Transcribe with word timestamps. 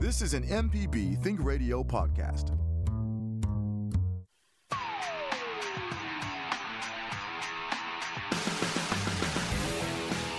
This 0.00 0.22
is 0.22 0.32
an 0.32 0.44
MPB 0.44 1.22
Think 1.22 1.44
Radio 1.44 1.84
podcast. 1.84 2.56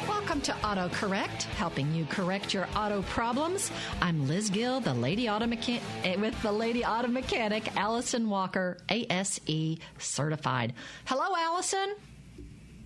Welcome 0.08 0.42
to 0.42 0.52
AutoCorrect, 0.54 1.44
helping 1.44 1.94
you 1.94 2.06
correct 2.06 2.56
your 2.56 2.68
auto 2.76 3.04
problems. 3.04 3.70
I'm 4.02 4.28
Liz 4.28 4.50
Gill, 4.50 4.80
the 4.80 4.96
lady 4.96 5.30
auto 5.30 5.46
mechanic, 5.46 5.84
eh, 6.06 6.16
with 6.16 6.42
the 6.42 6.52
lady 6.52 6.84
auto 6.84 7.10
mechanic, 7.10 7.78
Allison 7.78 8.32
Walker, 8.32 8.80
ASE 8.90 9.78
certified. 10.00 10.74
Hello, 11.06 11.36
Allison. 11.38 11.98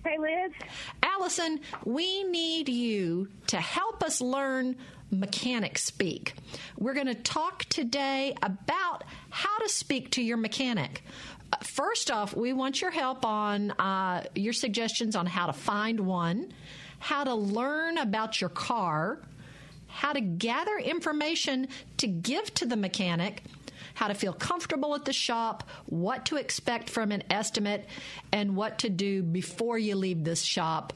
Hey, 0.04 0.18
Liz. 0.18 0.52
Allison, 1.02 1.58
we 1.84 2.22
need 2.24 2.68
you 2.68 3.28
to 3.48 3.56
help 3.56 4.04
us 4.04 4.20
learn 4.20 4.76
mechanic 5.10 5.78
speak. 5.78 6.34
We're 6.78 6.94
going 6.94 7.06
to 7.06 7.14
talk 7.14 7.64
today 7.66 8.34
about 8.42 9.04
how 9.30 9.58
to 9.58 9.68
speak 9.68 10.10
to 10.12 10.22
your 10.22 10.36
mechanic. 10.36 11.02
First 11.62 12.10
off, 12.10 12.34
we 12.34 12.52
want 12.52 12.80
your 12.80 12.90
help 12.90 13.24
on 13.24 13.70
uh, 13.72 14.24
your 14.34 14.52
suggestions 14.52 15.14
on 15.14 15.26
how 15.26 15.46
to 15.46 15.52
find 15.52 16.00
one, 16.00 16.52
how 16.98 17.24
to 17.24 17.34
learn 17.34 17.98
about 17.98 18.40
your 18.40 18.50
car, 18.50 19.20
how 19.86 20.12
to 20.12 20.20
gather 20.20 20.76
information 20.76 21.68
to 21.98 22.06
give 22.06 22.52
to 22.54 22.66
the 22.66 22.76
mechanic, 22.76 23.44
how 23.94 24.08
to 24.08 24.14
feel 24.14 24.32
comfortable 24.32 24.94
at 24.94 25.04
the 25.04 25.12
shop, 25.12 25.68
what 25.86 26.26
to 26.26 26.36
expect 26.36 26.90
from 26.90 27.12
an 27.12 27.22
estimate, 27.30 27.86
and 28.32 28.56
what 28.56 28.80
to 28.80 28.90
do 28.90 29.22
before 29.22 29.78
you 29.78 29.94
leave 29.94 30.24
this 30.24 30.42
shop. 30.42 30.92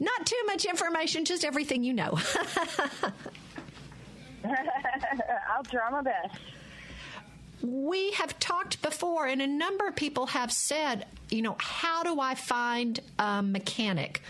Not 0.00 0.24
too 0.24 0.42
much 0.46 0.64
information, 0.64 1.26
just 1.26 1.44
everything 1.44 1.84
you 1.84 1.92
know. 1.92 2.18
I'll 4.44 5.62
try 5.64 5.90
my 5.90 6.00
best. 6.00 6.38
we 7.62 8.12
have 8.12 8.38
talked 8.38 8.80
before, 8.80 9.26
and 9.26 9.42
a 9.42 9.46
number 9.46 9.86
of 9.86 9.94
people 9.94 10.26
have 10.28 10.50
said, 10.50 11.04
you 11.28 11.42
know, 11.42 11.56
how 11.58 12.02
do 12.02 12.18
I 12.18 12.34
find 12.34 12.98
a 13.18 13.42
mechanic? 13.42 14.22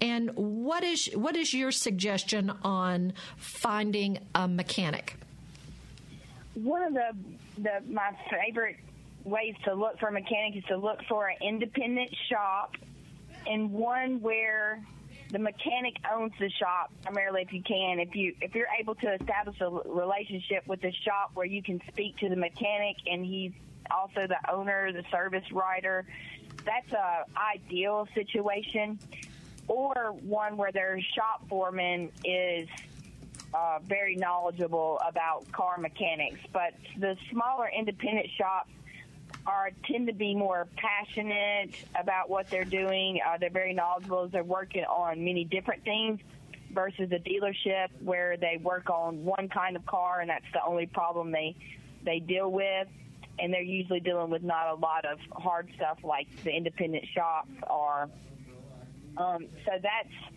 And 0.00 0.30
what 0.34 0.84
is 0.84 1.10
what 1.14 1.36
is 1.36 1.52
your 1.52 1.72
suggestion 1.72 2.52
on 2.62 3.12
finding 3.36 4.18
a 4.34 4.46
mechanic? 4.46 5.16
One 6.54 6.82
of 6.82 6.94
the, 6.94 7.16
the 7.58 7.82
my 7.92 8.10
favorite 8.30 8.76
ways 9.24 9.56
to 9.64 9.74
look 9.74 9.98
for 9.98 10.08
a 10.08 10.12
mechanic 10.12 10.56
is 10.56 10.64
to 10.64 10.76
look 10.76 11.00
for 11.08 11.26
an 11.28 11.36
independent 11.42 12.14
shop 12.30 12.76
and 13.46 13.72
one 13.72 14.20
where 14.20 14.80
the 15.30 15.38
mechanic 15.38 15.96
owns 16.12 16.32
the 16.38 16.50
shop 16.50 16.92
primarily 17.02 17.42
if 17.42 17.52
you 17.52 17.62
can. 17.62 17.98
If 18.00 18.14
you 18.14 18.34
if 18.40 18.54
you're 18.54 18.68
able 18.78 18.94
to 18.96 19.14
establish 19.14 19.60
a 19.60 19.70
relationship 19.70 20.66
with 20.66 20.80
the 20.80 20.92
shop 20.92 21.32
where 21.34 21.46
you 21.46 21.62
can 21.62 21.80
speak 21.88 22.16
to 22.18 22.28
the 22.28 22.36
mechanic 22.36 22.96
and 23.06 23.24
he's 23.24 23.52
also 23.90 24.26
the 24.26 24.38
owner 24.52 24.92
the 24.92 25.04
service 25.10 25.50
writer 25.52 26.06
that's 26.66 26.92
a 26.92 27.24
ideal 27.38 28.08
situation. 28.14 28.98
Or 29.68 30.14
one 30.20 30.56
where 30.56 30.70
their 30.70 31.00
shop 31.00 31.48
foreman 31.48 32.12
is 32.24 32.68
uh, 33.54 33.78
very 33.82 34.14
knowledgeable 34.14 35.00
about 35.08 35.50
car 35.50 35.78
mechanics. 35.78 36.38
But 36.52 36.74
the 36.98 37.16
smaller 37.30 37.68
independent 37.76 38.28
shops 38.36 38.70
are 39.46 39.70
tend 39.90 40.08
to 40.08 40.12
be 40.12 40.34
more 40.34 40.66
passionate 40.76 41.74
about 41.98 42.28
what 42.28 42.50
they're 42.50 42.64
doing. 42.64 43.20
Uh, 43.26 43.38
they're 43.38 43.50
very 43.50 43.72
knowledgeable. 43.72 44.28
They're 44.28 44.42
working 44.42 44.84
on 44.84 45.24
many 45.24 45.44
different 45.44 45.84
things 45.84 46.20
versus 46.72 47.10
a 47.12 47.18
dealership 47.18 47.88
where 48.00 48.36
they 48.36 48.58
work 48.60 48.90
on 48.90 49.24
one 49.24 49.48
kind 49.48 49.76
of 49.76 49.86
car 49.86 50.20
and 50.20 50.28
that's 50.28 50.44
the 50.52 50.60
only 50.66 50.86
problem 50.86 51.30
they 51.30 51.54
they 52.04 52.18
deal 52.18 52.50
with. 52.50 52.88
And 53.38 53.52
they're 53.52 53.62
usually 53.62 54.00
dealing 54.00 54.30
with 54.30 54.42
not 54.42 54.68
a 54.68 54.74
lot 54.74 55.04
of 55.04 55.18
hard 55.30 55.68
stuff 55.76 55.98
like 56.02 56.26
the 56.42 56.50
independent 56.50 57.04
shops 57.14 57.50
are. 57.68 58.08
Um, 59.16 59.46
so 59.64 59.72
that's 59.82 60.34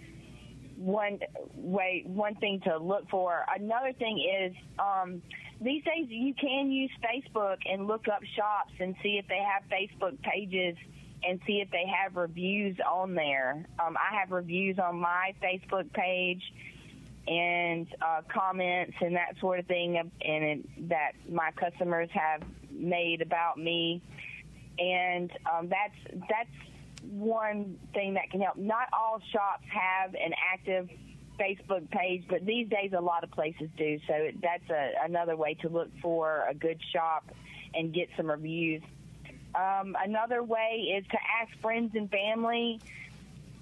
one 0.75 1.19
way, 1.55 2.03
one 2.05 2.35
thing 2.35 2.61
to 2.61 2.77
look 2.77 3.09
for. 3.09 3.45
Another 3.53 3.93
thing 3.93 4.19
is 4.19 4.53
um, 4.79 5.21
these 5.61 5.83
days 5.83 6.07
you 6.09 6.33
can 6.33 6.71
use 6.71 6.91
Facebook 7.03 7.57
and 7.65 7.87
look 7.87 8.07
up 8.07 8.23
shops 8.35 8.73
and 8.79 8.95
see 9.03 9.17
if 9.17 9.27
they 9.27 9.39
have 9.39 9.63
Facebook 9.69 10.21
pages 10.21 10.75
and 11.23 11.39
see 11.45 11.59
if 11.59 11.69
they 11.71 11.85
have 11.85 12.15
reviews 12.15 12.77
on 12.79 13.13
there. 13.13 13.65
Um, 13.85 13.97
I 13.97 14.17
have 14.17 14.31
reviews 14.31 14.79
on 14.79 14.99
my 14.99 15.33
Facebook 15.43 15.91
page 15.91 16.41
and 17.27 17.87
uh, 18.01 18.21
comments 18.33 18.93
and 19.01 19.15
that 19.15 19.35
sort 19.39 19.59
of 19.59 19.65
thing, 19.65 19.97
and 19.97 20.11
it, 20.43 20.89
that 20.89 21.11
my 21.29 21.51
customers 21.51 22.09
have 22.13 22.41
made 22.71 23.21
about 23.21 23.57
me, 23.57 24.01
and 24.79 25.29
um, 25.53 25.69
that's 25.69 26.21
that's 26.29 26.49
one 27.11 27.77
thing 27.93 28.13
that 28.15 28.31
can 28.31 28.41
help. 28.41 28.57
Not 28.57 28.87
all 28.93 29.19
shops 29.31 29.65
have 29.69 30.15
an 30.15 30.33
active 30.53 30.89
Facebook 31.39 31.89
page, 31.89 32.25
but 32.29 32.45
these 32.45 32.67
days 32.67 32.91
a 32.97 33.01
lot 33.01 33.23
of 33.23 33.31
places 33.31 33.69
do. 33.77 33.97
So 34.07 34.29
that's 34.41 34.69
a, 34.69 34.91
another 35.05 35.35
way 35.35 35.53
to 35.61 35.69
look 35.69 35.89
for 36.01 36.45
a 36.49 36.53
good 36.53 36.79
shop 36.93 37.25
and 37.73 37.93
get 37.93 38.09
some 38.17 38.29
reviews. 38.29 38.81
Um, 39.55 39.95
another 40.03 40.43
way 40.43 40.93
is 40.97 41.05
to 41.07 41.17
ask 41.41 41.59
friends 41.61 41.95
and 41.95 42.09
family 42.11 42.79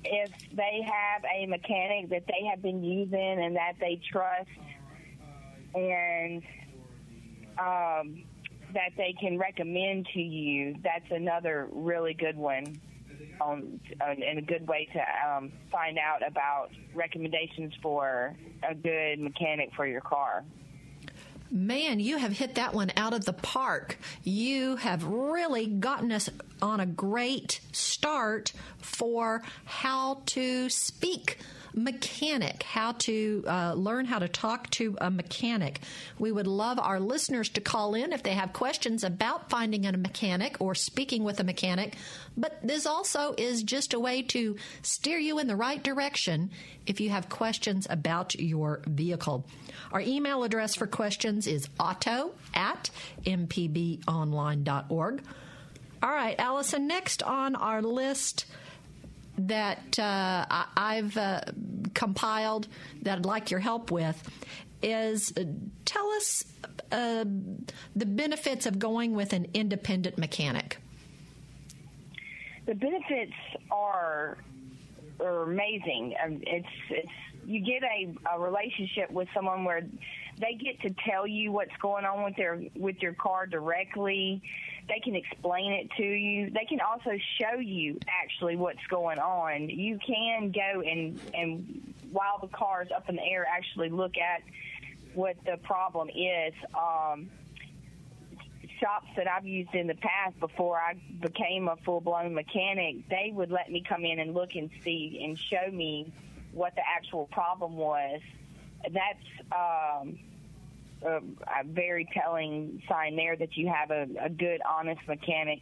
if 0.03 0.31
they 0.53 0.81
have 0.85 1.23
a 1.33 1.45
mechanic 1.45 2.09
that 2.09 2.23
they 2.27 2.45
have 2.49 2.61
been 2.61 2.83
using 2.83 3.43
and 3.43 3.55
that 3.55 3.73
they 3.79 3.99
trust, 4.11 4.49
and 5.73 6.43
um, 7.57 8.23
that 8.73 8.91
they 8.95 9.16
can 9.19 9.37
recommend 9.37 10.07
to 10.13 10.21
you. 10.21 10.75
That's 10.83 11.09
another 11.11 11.67
really 11.71 12.13
good 12.13 12.37
one 12.37 12.79
on, 13.41 13.79
on 14.01 14.23
and 14.23 14.39
a 14.39 14.41
good 14.41 14.67
way 14.67 14.88
to 14.94 15.29
um, 15.29 15.51
find 15.72 15.97
out 15.97 16.25
about 16.28 16.69
recommendations 16.94 17.73
for 17.81 18.35
a 18.67 18.75
good 18.75 19.19
mechanic 19.19 19.69
for 19.75 19.85
your 19.85 20.01
car. 20.01 20.44
Man, 21.50 22.01
you 22.01 22.17
have 22.17 22.33
hit 22.33 22.55
that 22.55 22.73
one 22.73 22.91
out 22.97 23.13
of 23.13 23.23
the 23.23 23.33
park. 23.33 23.97
You 24.23 24.75
have 24.78 25.05
really 25.05 25.66
gotten 25.66 26.11
us 26.11 26.29
on 26.61 26.81
a 26.81 26.85
great 26.85 27.61
start 27.72 28.51
for 28.79 29.41
how 29.63 30.23
to 30.28 30.69
speak 30.69 31.38
mechanic, 31.77 32.63
how 32.63 32.93
to 32.93 33.43
uh, 33.47 33.73
learn 33.73 34.05
how 34.05 34.19
to 34.19 34.27
talk 34.27 34.69
to 34.71 34.97
a 34.99 35.09
mechanic. 35.09 35.79
We 36.19 36.31
would 36.31 36.47
love 36.47 36.79
our 36.79 36.99
listeners 36.99 37.49
to 37.49 37.61
call 37.61 37.93
in 37.93 38.11
if 38.11 38.23
they 38.23 38.33
have 38.33 38.51
questions 38.51 39.03
about 39.03 39.49
finding 39.49 39.85
a 39.85 39.95
mechanic 39.95 40.57
or 40.59 40.75
speaking 40.75 41.23
with 41.23 41.39
a 41.39 41.43
mechanic. 41.43 41.95
But 42.35 42.59
this 42.63 42.85
also 42.85 43.35
is 43.37 43.63
just 43.63 43.93
a 43.93 43.99
way 43.99 44.23
to 44.23 44.57
steer 44.81 45.19
you 45.19 45.39
in 45.39 45.47
the 45.47 45.55
right 45.55 45.81
direction 45.81 46.49
if 46.85 46.99
you 46.99 47.09
have 47.11 47.29
questions 47.29 47.87
about 47.89 48.35
your 48.35 48.81
vehicle. 48.87 49.45
Our 49.91 50.01
email 50.01 50.43
address 50.43 50.75
for 50.75 50.87
questions 50.87 51.47
is 51.47 51.69
auto 51.79 52.33
at 52.53 52.89
mpbonline.org. 53.25 55.21
All 56.03 56.11
right, 56.11 56.35
Allison, 56.37 56.87
next 56.87 57.23
on 57.23 57.55
our 57.55 57.81
list 57.81 58.45
that 59.37 59.99
uh, 59.99 60.45
I've 60.75 61.15
uh, 61.17 61.41
compiled 61.93 62.67
that 63.03 63.19
I'd 63.19 63.25
like 63.25 63.51
your 63.51 63.59
help 63.59 63.91
with 63.91 64.21
is 64.81 65.33
uh, 65.37 65.43
tell 65.85 66.07
us 66.11 66.43
uh, 66.91 67.25
the 67.95 68.05
benefits 68.05 68.65
of 68.65 68.79
going 68.79 69.13
with 69.13 69.33
an 69.33 69.47
independent 69.53 70.17
mechanic. 70.17 70.77
The 72.65 72.75
benefits 72.75 73.33
are 73.71 74.37
are 75.19 75.43
amazing. 75.43 76.15
Um, 76.23 76.41
It's 76.45 76.67
it's 76.89 77.11
you 77.47 77.62
get 77.62 77.81
a, 77.81 78.35
a 78.35 78.40
relationship 78.40 79.09
with 79.09 79.30
someone 79.34 79.63
where 79.63 79.81
they 80.38 80.53
get 80.62 80.81
to 80.81 80.94
tell 81.09 81.26
you 81.26 81.49
what's 81.53 81.76
going 81.82 82.03
on 82.03 82.26
with 82.26 82.35
their 82.35 82.61
with 82.76 82.97
your 82.97 83.14
car 83.14 83.47
directly. 83.47 84.41
They 84.90 84.99
can 84.99 85.16
explain 85.16 85.72
it 85.72 85.90
to 85.96 86.03
you. 86.03 86.49
They 86.49 86.66
can 86.66 86.82
also 86.82 87.11
show 87.40 87.58
you 87.58 87.99
actually 88.08 88.58
what's 88.58 88.85
going 88.90 89.20
on. 89.20 89.70
You 89.70 89.97
can 90.05 90.52
go 90.52 90.82
and 90.82 91.22
and 91.34 91.94
while 92.11 92.38
the 92.41 92.49
car 92.49 92.84
is 92.84 92.90
up 92.94 93.08
in 93.08 93.16
the 93.16 93.23
air, 93.23 93.46
actually 93.50 93.90
look 93.90 94.17
at 94.17 94.43
what 95.14 95.38
the 95.46 95.55
problem 95.64 96.09
is. 96.09 96.53
Um, 96.78 97.29
shops 98.82 99.08
that 99.16 99.28
I've 99.28 99.47
used 99.47 99.73
in 99.73 99.88
the 99.88 99.96
past 99.96 100.38
before 100.41 100.78
I 100.78 100.96
became 101.22 101.70
a 101.70 101.78
full 101.78 102.02
blown 102.02 102.34
mechanic, 102.34 103.08
they 103.09 103.32
would 103.34 103.52
let 103.52 103.72
me 103.72 103.84
come 103.88 104.03
in 104.03 104.20
and 104.20 104.34
look 104.34 104.55
and 104.55 104.70
see 104.84 105.22
and 105.23 105.40
show 105.40 105.72
me 105.72 106.11
what 106.52 106.76
the 106.76 106.82
actual 106.85 107.28
problem 107.28 107.76
was. 107.76 108.22
That's 108.84 109.52
um, 109.52 110.20
a, 111.03 111.17
a 111.17 111.64
very 111.66 112.08
telling 112.14 112.82
sign 112.88 113.16
there 113.16 113.35
that 113.35 113.58
you 113.58 113.67
have 113.67 113.91
a, 113.91 114.08
a 114.22 114.29
good, 114.29 114.61
honest 114.67 115.02
mechanic 115.08 115.61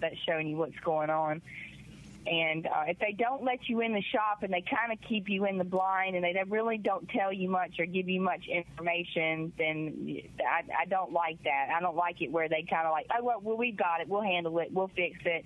that's 0.00 0.16
showing 0.26 0.48
you 0.48 0.56
what's 0.56 0.78
going 0.84 1.10
on. 1.10 1.42
And 2.24 2.66
uh, 2.66 2.84
if 2.86 2.98
they 3.00 3.12
don't 3.18 3.42
let 3.42 3.68
you 3.68 3.80
in 3.80 3.92
the 3.92 4.02
shop 4.02 4.42
and 4.42 4.52
they 4.52 4.62
kind 4.62 4.92
of 4.92 4.98
keep 5.08 5.28
you 5.28 5.44
in 5.44 5.58
the 5.58 5.64
blind 5.64 6.14
and 6.14 6.24
they 6.24 6.36
really 6.46 6.78
don't 6.78 7.08
tell 7.08 7.32
you 7.32 7.48
much 7.48 7.80
or 7.80 7.86
give 7.86 8.08
you 8.08 8.20
much 8.20 8.46
information, 8.46 9.52
then 9.58 10.20
I, 10.40 10.82
I 10.82 10.84
don't 10.86 11.12
like 11.12 11.42
that. 11.44 11.70
I 11.76 11.80
don't 11.80 11.96
like 11.96 12.22
it 12.22 12.30
where 12.30 12.48
they 12.48 12.64
kind 12.68 12.86
of 12.86 12.92
like, 12.92 13.06
oh, 13.10 13.24
well, 13.24 13.40
well, 13.42 13.56
we've 13.56 13.76
got 13.76 14.00
it. 14.00 14.08
We'll 14.08 14.22
handle 14.22 14.56
it. 14.60 14.68
We'll 14.72 14.90
fix 14.94 15.18
it. 15.24 15.44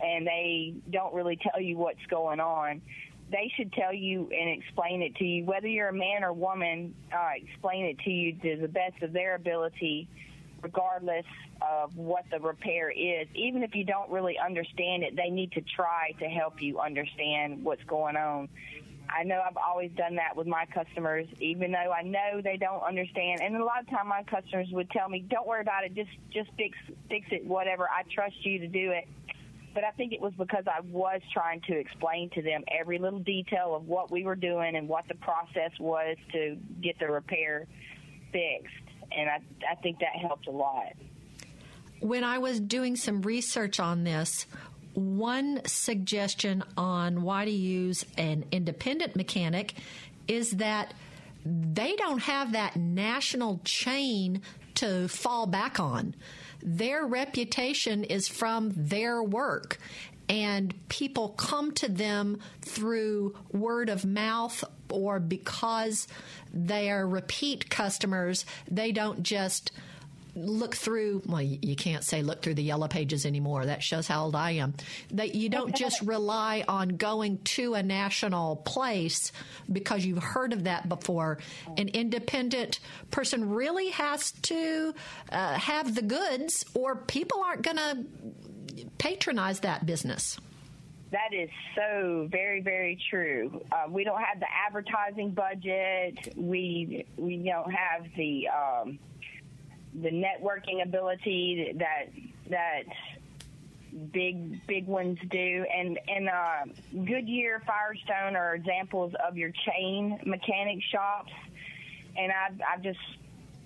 And 0.00 0.26
they 0.26 0.74
don't 0.90 1.14
really 1.14 1.36
tell 1.36 1.60
you 1.60 1.76
what's 1.76 2.04
going 2.10 2.40
on. 2.40 2.82
They 3.30 3.52
should 3.56 3.72
tell 3.72 3.92
you 3.92 4.30
and 4.32 4.50
explain 4.50 5.02
it 5.02 5.16
to 5.16 5.24
you, 5.24 5.44
whether 5.44 5.66
you're 5.66 5.88
a 5.88 5.92
man 5.92 6.24
or 6.24 6.32
woman, 6.32 6.94
uh, 7.12 7.30
explain 7.36 7.84
it 7.86 7.98
to 8.00 8.10
you 8.10 8.32
to 8.34 8.60
the 8.60 8.68
best 8.68 9.02
of 9.02 9.12
their 9.12 9.34
ability 9.34 10.08
regardless 10.62 11.26
of 11.62 11.96
what 11.96 12.24
the 12.30 12.40
repair 12.40 12.90
is. 12.90 13.28
Even 13.34 13.62
if 13.62 13.74
you 13.74 13.84
don't 13.84 14.10
really 14.10 14.38
understand 14.38 15.02
it, 15.02 15.16
they 15.16 15.30
need 15.30 15.52
to 15.52 15.60
try 15.60 16.12
to 16.18 16.26
help 16.26 16.60
you 16.62 16.80
understand 16.80 17.64
what's 17.64 17.82
going 17.84 18.16
on. 18.16 18.48
I 19.08 19.24
know 19.24 19.40
I've 19.40 19.56
always 19.56 19.90
done 19.92 20.16
that 20.16 20.36
with 20.36 20.46
my 20.46 20.66
customers, 20.66 21.26
even 21.40 21.72
though 21.72 21.92
I 21.92 22.02
know 22.02 22.40
they 22.42 22.58
don't 22.58 22.82
understand. 22.82 23.40
And 23.40 23.56
a 23.56 23.64
lot 23.64 23.80
of 23.80 23.88
time, 23.88 24.06
my 24.06 24.22
customers 24.24 24.68
would 24.70 24.90
tell 24.90 25.08
me, 25.08 25.20
"Don't 25.20 25.46
worry 25.46 25.62
about 25.62 25.84
it. 25.84 25.94
Just 25.94 26.10
just 26.30 26.50
fix 26.58 26.76
fix 27.08 27.26
it. 27.30 27.44
Whatever. 27.46 27.88
I 27.88 28.02
trust 28.02 28.44
you 28.44 28.58
to 28.58 28.66
do 28.66 28.90
it." 28.90 29.08
But 29.74 29.84
I 29.84 29.90
think 29.92 30.12
it 30.12 30.20
was 30.20 30.32
because 30.34 30.64
I 30.66 30.80
was 30.80 31.20
trying 31.32 31.60
to 31.62 31.78
explain 31.78 32.30
to 32.30 32.42
them 32.42 32.64
every 32.68 32.98
little 32.98 33.20
detail 33.20 33.74
of 33.76 33.86
what 33.86 34.10
we 34.10 34.24
were 34.24 34.34
doing 34.34 34.76
and 34.76 34.88
what 34.88 35.06
the 35.08 35.14
process 35.14 35.70
was 35.78 36.16
to 36.32 36.56
get 36.82 36.98
the 36.98 37.06
repair 37.06 37.66
fixed 38.32 38.88
and 39.12 39.28
I, 39.28 39.40
I 39.70 39.74
think 39.76 40.00
that 40.00 40.16
helped 40.20 40.46
a 40.46 40.50
lot. 40.50 40.92
When 42.00 42.24
I 42.24 42.38
was 42.38 42.60
doing 42.60 42.96
some 42.96 43.22
research 43.22 43.80
on 43.80 44.04
this, 44.04 44.46
one 44.94 45.60
suggestion 45.64 46.62
on 46.76 47.22
why 47.22 47.44
to 47.44 47.50
use 47.50 48.04
an 48.16 48.44
independent 48.52 49.16
mechanic 49.16 49.74
is 50.26 50.52
that 50.52 50.94
they 51.44 51.96
don't 51.96 52.20
have 52.22 52.52
that 52.52 52.76
national 52.76 53.60
chain 53.64 54.42
to 54.76 55.08
fall 55.08 55.46
back 55.46 55.80
on. 55.80 56.14
Their 56.62 57.06
reputation 57.06 58.04
is 58.04 58.28
from 58.28 58.72
their 58.74 59.22
work, 59.22 59.78
and 60.28 60.74
people 60.88 61.30
come 61.30 61.72
to 61.72 61.88
them 61.88 62.38
through 62.60 63.36
word 63.52 63.88
of 63.88 64.04
mouth 64.04 64.64
or 64.90 65.20
because 65.20 66.08
they 66.52 66.90
are 66.90 67.06
repeat 67.06 67.70
customers, 67.70 68.44
they 68.70 68.92
don't 68.92 69.22
just 69.22 69.70
look 70.44 70.74
through 70.74 71.22
well 71.26 71.42
you 71.42 71.76
can't 71.76 72.04
say 72.04 72.22
look 72.22 72.42
through 72.42 72.54
the 72.54 72.62
yellow 72.62 72.88
pages 72.88 73.26
anymore. 73.26 73.66
That 73.66 73.82
shows 73.82 74.06
how 74.06 74.24
old 74.24 74.36
i 74.36 74.52
am. 74.52 74.74
That 75.12 75.34
you 75.34 75.48
don't 75.48 75.74
just 75.74 76.00
rely 76.02 76.64
on 76.68 76.90
going 76.90 77.38
to 77.38 77.74
a 77.74 77.82
national 77.82 78.56
place 78.56 79.32
because 79.70 80.04
you've 80.04 80.22
heard 80.22 80.52
of 80.52 80.64
that 80.64 80.88
before. 80.88 81.38
An 81.76 81.88
independent 81.88 82.80
person 83.10 83.50
really 83.50 83.90
has 83.90 84.32
to 84.32 84.94
uh, 85.30 85.54
have 85.54 85.94
the 85.94 86.02
goods 86.02 86.64
or 86.74 86.96
people 86.96 87.42
aren't 87.42 87.62
going 87.62 87.76
to 87.76 88.04
patronize 88.98 89.60
that 89.60 89.86
business. 89.86 90.38
That 91.10 91.32
is 91.32 91.48
so 91.74 92.28
very, 92.30 92.60
very 92.60 92.98
true. 93.08 93.64
Uh, 93.72 93.88
we 93.88 94.04
don't 94.04 94.20
have 94.20 94.40
the 94.40 94.46
advertising 94.66 95.30
budget. 95.30 96.34
We 96.36 97.06
we 97.16 97.38
don't 97.38 97.70
have 97.72 98.06
the 98.14 98.48
um, 98.48 98.98
the 99.94 100.10
networking 100.10 100.82
ability 100.82 101.74
that 101.78 102.08
that 102.50 102.82
big 104.12 104.66
big 104.66 104.86
ones 104.86 105.18
do. 105.30 105.64
And 105.74 105.98
and 106.08 106.28
uh, 106.28 106.64
Goodyear, 107.04 107.62
Firestone 107.66 108.36
are 108.36 108.54
examples 108.54 109.14
of 109.26 109.36
your 109.36 109.52
chain 109.66 110.20
mechanic 110.24 110.82
shops. 110.90 111.32
And 112.16 112.32
I've 112.32 112.60
I've 112.74 112.82
just 112.82 112.98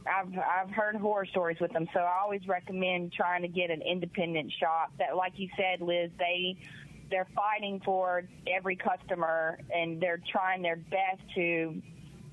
I've 0.07 0.37
I've 0.39 0.71
heard 0.71 0.97
horror 0.97 1.27
stories 1.27 1.59
with 1.61 1.73
them, 1.73 1.89
so 1.93 2.01
I 2.01 2.21
always 2.23 2.47
recommend 2.47 3.13
trying 3.13 3.43
to 3.43 3.49
get 3.49 3.71
an 3.71 3.83
independent 3.83 4.53
shop 4.53 4.93
that, 4.99 5.17
like 5.17 5.39
you 5.39 5.49
said, 5.57 5.81
Liz, 5.81 6.11
they 6.19 6.57
they're 7.11 7.29
fighting 7.35 7.81
for 7.85 8.25
every 8.47 8.75
customer 8.75 9.59
and 9.73 10.01
they're 10.01 10.21
trying 10.31 10.63
their 10.63 10.77
best 10.77 11.21
to 11.35 11.81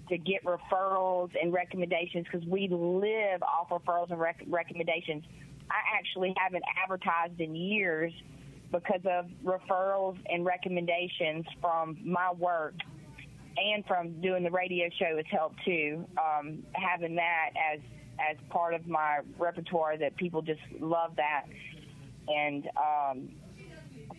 to 0.10 0.18
get 0.18 0.44
referrals 0.44 1.30
and 1.42 1.54
recommendations 1.54 2.26
because 2.32 2.48
we 2.48 2.68
live 2.68 3.42
off 3.44 3.70
referrals 3.70 4.12
and 4.12 4.20
rec- 4.20 4.44
recommendations. 4.48 5.24
I 5.70 5.98
actually 5.98 6.34
haven't 6.38 6.64
advertised 6.84 7.40
in 7.40 7.56
years 7.56 8.12
because 8.72 9.02
of 9.06 9.28
referrals 9.44 10.18
and 10.28 10.46
recommendations 10.46 11.46
from 11.62 11.98
my 12.04 12.32
work 12.32 12.76
and 13.58 13.86
from 13.86 14.22
doing 14.22 14.44
the 14.44 14.52
radio 14.52 14.90
show 15.00 15.18
has 15.18 15.26
helped 15.32 15.64
too. 15.66 16.06
Um, 16.18 16.64
having 16.74 17.16
that 17.16 17.52
as 17.74 17.80
as 18.20 18.36
part 18.50 18.74
of 18.74 18.86
my 18.86 19.20
repertoire 19.38 19.98
that 19.98 20.18
people 20.18 20.42
just 20.42 20.60
love 20.80 21.16
that 21.16 21.46
and 22.30 22.68
um, 22.78 23.30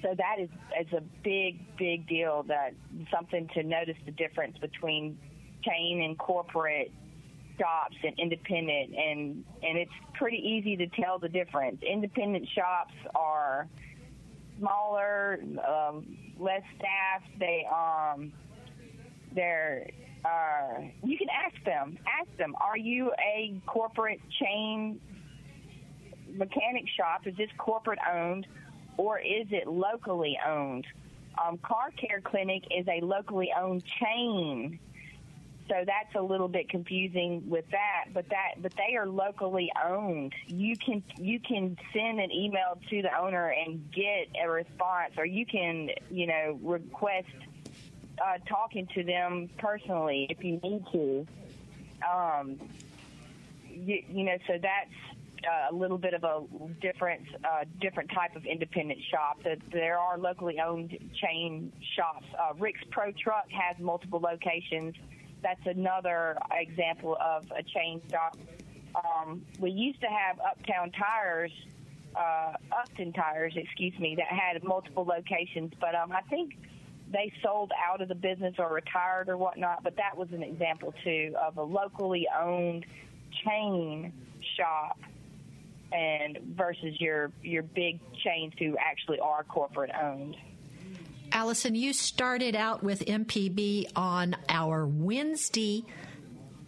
so 0.03 0.15
that 0.17 0.37
is 0.39 0.49
is 0.81 0.93
a 0.93 1.03
big 1.23 1.77
big 1.77 2.07
deal. 2.09 2.45
That 2.49 2.75
something 3.13 3.49
to 3.55 3.63
notice 3.63 3.97
the 4.05 4.13
difference 4.13 4.59
between 4.59 5.19
chain 5.63 6.03
and 6.03 6.19
corporate 6.19 6.93
shops 7.59 7.97
and 8.03 8.19
independent, 8.19 8.95
and 8.95 9.45
and 9.63 9.79
it's 9.79 9.93
pretty 10.15 10.39
easy 10.39 10.77
to 10.77 10.87
tell 10.89 11.19
the 11.19 11.29
difference. 11.29 11.83
Independent 11.83 12.49
shops 12.49 12.95
are 13.15 13.69
smaller, 14.59 15.41
um, 15.67 16.17
less 16.39 16.63
staff. 16.77 17.23
They 17.39 17.67
um 17.73 18.33
they're 19.35 19.89
uh, 20.25 20.83
you 21.03 21.17
can 21.17 21.29
ask 21.31 21.65
them. 21.65 21.99
Ask 22.21 22.37
them, 22.37 22.55
are 22.61 22.77
you 22.77 23.13
a 23.13 23.59
corporate 23.67 24.21
chain 24.39 25.01
mechanic 26.29 26.85
shop? 26.97 27.27
Is 27.27 27.35
this 27.37 27.49
corporate 27.57 27.99
owned? 28.13 28.47
or 29.01 29.19
is 29.19 29.47
it 29.51 29.67
locally 29.67 30.39
owned? 30.47 30.87
Um, 31.43 31.57
Car 31.59 31.91
Care 31.97 32.21
Clinic 32.21 32.65
is 32.71 32.87
a 32.87 33.03
locally 33.03 33.51
owned 33.59 33.83
chain, 33.99 34.79
so 35.71 35.85
that's 35.87 36.15
a 36.17 36.21
little 36.21 36.49
bit 36.49 36.69
confusing 36.69 37.49
with 37.49 37.65
that. 37.71 38.07
But 38.13 38.29
that, 38.31 38.61
but 38.61 38.73
they 38.77 38.97
are 38.97 39.07
locally 39.07 39.71
owned. 39.83 40.35
You 40.49 40.77
can 40.77 41.03
you 41.17 41.39
can 41.39 41.79
send 41.93 42.21
an 42.21 42.33
email 42.33 42.79
to 42.91 43.03
the 43.03 43.17
owner 43.17 43.55
and 43.57 43.91
get 43.93 44.29
a 44.43 44.51
response, 44.51 45.13
or 45.17 45.25
you 45.25 45.47
can 45.47 45.91
you 46.11 46.27
know 46.27 46.59
request 46.63 47.29
uh, 48.21 48.39
talking 48.49 48.89
to 48.95 49.05
them 49.05 49.49
personally 49.59 50.27
if 50.29 50.43
you 50.43 50.59
need 50.63 50.85
to. 50.93 51.27
Um, 52.11 52.59
you, 53.69 54.03
you 54.09 54.25
know, 54.25 54.37
so 54.49 54.59
that's 54.61 54.91
uh, 55.47 55.73
a 55.73 55.75
little 55.75 55.99
bit 55.99 56.15
of 56.15 56.25
a 56.25 56.43
different 56.81 57.23
uh, 57.45 57.65
different 57.81 58.11
type 58.11 58.35
of 58.35 58.45
independent 58.45 59.01
shop. 59.09 59.43
That 59.45 59.59
There 59.71 59.99
are 59.99 60.19
locally 60.19 60.59
owned 60.61 60.99
chain 61.15 61.73
shops. 61.97 62.27
Uh, 62.37 62.55
Rick's 62.59 62.83
Pro 62.91 63.13
Truck 63.13 63.49
has 63.51 63.79
multiple 63.79 64.19
locations. 64.19 64.97
That's 65.43 65.65
another 65.67 66.37
example 66.53 67.17
of 67.21 67.45
a 67.57 67.63
chain 67.63 68.01
shop. 68.11 68.37
Um, 68.95 69.43
we 69.59 69.71
used 69.71 70.01
to 70.01 70.09
have 70.09 70.39
Uptown 70.41 70.91
Tires, 70.93 71.53
uh, 72.17 72.55
Upton 72.73 73.13
Tires, 73.13 73.55
excuse 73.57 73.99
me, 73.99 74.17
that 74.17 74.27
had 74.27 74.63
multiple 74.65 75.05
locations, 75.05 75.73
but 75.81 75.95
um, 75.95 76.13
I 76.13 76.23
think 76.23 76.57
they 77.13 77.33
sold 77.43 77.73
out 77.77 78.01
of 78.01 78.09
the 78.09 78.15
business 78.15 78.55
or 78.59 78.73
retired 78.73 79.29
or 79.29 79.37
whatnot. 79.37 79.83
But 79.83 79.97
that 79.97 80.17
was 80.17 80.29
an 80.33 80.43
example 80.43 80.95
too 81.05 81.35
of 81.41 81.57
a 81.57 81.63
locally 81.63 82.27
owned 82.41 82.87
chain 83.45 84.13
shop 84.57 84.99
and 85.93 86.39
versus 86.57 87.01
your 87.01 87.33
your 87.43 87.63
big 87.63 87.99
chains 88.25 88.53
who 88.59 88.77
actually 88.79 89.19
are 89.19 89.45
corporate 89.45 89.91
owned. 90.01 90.37
Allison, 91.33 91.75
you 91.75 91.93
started 91.93 92.57
out 92.57 92.83
with 92.83 93.05
MPB 93.07 93.93
on 93.95 94.37
our 94.49 94.87
Wednesday 94.87 95.85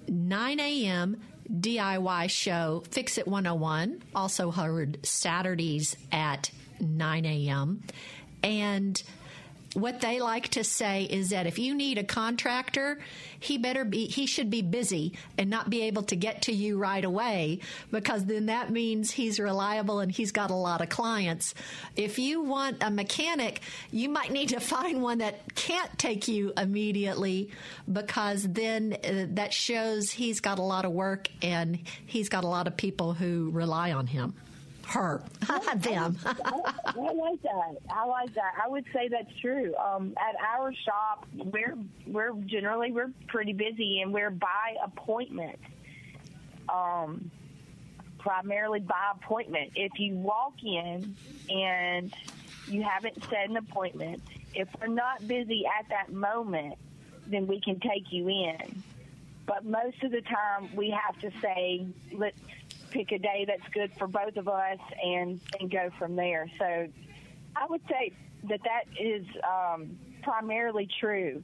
9 0.09 0.61
a.m. 0.61 1.21
DIY 1.51 2.31
show, 2.31 2.83
Fix 2.91 3.19
It 3.19 3.27
101, 3.27 4.03
also 4.15 4.51
heard 4.51 5.05
Saturdays 5.05 5.97
at 6.13 6.51
9 6.81 7.25
a.m. 7.27 7.83
And 8.43 9.03
what 9.75 10.01
they 10.01 10.21
like 10.21 10.49
to 10.49 10.65
say 10.65 11.05
is 11.05 11.31
that 11.31 11.47
if 11.47 11.59
you 11.59 11.75
need 11.75 11.97
a 11.99 12.05
contractor, 12.05 12.99
he 13.41 13.57
better 13.57 13.85
be, 13.85 14.07
he 14.07 14.27
should 14.27 14.51
be 14.51 14.61
busy 14.61 15.15
and 15.39 15.49
not 15.49 15.71
be 15.71 15.83
able 15.83 16.03
to 16.05 16.17
get 16.17 16.43
to 16.43 16.53
you 16.53 16.79
right 16.79 17.05
away 17.05 17.61
because 17.91 18.25
then 18.27 18.47
that 18.47 18.71
means 18.71 19.11
he's 19.11 19.41
reliable 19.41 20.01
and 20.01 20.13
he's 20.13 20.33
got 20.33 20.51
a 20.51 20.55
lot 20.55 20.83
of 20.83 20.89
clients. 20.89 21.55
If 21.97 22.19
you 22.19 22.43
want 22.43 22.83
a 22.83 22.91
mechanic, 22.91 23.63
you 23.91 24.09
might 24.09 24.31
need 24.31 24.51
to 24.51 24.61
find 24.61 25.03
one 25.03 25.19
that 25.19 25.55
can't 25.55 25.99
take 25.99 26.29
you 26.29 26.53
immediately 26.57 27.51
because 27.91 28.43
then 28.43 28.97
uh, 29.05 29.27
that 29.31 29.55
shows 29.55 30.11
he's 30.11 30.41
got 30.41 30.59
a 30.59 30.63
lot 30.63 30.85
of 30.85 30.93
work 30.93 31.29
and 31.41 31.79
he's 32.07 32.29
got 32.29 32.45
a 32.45 32.49
lot 32.49 32.67
of 32.67 32.77
people 32.77 33.15
who 33.15 33.51
rely 33.51 33.93
on 33.93 34.07
him. 34.07 34.35
Her, 34.87 35.23
them. 35.77 36.19
I, 36.25 36.35
I 36.87 37.13
like 37.13 37.43
that. 37.43 37.77
I 37.91 38.05
like 38.05 38.35
that. 38.35 38.55
I 38.63 38.69
would 38.69 38.85
say 38.93 39.09
that's 39.09 39.35
true. 39.41 39.75
Um, 39.77 40.15
at 40.19 40.37
our 40.41 40.73
shop, 40.75 41.27
we're 41.35 41.79
we're 42.07 42.33
generally 42.47 42.93
we're 42.93 43.11
pretty 43.29 43.53
busy, 43.53 44.01
and 44.01 44.13
we're 44.13 44.31
by 44.31 44.77
appointment. 44.85 45.59
Um, 46.69 47.31
primarily 48.23 48.81
by 48.81 49.13
appointment. 49.15 49.73
If 49.75 49.99
you 49.99 50.15
walk 50.15 50.55
in 50.63 51.17
and 51.51 52.15
you 52.69 52.83
haven't 52.83 53.23
set 53.25 53.49
an 53.49 53.57
appointment, 53.57 54.23
if 54.55 54.69
we're 54.81 54.87
not 54.87 55.27
busy 55.27 55.65
at 55.67 55.89
that 55.89 56.13
moment, 56.13 56.77
then 57.27 57.47
we 57.47 57.61
can 57.61 57.81
take 57.81 58.13
you 58.13 58.29
in. 58.29 58.83
But 59.45 59.65
most 59.65 60.03
of 60.05 60.13
the 60.13 60.21
time, 60.23 60.75
we 60.75 60.91
have 60.91 61.19
to 61.21 61.31
say, 61.41 61.87
let's 62.13 62.39
pick 62.93 63.13
a 63.13 63.19
day 63.19 63.45
that's 63.47 63.67
good 63.73 63.93
for 63.99 64.07
both 64.07 64.37
of 64.37 64.49
us 64.49 64.79
and, 65.03 65.41
and 65.59 65.71
go 65.71 65.91
from 65.99 66.17
there. 66.17 66.51
So 66.59 66.89
I 67.57 67.67
would 67.69 67.83
say 67.89 68.13
that 68.49 68.61
that 68.65 68.85
is 69.01 69.25
um, 69.43 69.99
primarily 70.23 70.89
true. 71.01 71.43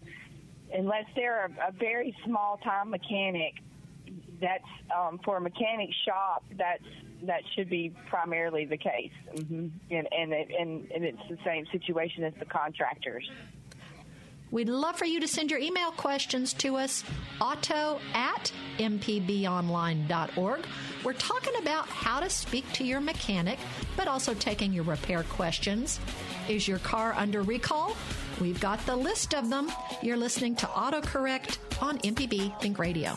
Unless 0.72 1.06
they're 1.16 1.46
a, 1.46 1.68
a 1.68 1.72
very 1.72 2.14
small 2.24 2.58
time 2.58 2.90
mechanic, 2.90 3.54
that's 4.40 4.64
um, 4.96 5.18
for 5.24 5.38
a 5.38 5.40
mechanic 5.40 5.90
shop. 6.04 6.44
That's 6.56 6.84
that 7.24 7.42
should 7.54 7.68
be 7.68 7.92
primarily 8.08 8.64
the 8.64 8.76
case, 8.76 9.12
mm-hmm. 9.34 9.68
and 9.90 10.08
and, 10.12 10.32
it, 10.32 10.48
and 10.58 10.90
and 10.92 11.04
it's 11.04 11.28
the 11.28 11.38
same 11.44 11.66
situation 11.72 12.22
as 12.24 12.34
the 12.38 12.44
contractors. 12.44 13.28
We'd 14.50 14.68
love 14.68 14.96
for 14.96 15.04
you 15.04 15.20
to 15.20 15.28
send 15.28 15.50
your 15.50 15.60
email 15.60 15.90
questions 15.90 16.52
to 16.54 16.76
us, 16.76 17.04
auto 17.40 18.00
at 18.14 18.50
mpbonline.org. 18.78 20.66
We're 21.04 21.12
talking 21.12 21.54
about 21.60 21.86
how 21.88 22.20
to 22.20 22.30
speak 22.30 22.70
to 22.72 22.84
your 22.84 23.00
mechanic, 23.00 23.58
but 23.96 24.08
also 24.08 24.34
taking 24.34 24.72
your 24.72 24.84
repair 24.84 25.22
questions. 25.24 26.00
Is 26.48 26.66
your 26.66 26.78
car 26.78 27.12
under 27.16 27.42
recall? 27.42 27.94
We've 28.40 28.60
got 28.60 28.84
the 28.86 28.96
list 28.96 29.34
of 29.34 29.50
them. 29.50 29.70
You're 30.02 30.16
listening 30.16 30.56
to 30.56 30.66
AutoCorrect 30.66 31.82
on 31.82 31.98
MPB 31.98 32.58
Think 32.60 32.78
Radio. 32.78 33.16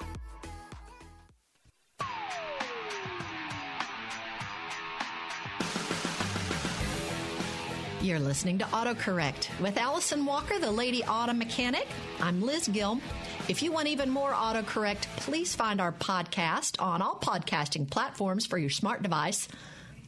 You're 8.01 8.19
listening 8.19 8.57
to 8.57 8.65
AutoCorrect 8.65 9.59
with 9.59 9.77
Allison 9.77 10.25
Walker, 10.25 10.57
the 10.57 10.71
Lady 10.71 11.03
Auto 11.03 11.33
Mechanic. 11.33 11.87
I'm 12.19 12.41
Liz 12.41 12.67
Gill. 12.67 12.99
If 13.47 13.61
you 13.61 13.71
want 13.71 13.89
even 13.89 14.09
more 14.09 14.31
AutoCorrect, 14.31 15.03
please 15.17 15.53
find 15.53 15.79
our 15.79 15.91
podcast 15.91 16.81
on 16.81 17.03
all 17.03 17.19
podcasting 17.19 17.87
platforms 17.87 18.47
for 18.47 18.57
your 18.57 18.71
smart 18.71 19.03
device. 19.03 19.47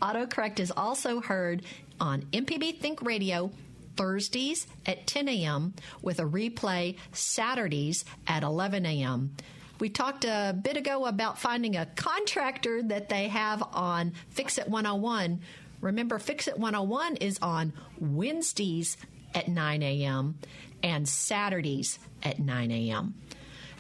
AutoCorrect 0.02 0.60
is 0.60 0.72
also 0.76 1.22
heard 1.22 1.62
on 2.00 2.24
MPB 2.34 2.80
Think 2.80 3.04
Radio 3.04 3.52
Thursdays 3.96 4.66
at 4.88 5.06
10 5.06 5.30
a.m. 5.30 5.76
with 6.02 6.18
a 6.18 6.24
replay 6.24 6.98
Saturdays 7.12 8.06
at 8.26 8.42
11 8.42 8.88
a.m. 8.88 9.36
We 9.80 9.90
talked 9.90 10.26
a 10.26 10.58
bit 10.60 10.78
ago 10.78 11.06
about 11.06 11.38
finding 11.38 11.76
a 11.76 11.86
contractor 11.86 12.82
that 12.84 13.10
they 13.10 13.28
have 13.28 13.62
on 13.74 14.14
Fix 14.30 14.58
It 14.58 14.68
101 14.68 15.42
Remember, 15.84 16.18
Fix 16.18 16.48
It 16.48 16.58
101 16.58 17.18
is 17.18 17.38
on 17.42 17.74
Wednesdays 18.00 18.96
at 19.36 19.50
9 19.50 19.84
a.m. 19.84 20.40
and 20.82 21.08
Saturdays 21.08 22.00
at 22.24 22.40
9 22.40 22.72
a.m. 22.72 23.16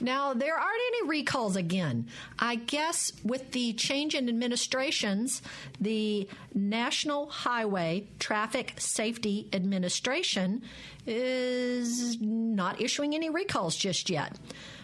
Now, 0.01 0.33
there 0.33 0.55
aren't 0.55 0.81
any 0.89 1.07
recalls 1.07 1.55
again. 1.55 2.07
I 2.37 2.55
guess 2.55 3.13
with 3.23 3.51
the 3.53 3.71
change 3.73 4.15
in 4.15 4.27
administrations, 4.27 5.41
the 5.79 6.27
National 6.53 7.27
Highway 7.29 8.07
Traffic 8.19 8.73
Safety 8.79 9.47
Administration 9.53 10.63
is 11.07 12.19
not 12.19 12.81
issuing 12.81 13.15
any 13.15 13.29
recalls 13.29 13.77
just 13.77 14.09
yet. 14.09 14.37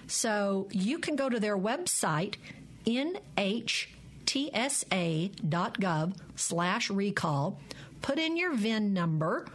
So 0.07 0.69
you 0.71 0.99
can 0.99 1.17
go 1.17 1.27
to 1.27 1.39
their 1.39 1.57
website, 1.57 2.35
nh 2.87 3.87
tsa.gov 4.29 6.15
slash 6.35 6.89
recall, 6.91 7.59
put 8.01 8.19
in 8.19 8.37
your 8.37 8.53
VIN 8.53 8.93
number, 8.93 9.47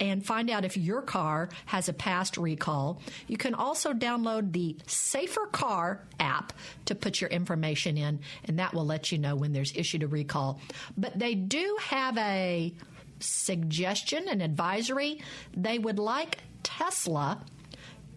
and 0.00 0.26
find 0.26 0.50
out 0.50 0.64
if 0.64 0.76
your 0.76 1.00
car 1.00 1.48
has 1.66 1.88
a 1.88 1.92
past 1.92 2.36
recall. 2.36 3.00
You 3.28 3.36
can 3.36 3.54
also 3.54 3.92
download 3.92 4.52
the 4.52 4.76
Safer 4.88 5.46
Car 5.46 6.00
app 6.18 6.52
to 6.86 6.96
put 6.96 7.20
your 7.20 7.30
information 7.30 7.96
in, 7.96 8.18
and 8.44 8.58
that 8.58 8.74
will 8.74 8.86
let 8.86 9.12
you 9.12 9.18
know 9.18 9.36
when 9.36 9.52
there's 9.52 9.72
issued 9.76 10.02
a 10.02 10.08
recall. 10.08 10.60
But 10.96 11.16
they 11.16 11.36
do 11.36 11.76
have 11.82 12.18
a 12.18 12.74
suggestion, 13.20 14.26
an 14.28 14.40
advisory. 14.40 15.20
They 15.56 15.78
would 15.78 16.00
like 16.00 16.38
Tesla 16.64 17.40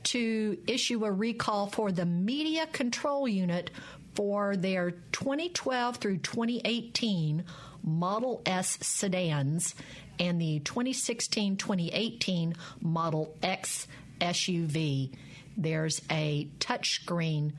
to 0.05 0.57
issue 0.67 1.03
a 1.05 1.11
recall 1.11 1.67
for 1.67 1.91
the 1.91 2.05
media 2.05 2.67
control 2.67 3.27
unit 3.27 3.71
for 4.15 4.55
their 4.55 4.91
2012 5.11 5.97
through 5.97 6.17
2018 6.17 7.43
Model 7.83 8.41
S 8.45 8.79
sedans 8.81 9.75
and 10.19 10.41
the 10.41 10.59
2016 10.59 11.57
2018 11.57 12.55
Model 12.81 13.35
X 13.43 13.87
SUV. 14.19 15.11
There's 15.57 16.01
a 16.09 16.47
touchscreen 16.59 17.53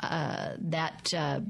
uh, 0.00 0.54
that 0.58 1.14
uh, 1.14 1.40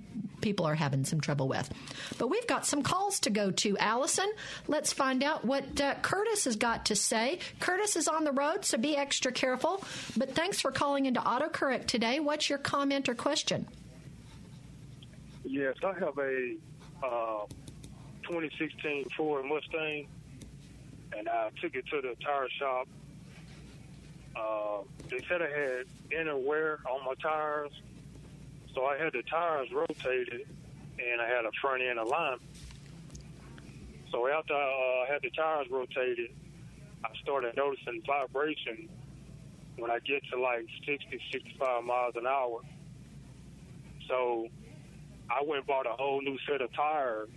people 0.40 0.66
are 0.66 0.74
having 0.74 1.04
some 1.04 1.20
trouble 1.20 1.48
with. 1.48 1.72
But 2.18 2.28
we've 2.28 2.46
got 2.46 2.66
some 2.66 2.82
calls 2.82 3.20
to 3.20 3.30
go 3.30 3.50
to. 3.50 3.78
Allison, 3.78 4.30
let's 4.68 4.92
find 4.92 5.22
out 5.22 5.44
what 5.44 5.80
uh, 5.80 5.94
Curtis 6.02 6.44
has 6.44 6.56
got 6.56 6.86
to 6.86 6.96
say. 6.96 7.38
Curtis 7.60 7.96
is 7.96 8.08
on 8.08 8.24
the 8.24 8.32
road, 8.32 8.64
so 8.64 8.76
be 8.76 8.96
extra 8.96 9.32
careful. 9.32 9.82
But 10.16 10.34
thanks 10.34 10.60
for 10.60 10.70
calling 10.70 11.06
into 11.06 11.20
AutoCorrect 11.20 11.86
today. 11.86 12.20
What's 12.20 12.50
your 12.50 12.58
comment 12.58 13.08
or 13.08 13.14
question? 13.14 13.66
Yes, 15.52 15.74
I 15.84 15.92
have 15.98 16.16
a 16.16 16.54
uh, 17.04 17.44
2016 18.22 19.04
Ford 19.14 19.44
Mustang, 19.44 20.08
and 21.14 21.28
I 21.28 21.50
took 21.60 21.74
it 21.74 21.84
to 21.88 22.00
the 22.00 22.14
tire 22.24 22.48
shop. 22.58 22.88
Uh, 24.34 24.78
they 25.10 25.18
said 25.28 25.42
I 25.42 25.50
had 25.50 25.84
inner 26.10 26.38
wear 26.38 26.78
on 26.90 27.04
my 27.04 27.12
tires, 27.22 27.70
so 28.74 28.86
I 28.86 28.96
had 28.96 29.12
the 29.12 29.22
tires 29.24 29.68
rotated, 29.70 30.48
and 30.98 31.20
I 31.20 31.28
had 31.28 31.44
a 31.44 31.52
front 31.60 31.82
end 31.82 31.98
alignment. 31.98 32.40
So 34.10 34.26
after 34.28 34.54
I 34.54 35.04
uh, 35.06 35.12
had 35.12 35.20
the 35.20 35.30
tires 35.36 35.66
rotated, 35.70 36.30
I 37.04 37.10
started 37.22 37.58
noticing 37.58 38.00
vibration 38.06 38.88
when 39.76 39.90
I 39.90 39.98
get 39.98 40.22
to 40.30 40.40
like 40.40 40.64
60, 40.86 41.20
65 41.30 41.84
miles 41.84 42.14
an 42.16 42.26
hour. 42.26 42.60
So 44.08 44.48
I 45.32 45.42
went 45.42 45.58
and 45.60 45.66
bought 45.66 45.86
a 45.86 45.92
whole 45.92 46.20
new 46.20 46.36
set 46.48 46.60
of 46.60 46.72
tires. 46.74 47.28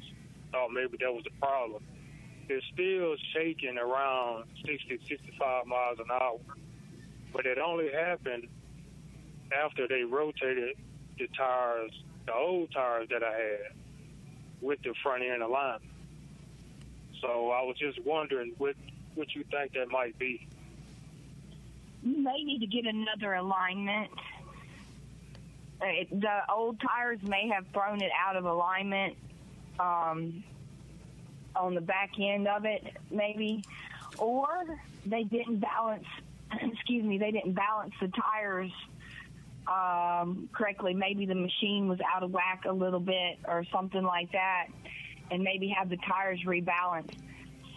Thought 0.51 0.71
maybe 0.71 0.97
that 1.01 1.13
was 1.13 1.23
the 1.23 1.31
problem. 1.39 1.83
It's 2.49 2.65
still 2.73 3.15
shaking 3.33 3.77
around 3.77 4.45
60, 4.65 4.99
65 5.07 5.65
miles 5.65 5.99
an 5.99 6.05
hour. 6.11 6.39
but 7.33 7.45
it 7.45 7.57
only 7.57 7.91
happened 7.91 8.47
after 9.51 9.87
they 9.87 10.03
rotated 10.03 10.75
the 11.17 11.27
tires, 11.37 11.91
the 12.25 12.33
old 12.33 12.71
tires 12.71 13.07
that 13.09 13.23
I 13.23 13.31
had, 13.31 13.73
with 14.61 14.81
the 14.83 14.93
front 15.01 15.23
end 15.23 15.41
alignment. 15.41 15.91
So 17.21 17.51
I 17.51 17.61
was 17.63 17.77
just 17.79 18.03
wondering 18.05 18.53
what 18.57 18.75
what 19.15 19.33
you 19.33 19.43
think 19.49 19.73
that 19.73 19.89
might 19.89 20.17
be. 20.19 20.47
You 22.03 22.21
may 22.21 22.43
need 22.43 22.59
to 22.59 22.67
get 22.67 22.85
another 22.85 23.33
alignment. 23.35 24.11
It- 25.81 26.09
the 26.21 26.51
old 26.51 26.79
tires 26.79 27.21
may 27.23 27.49
have 27.49 27.67
thrown 27.67 28.01
it 28.01 28.11
out 28.17 28.35
of 28.35 28.45
alignment 28.45 29.17
um, 29.79 30.43
on 31.55 31.75
the 31.75 31.81
back 31.81 32.11
end 32.19 32.47
of 32.47 32.65
it, 32.65 32.97
maybe, 33.11 33.63
or 34.17 34.47
they 35.05 35.23
didn't 35.23 35.59
balance. 35.59 36.05
Excuse 36.61 37.03
me, 37.03 37.17
they 37.17 37.31
didn't 37.31 37.53
balance 37.53 37.93
the 37.99 38.07
tires 38.09 38.71
um, 39.67 40.49
correctly. 40.53 40.93
Maybe 40.93 41.25
the 41.25 41.35
machine 41.35 41.87
was 41.87 41.99
out 42.13 42.23
of 42.23 42.31
whack 42.31 42.63
a 42.65 42.71
little 42.71 42.99
bit, 42.99 43.39
or 43.47 43.65
something 43.71 44.03
like 44.03 44.31
that, 44.31 44.67
and 45.31 45.43
maybe 45.43 45.69
have 45.69 45.89
the 45.89 45.97
tires 45.97 46.39
rebalanced. 46.45 47.15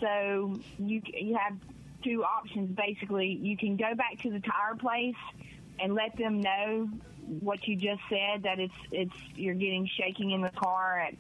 So 0.01 0.61
you 0.79 1.03
you 1.13 1.37
have 1.37 1.57
two 2.05 2.23
options 2.23 2.77
basically. 2.77 3.39
You 3.43 3.57
can 3.57 3.77
go 3.77 3.95
back 3.95 4.21
to 4.23 4.31
the 4.31 4.41
tire 4.41 4.77
place 4.79 5.17
and 5.81 5.95
let 5.95 6.17
them 6.17 6.41
know 6.41 6.89
what 7.29 7.67
you 7.69 7.77
just 7.77 8.01
said 8.09 8.45
that 8.45 8.59
it's 8.59 8.75
it's 8.91 9.15
you're 9.35 9.55
getting 9.55 9.89
shaking 9.99 10.31
in 10.31 10.41
the 10.41 10.51
car 10.51 11.01
at 11.01 11.15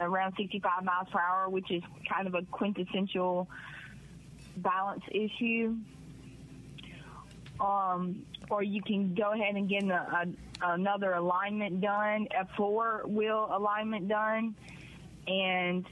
around 0.00 0.34
65 0.36 0.84
miles 0.84 1.08
per 1.12 1.20
hour, 1.20 1.48
which 1.48 1.70
is 1.70 1.82
kind 2.08 2.26
of 2.26 2.34
a 2.34 2.42
quintessential 2.50 3.48
balance 4.56 5.02
issue. 5.10 5.76
Um, 7.60 8.24
or 8.48 8.62
you 8.62 8.82
can 8.82 9.14
go 9.14 9.32
ahead 9.32 9.54
and 9.54 9.68
get 9.68 9.84
a, 9.84 10.26
a, 10.62 10.72
another 10.72 11.12
alignment 11.12 11.80
done, 11.80 12.26
a 12.38 12.46
four 12.56 13.02
wheel 13.06 13.48
alignment 13.52 14.08
done, 14.08 14.54
and 15.26 15.84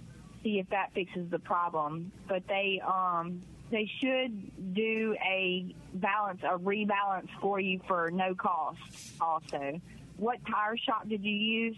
see 0.43 0.59
if 0.59 0.69
that 0.71 0.93
fixes 0.95 1.31
the 1.31 1.39
problem. 1.39 2.11
But 2.27 2.47
they 2.49 2.81
um, 2.87 3.43
they 3.71 3.91
should 4.01 4.75
do 4.75 5.17
a 5.25 5.75
balance, 5.95 6.41
a 6.43 6.59
rebalance 6.59 7.29
for 7.41 7.61
you 7.61 7.81
for 7.87 8.11
no 8.11 8.35
cost. 8.35 8.79
Also, 9.21 9.81
what 10.17 10.39
tire 10.51 10.77
shop 10.77 11.09
did 11.09 11.23
you 11.23 11.35
use? 11.35 11.77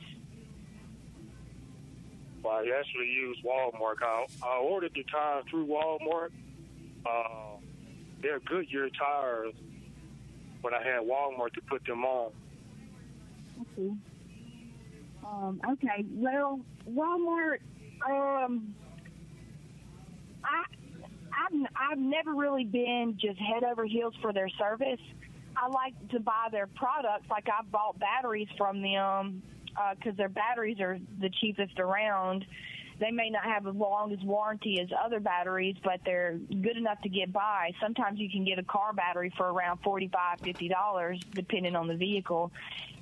Well, 2.42 2.54
I 2.54 2.70
actually 2.78 3.08
used 3.08 3.44
Walmart. 3.44 4.02
I, 4.02 4.26
I 4.42 4.58
ordered 4.58 4.92
the 4.94 5.04
tires 5.10 5.44
through 5.50 5.66
Walmart. 5.66 6.30
Uh, 7.04 7.58
they're 8.22 8.40
Goodyear 8.40 8.88
tires, 8.98 9.54
but 10.62 10.72
I 10.72 10.82
had 10.82 11.02
Walmart 11.02 11.52
to 11.54 11.60
put 11.68 11.84
them 11.84 12.04
on. 12.04 12.32
Okay. 13.60 13.94
Um, 15.26 15.60
okay. 15.72 16.04
Well, 16.14 16.60
Walmart. 16.88 17.58
Um, 18.08 18.74
I, 20.42 20.64
I've 21.32 21.92
I've 21.92 21.98
never 21.98 22.34
really 22.34 22.64
been 22.64 23.18
just 23.20 23.38
head 23.38 23.64
over 23.64 23.84
heels 23.84 24.14
for 24.20 24.32
their 24.32 24.48
service. 24.48 25.00
I 25.56 25.68
like 25.68 25.94
to 26.10 26.20
buy 26.20 26.48
their 26.50 26.66
products. 26.66 27.26
Like 27.28 27.48
I 27.48 27.62
bought 27.64 27.98
batteries 27.98 28.48
from 28.56 28.82
them 28.82 29.42
uh, 29.76 29.94
because 29.94 30.16
their 30.16 30.28
batteries 30.28 30.80
are 30.80 30.98
the 31.20 31.30
cheapest 31.40 31.78
around. 31.78 32.44
They 33.00 33.10
may 33.10 33.30
not 33.30 33.44
have 33.44 33.66
as 33.66 33.74
long 33.74 34.12
as 34.12 34.18
warranty 34.22 34.78
as 34.78 34.88
other 35.02 35.20
batteries, 35.20 35.76
but 35.82 36.00
they're 36.04 36.38
good 36.48 36.76
enough 36.76 37.00
to 37.00 37.08
get 37.08 37.32
by. 37.32 37.72
Sometimes 37.80 38.20
you 38.20 38.28
can 38.28 38.44
get 38.44 38.58
a 38.58 38.62
car 38.62 38.92
battery 38.92 39.32
for 39.38 39.50
around 39.50 39.78
forty-five, 39.78 40.40
fifty 40.40 40.68
dollars, 40.68 41.18
depending 41.34 41.74
on 41.74 41.88
the 41.88 41.96
vehicle. 41.96 42.52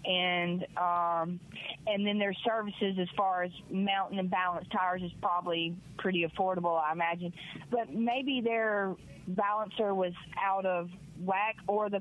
And 0.04 0.64
um, 0.76 1.40
and 1.88 2.06
then 2.06 2.18
their 2.18 2.32
services, 2.32 2.96
as 3.00 3.08
far 3.16 3.42
as 3.42 3.50
mountain 3.70 4.20
and 4.20 4.30
balance 4.30 4.68
tires, 4.70 5.02
is 5.02 5.10
probably 5.20 5.74
pretty 5.98 6.24
affordable, 6.24 6.80
I 6.80 6.92
imagine. 6.92 7.32
But 7.68 7.92
maybe 7.92 8.40
their 8.40 8.94
balancer 9.26 9.92
was 9.92 10.12
out 10.40 10.64
of 10.64 10.90
whack, 11.20 11.56
or 11.66 11.90
the 11.90 12.00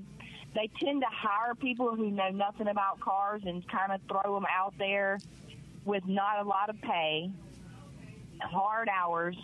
they 0.53 0.69
tend 0.79 1.01
to 1.01 1.07
hire 1.11 1.55
people 1.55 1.95
who 1.95 2.11
know 2.11 2.29
nothing 2.29 2.67
about 2.67 2.99
cars 2.99 3.41
and 3.43 3.67
kind 3.67 3.91
of 3.91 3.99
throw 4.07 4.35
them 4.35 4.45
out 4.55 4.75
there 4.77 5.17
with 5.83 6.05
not 6.05 6.39
a 6.39 6.47
lot 6.47 6.69
of 6.69 6.79
pay, 6.81 7.31
hard 8.41 8.89
hours, 8.89 9.35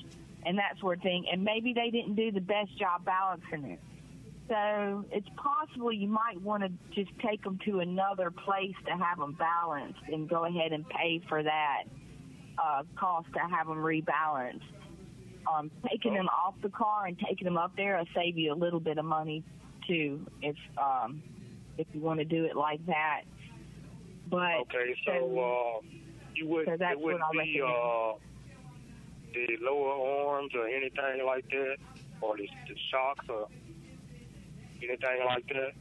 and 0.45 0.57
that 0.57 0.77
sort 0.79 0.97
of 0.97 1.03
thing. 1.03 1.25
And 1.31 1.43
maybe 1.43 1.73
they 1.73 1.89
didn't 1.89 2.15
do 2.15 2.31
the 2.31 2.41
best 2.41 2.77
job 2.77 3.05
balancing 3.05 3.71
it. 3.71 3.79
So 4.49 5.05
it's 5.11 5.27
possible 5.37 5.91
you 5.91 6.09
might 6.09 6.39
want 6.41 6.63
to 6.63 6.69
just 6.93 7.11
take 7.25 7.43
them 7.43 7.59
to 7.65 7.79
another 7.79 8.29
place 8.29 8.75
to 8.85 8.91
have 8.91 9.17
them 9.17 9.33
balanced 9.33 10.01
and 10.11 10.27
go 10.27 10.45
ahead 10.45 10.73
and 10.73 10.87
pay 10.89 11.21
for 11.29 11.41
that 11.41 11.83
uh, 12.61 12.83
cost 12.97 13.27
to 13.33 13.39
have 13.39 13.67
them 13.67 13.77
rebalanced. 13.77 14.61
Um, 15.51 15.71
taking 15.89 16.13
them 16.13 16.27
off 16.27 16.55
the 16.61 16.69
car 16.69 17.05
and 17.05 17.17
taking 17.19 17.45
them 17.45 17.57
up 17.57 17.75
there 17.75 17.97
will 17.97 18.05
save 18.15 18.37
you 18.37 18.53
a 18.53 18.55
little 18.55 18.79
bit 18.79 18.97
of 18.97 19.05
money 19.05 19.43
too, 19.87 20.25
if 20.41 20.55
um, 20.77 21.21
if 21.77 21.87
you 21.93 22.01
want 22.01 22.19
to 22.19 22.25
do 22.25 22.45
it 22.45 22.55
like 22.55 22.85
that. 22.85 23.21
But 24.29 24.61
Okay, 24.61 24.95
so 25.05 25.11
uh, 25.11 25.85
you 26.33 26.47
would 26.47 26.65
so 26.65 26.77
that's 26.77 26.93
it 26.93 26.99
wouldn't 26.99 27.21
what 27.21 27.39
I 27.39 27.43
be 27.43 27.61
uh, 27.61 28.13
the 29.33 29.57
lower 29.61 30.29
arms 30.29 30.51
or 30.55 30.67
anything 30.67 31.25
like 31.25 31.45
that, 31.49 31.77
or 32.21 32.37
the, 32.37 32.47
the 32.67 32.75
shocks 32.91 33.25
or 33.29 33.47
anything 34.81 35.25
like 35.25 35.47
that. 35.47 35.71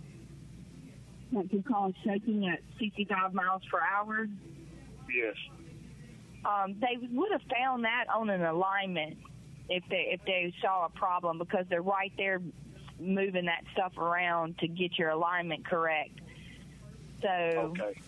that 1.32 1.50
could 1.50 1.64
cause 1.66 1.92
shaking 2.04 2.48
at 2.48 2.60
65 2.78 3.34
miles 3.34 3.62
per 3.70 3.80
hour. 3.80 4.26
Yes. 5.14 5.36
Um, 6.44 6.76
they 6.80 6.98
would 7.12 7.32
have 7.32 7.42
found 7.50 7.84
that 7.84 8.06
on 8.14 8.30
an 8.30 8.42
alignment 8.42 9.18
if 9.68 9.84
they 9.88 10.08
if 10.12 10.20
they 10.26 10.52
saw 10.60 10.86
a 10.86 10.88
problem 10.88 11.38
because 11.38 11.66
they're 11.68 11.82
right 11.82 12.12
there 12.16 12.40
moving 12.98 13.46
that 13.46 13.62
stuff 13.72 13.96
around 13.96 14.58
to 14.58 14.68
get 14.68 14.98
your 14.98 15.10
alignment 15.10 15.64
correct. 15.64 16.20
So 17.20 17.28
Okay. 17.28 18.00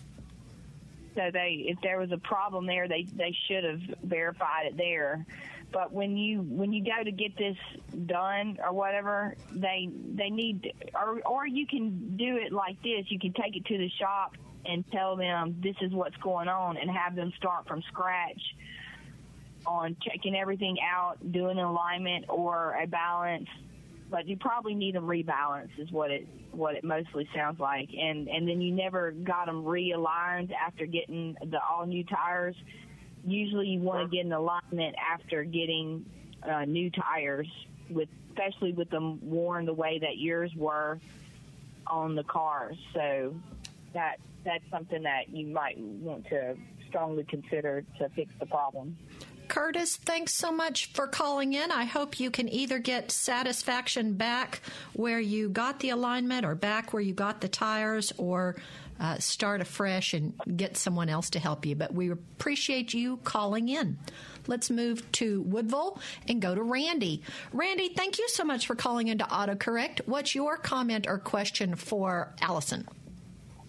So 1.15 1.29
they 1.31 1.63
if 1.67 1.77
there 1.81 1.99
was 1.99 2.11
a 2.11 2.17
problem 2.17 2.65
there 2.65 2.87
they 2.87 3.07
they 3.15 3.35
should 3.47 3.63
have 3.63 3.81
verified 4.03 4.67
it 4.67 4.77
there. 4.77 5.25
But 5.71 5.91
when 5.91 6.15
you 6.15 6.41
when 6.41 6.71
you 6.71 6.83
go 6.83 7.03
to 7.03 7.11
get 7.11 7.37
this 7.37 7.57
done 8.05 8.57
or 8.63 8.73
whatever 8.73 9.35
they 9.51 9.89
they 10.13 10.29
need 10.29 10.73
or 10.93 11.21
or 11.25 11.47
you 11.47 11.65
can 11.67 12.17
do 12.17 12.37
it 12.37 12.51
like 12.51 12.81
this. 12.83 13.05
You 13.09 13.19
can 13.19 13.33
take 13.33 13.55
it 13.55 13.65
to 13.65 13.77
the 13.77 13.89
shop 13.99 14.35
and 14.65 14.83
tell 14.91 15.15
them 15.15 15.59
this 15.63 15.75
is 15.81 15.91
what's 15.91 16.17
going 16.17 16.47
on 16.47 16.77
and 16.77 16.89
have 16.89 17.15
them 17.15 17.31
start 17.37 17.67
from 17.67 17.81
scratch 17.83 18.41
on 19.65 19.95
checking 20.01 20.35
everything 20.35 20.77
out 20.81 21.17
doing 21.31 21.57
an 21.57 21.65
alignment 21.65 22.25
or 22.29 22.77
a 22.81 22.87
balance 22.87 23.47
but 24.09 24.27
you 24.27 24.37
probably 24.37 24.75
need 24.75 24.95
a 24.95 24.99
rebalance 24.99 25.69
is 25.77 25.91
what 25.91 26.11
it 26.11 26.27
what 26.51 26.75
it 26.75 26.83
mostly 26.83 27.27
sounds 27.35 27.59
like. 27.59 27.89
And 27.97 28.27
and 28.27 28.47
then 28.47 28.61
you 28.61 28.71
never 28.71 29.11
got 29.11 29.47
them 29.47 29.63
realigned 29.63 30.51
after 30.53 30.85
getting 30.85 31.35
the 31.43 31.59
all 31.69 31.85
new 31.85 32.03
tires. 32.03 32.55
Usually 33.25 33.69
you 33.69 33.79
want 33.79 34.09
to 34.09 34.15
get 34.15 34.25
an 34.25 34.33
alignment 34.33 34.95
after 34.97 35.43
getting 35.43 36.05
uh, 36.47 36.65
new 36.65 36.91
tires 36.91 37.47
with 37.89 38.09
especially 38.31 38.73
with 38.73 38.89
them 38.89 39.19
worn 39.21 39.65
the 39.65 39.73
way 39.73 39.99
that 39.99 40.17
yours 40.17 40.51
were 40.55 40.99
on 41.87 42.15
the 42.15 42.23
cars 42.23 42.77
so 42.93 43.33
that 43.93 44.17
that's 44.43 44.63
something 44.69 45.03
that 45.03 45.29
you 45.29 45.47
might 45.47 45.77
want 45.77 46.27
to 46.27 46.55
strongly 46.87 47.23
consider 47.23 47.83
to 47.97 48.09
fix 48.09 48.31
the 48.39 48.45
problem 48.45 48.95
Curtis, 49.55 49.95
thanks 49.95 50.33
so 50.33 50.51
much 50.51 50.87
for 50.87 51.07
calling 51.07 51.53
in. 51.53 51.71
I 51.71 51.85
hope 51.85 52.19
you 52.19 52.29
can 52.29 52.49
either 52.49 52.77
get 52.77 53.09
satisfaction 53.09 54.15
back 54.15 54.59
where 54.91 55.21
you 55.21 55.47
got 55.47 55.79
the 55.79 55.91
alignment 55.91 56.45
or 56.45 56.55
back 56.55 56.91
where 56.91 57.01
you 57.01 57.13
got 57.13 57.39
the 57.39 57.47
tires 57.47 58.11
or 58.17 58.57
uh, 58.99 59.17
start 59.19 59.61
afresh 59.61 60.13
and 60.13 60.33
get 60.57 60.75
someone 60.75 61.07
else 61.07 61.29
to 61.29 61.39
help 61.39 61.65
you. 61.65 61.73
But 61.73 61.93
we 61.93 62.11
appreciate 62.11 62.93
you 62.93 63.15
calling 63.23 63.69
in. 63.69 63.97
Let's 64.45 64.69
move 64.69 65.09
to 65.13 65.43
Woodville 65.43 66.01
and 66.27 66.41
go 66.41 66.53
to 66.53 66.61
Randy. 66.61 67.21
Randy, 67.53 67.87
thank 67.87 68.19
you 68.19 68.27
so 68.27 68.43
much 68.43 68.67
for 68.67 68.75
calling 68.75 69.07
into 69.07 69.23
AutoCorrect. 69.23 70.01
What's 70.05 70.35
your 70.35 70.57
comment 70.57 71.07
or 71.07 71.17
question 71.17 71.75
for 71.75 72.35
Allison? 72.41 72.85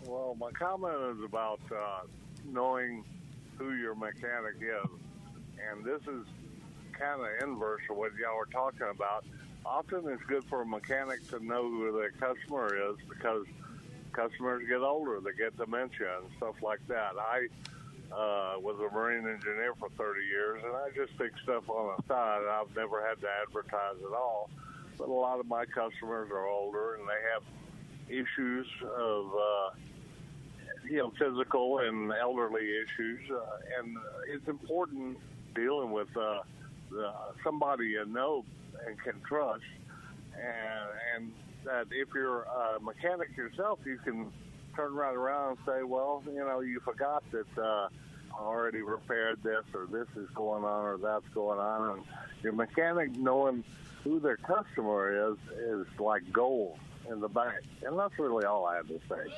Well, 0.05 0.37
my 0.41 0.51
comment 0.51 1.17
is 1.17 1.25
about 1.25 1.61
uh, 1.71 2.01
knowing 2.45 3.05
who 3.57 3.75
your 3.75 3.95
mechanic 3.95 4.57
is. 4.61 4.91
And 5.71 5.85
this 5.85 6.03
is 6.03 6.27
kind 6.93 7.21
of 7.21 7.49
inverse 7.49 7.83
of 7.91 7.97
what 7.97 8.13
y'all 8.15 8.37
were 8.37 8.47
talking 8.47 8.89
about. 8.91 9.25
Often 9.65 10.09
it's 10.09 10.23
good 10.25 10.45
for 10.45 10.63
a 10.63 10.67
mechanic 10.67 11.27
to 11.29 11.45
know 11.45 11.69
who 11.69 11.93
their 11.99 12.11
customer 12.13 12.77
is 12.91 12.97
because 13.09 13.47
customers 14.13 14.63
get 14.69 14.81
older, 14.81 15.21
they 15.21 15.33
get 15.37 15.57
dementia 15.57 16.19
and 16.23 16.29
stuff 16.37 16.55
like 16.63 16.81
that. 16.89 17.13
I 17.19 17.49
uh, 18.13 18.59
was 18.61 18.77
a 18.79 18.95
marine 18.95 19.29
engineer 19.29 19.75
for 19.79 19.89
30 19.91 20.21
years, 20.27 20.63
and 20.65 20.75
I 20.75 20.89
just 20.95 21.19
fix 21.19 21.35
stuff 21.43 21.69
on 21.69 21.97
the 21.97 22.03
side. 22.07 22.43
and 22.43 22.51
I've 22.51 22.75
never 22.77 23.07
had 23.07 23.21
to 23.21 23.29
advertise 23.43 23.97
at 23.99 24.17
all. 24.17 24.49
But 24.97 25.09
a 25.09 25.13
lot 25.13 25.41
of 25.41 25.47
my 25.47 25.67
customers 25.67 26.31
are 26.31 26.47
older, 26.47 26.95
and 26.95 27.05
they 27.09 27.21
have 27.35 27.43
issues 28.09 28.67
of 28.97 29.27
uh, 29.35 29.71
you 30.89 30.99
know 30.99 31.13
physical 31.19 31.81
and 31.81 32.13
elderly 32.13 32.65
issues, 32.79 33.21
uh, 33.31 33.81
and 33.81 33.97
it's 34.33 34.49
important 34.49 35.19
dealing 35.57 35.91
with 35.91 36.15
uh, 36.17 36.41
the, 36.91 37.13
somebody 37.43 37.87
you 37.87 38.05
know 38.07 38.45
and 38.87 39.01
can 39.01 39.21
trust, 39.27 39.65
and, 40.35 40.89
and 41.17 41.33
that 41.65 41.87
if 41.91 42.09
you're 42.15 42.43
a 42.43 42.81
mechanic 42.81 43.37
yourself, 43.37 43.81
you 43.85 43.99
can 44.05 44.31
turn 44.77 44.95
right 44.95 45.15
around 45.15 45.57
and 45.57 45.59
say, 45.67 45.83
well, 45.83 46.23
you 46.27 46.39
know, 46.39 46.61
you 46.61 46.79
forgot 46.81 47.25
that. 47.33 47.63
Uh, 47.63 47.89
already 48.39 48.83
repaired 48.83 49.43
this 49.43 49.65
or 49.73 49.87
this 49.87 50.07
is 50.15 50.29
going 50.35 50.63
on 50.63 50.85
or 50.85 50.99
that's 50.99 51.27
going 51.35 51.59
on. 51.59 51.97
And 51.97 52.05
your 52.43 52.53
mechanic 52.53 53.11
knowing 53.13 53.65
who 54.05 54.21
their 54.21 54.37
customer 54.37 55.33
is 55.33 55.39
is 55.59 55.87
like 55.99 56.31
gold 56.33 56.79
in 57.11 57.21
the 57.21 57.29
bank. 57.29 57.63
And 57.83 57.99
that's 57.99 58.19
really 58.19 58.45
all 58.45 58.67
i 58.67 58.77
have 58.77 58.89
to 58.89 59.01
say 59.09 59.33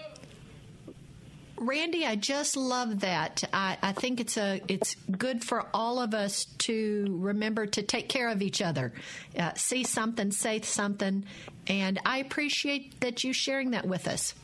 Randy, 1.61 2.07
I 2.07 2.17
just 2.17 2.57
love 2.57 3.01
that. 3.01 3.43
I, 3.53 3.77
I, 3.83 3.93
think 3.93 4.21
it's 4.21 4.37
a 4.37 4.61
it's 4.69 4.95
good 5.11 5.45
for 5.45 5.67
all 5.75 5.99
of 6.01 6.15
us 6.15 6.45
to 6.59 7.07
remember 7.19 7.67
to 7.67 7.83
take 7.83 8.09
care 8.09 8.29
of 8.29 8.43
each 8.43 8.63
other. 8.63 8.93
Uh, 9.37 9.53
see 9.55 9.85
something, 9.85 10.31
say 10.31 10.61
something, 10.61 11.25
and 11.67 12.01
I 12.05 12.19
appreciate 12.19 13.01
that 13.01 13.25
you 13.25 13.33
sharing 13.33 13.73
that 13.73 13.87
with 13.87 14.07
us. 14.07 14.35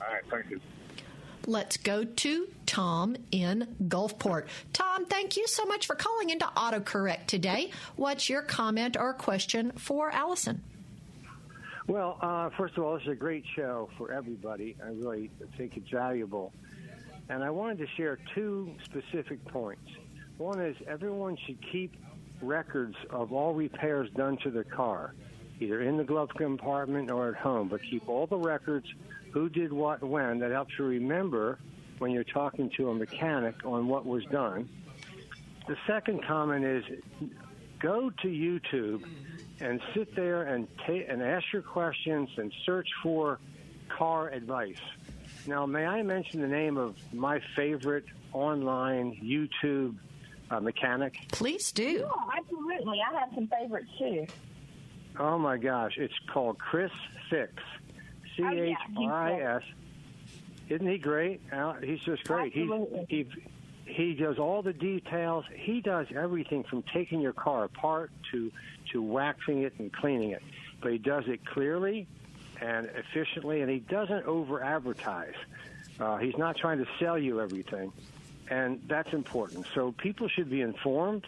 All 0.00 0.08
right, 0.12 0.22
thank 0.30 0.50
you. 0.50 0.60
Let's 1.46 1.78
go 1.78 2.04
to 2.04 2.48
Tom 2.66 3.16
in 3.30 3.76
Gulfport. 3.84 4.46
Tom, 4.72 5.06
thank 5.06 5.36
you 5.36 5.46
so 5.46 5.64
much 5.64 5.86
for 5.86 5.96
calling 5.96 6.28
into 6.28 6.44
AutoCorrect 6.44 7.26
today. 7.26 7.70
What's 7.96 8.28
your 8.28 8.42
comment 8.42 8.98
or 8.98 9.14
question 9.14 9.72
for 9.72 10.10
Allison? 10.10 10.62
Well, 11.88 12.18
uh, 12.20 12.50
first 12.50 12.76
of 12.76 12.84
all, 12.84 12.94
this 12.96 13.04
is 13.04 13.12
a 13.12 13.14
great 13.14 13.44
show 13.56 13.88
for 13.96 14.12
everybody. 14.12 14.76
I 14.84 14.88
really 14.88 15.30
think 15.56 15.78
it's 15.78 15.88
valuable. 15.88 16.52
And 17.30 17.42
I 17.42 17.48
wanted 17.48 17.78
to 17.78 17.86
share 17.96 18.18
two 18.34 18.74
specific 18.84 19.42
points. 19.46 19.88
One 20.36 20.60
is 20.60 20.76
everyone 20.86 21.38
should 21.46 21.56
keep 21.72 21.96
records 22.42 22.94
of 23.08 23.32
all 23.32 23.54
repairs 23.54 24.10
done 24.14 24.36
to 24.42 24.50
their 24.50 24.64
car, 24.64 25.14
either 25.60 25.80
in 25.80 25.96
the 25.96 26.04
glove 26.04 26.28
compartment 26.36 27.10
or 27.10 27.30
at 27.30 27.36
home, 27.36 27.68
but 27.68 27.80
keep 27.82 28.06
all 28.06 28.26
the 28.26 28.36
records 28.36 28.86
who 29.32 29.48
did 29.48 29.72
what 29.72 30.02
when. 30.02 30.40
That 30.40 30.50
helps 30.50 30.78
you 30.78 30.84
remember 30.84 31.58
when 32.00 32.10
you're 32.10 32.22
talking 32.22 32.70
to 32.76 32.90
a 32.90 32.94
mechanic 32.94 33.64
on 33.64 33.88
what 33.88 34.04
was 34.04 34.26
done. 34.26 34.68
The 35.66 35.76
second 35.86 36.22
comment 36.22 36.66
is 36.66 36.84
go 37.80 38.10
to 38.10 38.28
YouTube 38.28 39.04
and 39.60 39.80
sit 39.94 40.14
there 40.14 40.42
and 40.42 40.68
ta- 40.86 41.06
and 41.08 41.22
ask 41.22 41.44
your 41.52 41.62
questions 41.62 42.28
and 42.36 42.52
search 42.64 42.88
for 43.02 43.38
car 43.88 44.28
advice. 44.28 44.80
Now, 45.46 45.66
may 45.66 45.86
I 45.86 46.02
mention 46.02 46.40
the 46.40 46.48
name 46.48 46.76
of 46.76 46.96
my 47.12 47.40
favorite 47.56 48.04
online 48.32 49.18
YouTube 49.22 49.96
uh, 50.50 50.60
mechanic? 50.60 51.18
Please 51.32 51.72
do. 51.72 52.04
Yeah, 52.04 52.38
absolutely. 52.38 53.00
I 53.00 53.18
have 53.20 53.30
some 53.34 53.48
favorites 53.48 53.90
too. 53.98 54.26
Oh 55.18 55.38
my 55.38 55.56
gosh, 55.56 55.94
it's 55.96 56.14
called 56.32 56.58
Chris 56.58 56.92
Fix. 57.30 57.52
C 58.36 58.44
H 58.44 58.76
I 58.98 59.32
S. 59.40 59.62
Isn't 60.68 60.86
he 60.86 60.98
great? 60.98 61.40
He's 61.82 62.00
just 62.00 62.24
great. 62.24 62.52
He's, 62.52 62.68
he 63.08 63.16
he 63.24 63.26
does 64.18 64.38
all 64.38 64.62
the 64.62 64.72
details. 64.72 65.44
He 65.54 65.80
does 65.80 66.06
everything 66.14 66.64
from 66.64 66.82
taking 66.82 67.20
your 67.20 67.32
car 67.32 67.64
apart 67.64 68.10
to 68.32 68.50
to 68.92 69.02
waxing 69.02 69.62
it 69.62 69.74
and 69.78 69.92
cleaning 69.92 70.30
it. 70.30 70.42
But 70.80 70.92
he 70.92 70.98
does 70.98 71.24
it 71.26 71.44
clearly 71.44 72.06
and 72.60 72.86
efficiently, 72.86 73.60
and 73.60 73.70
he 73.70 73.80
doesn't 73.80 74.24
over 74.26 74.62
advertise. 74.62 75.34
Uh, 76.00 76.16
he's 76.16 76.36
not 76.36 76.56
trying 76.56 76.78
to 76.78 76.86
sell 76.98 77.18
you 77.18 77.40
everything, 77.40 77.92
and 78.48 78.80
that's 78.86 79.12
important. 79.12 79.66
So 79.74 79.92
people 79.92 80.28
should 80.28 80.50
be 80.50 80.60
informed 80.60 81.26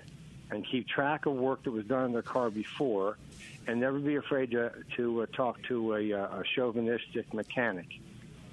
and 0.51 0.66
keep 0.66 0.88
track 0.88 1.27
of 1.27 1.35
work 1.35 1.62
that 1.64 1.70
was 1.70 1.85
done 1.87 2.07
in 2.07 2.12
their 2.12 2.23
car 2.23 2.51
before, 2.51 3.18
and 3.66 3.81
never 3.81 3.99
be 3.99 4.16
afraid 4.16 4.51
to 4.53 4.73
to 4.96 5.23
uh, 5.23 5.27
talk 5.33 5.62
to 5.64 5.94
a, 5.94 6.12
uh, 6.12 6.40
a 6.40 6.42
chauvinistic 6.55 7.33
mechanic 7.35 7.87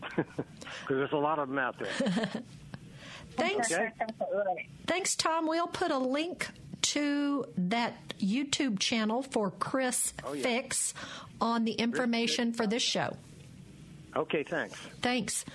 because 0.15 0.26
there's 0.89 1.12
a 1.12 1.17
lot 1.17 1.39
of 1.39 1.50
them 1.50 1.60
out 1.60 1.76
there. 1.80 2.30
Thanks. 3.38 3.71
Okay. 3.71 3.91
Thanks, 4.88 5.15
Tom. 5.15 5.47
We'll 5.47 5.67
put 5.67 5.91
a 5.91 5.97
link 5.97 6.47
to 6.82 7.45
that 7.58 7.93
YouTube 8.19 8.80
channel 8.80 9.21
for 9.21 9.52
Chris 9.52 10.13
oh, 10.23 10.34
yeah. 10.34 10.43
Fix 10.43 10.93
on 11.39 11.65
the 11.65 11.73
information 11.73 12.54
for 12.54 12.65
this 12.65 12.84
show. 12.84 13.15
Okay, 14.15 14.43
thanks. 14.43 14.76
Thanks. 15.02 15.45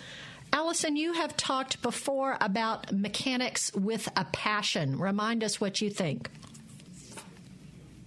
Allison, 0.53 0.97
you 0.97 1.15
have 1.15 1.37
talked 1.37 1.81
before 1.83 2.37
about 2.41 2.93
mechanics 2.93 3.73
with 3.75 4.09
a 4.17 4.25
passion. 4.27 4.99
Remind 4.99 5.43
us 5.43 5.61
what 5.61 5.81
you 5.81 5.91
think. 5.91 6.31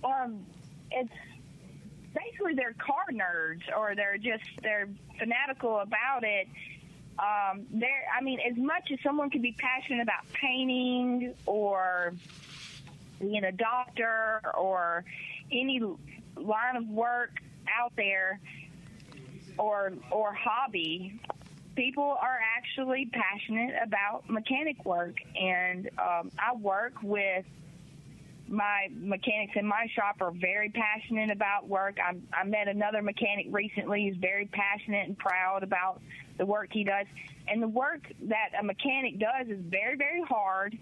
Um, 0.04 0.46
it's 0.92 1.12
basically 2.14 2.54
they're 2.54 2.74
car 2.74 3.06
nerds, 3.12 3.64
or 3.76 3.96
they're 3.96 4.18
just 4.18 4.44
they're 4.62 4.88
fanatical 5.18 5.80
about 5.80 6.24
it 6.24 6.48
um, 7.18 7.66
there, 7.72 8.04
I 8.16 8.22
mean, 8.22 8.40
as 8.40 8.58
much 8.58 8.92
as 8.92 9.00
someone 9.02 9.30
could 9.30 9.42
be 9.42 9.56
passionate 9.58 10.02
about 10.02 10.30
painting 10.34 11.34
or 11.46 12.14
being 13.20 13.44
a 13.44 13.52
doctor 13.52 14.42
or 14.54 15.06
any 15.52 15.80
line 16.36 16.76
of 16.76 16.88
work 16.90 17.32
out 17.74 17.94
there 17.96 18.40
or 19.58 19.94
or 20.12 20.34
hobby, 20.34 21.20
people 21.76 22.18
are 22.22 22.40
actually 22.58 23.10
passionate 23.14 23.76
about 23.82 24.30
mechanic 24.30 24.84
work, 24.84 25.16
and 25.40 25.90
um, 25.98 26.32
I 26.38 26.54
work 26.56 26.94
with 27.02 27.46
my 28.48 28.88
mechanics 28.92 29.54
in 29.56 29.66
my 29.66 29.88
shop 29.96 30.18
are 30.22 30.32
very 30.32 30.70
passionate 30.70 31.32
about 31.32 31.68
work. 31.68 31.98
I, 32.04 32.16
I 32.34 32.44
met 32.44 32.68
another 32.68 33.02
mechanic 33.02 33.48
recently 33.50 34.08
who's 34.08 34.18
very 34.18 34.46
passionate 34.46 35.08
and 35.08 35.18
proud 35.18 35.64
about 35.64 36.02
the 36.38 36.46
work 36.46 36.70
he 36.72 36.84
does. 36.84 37.06
And 37.48 37.62
the 37.62 37.68
work 37.68 38.12
that 38.24 38.52
a 38.60 38.64
mechanic 38.64 39.20
does 39.20 39.48
is 39.48 39.60
very, 39.62 39.96
very 39.96 40.22
hard. 40.22 40.78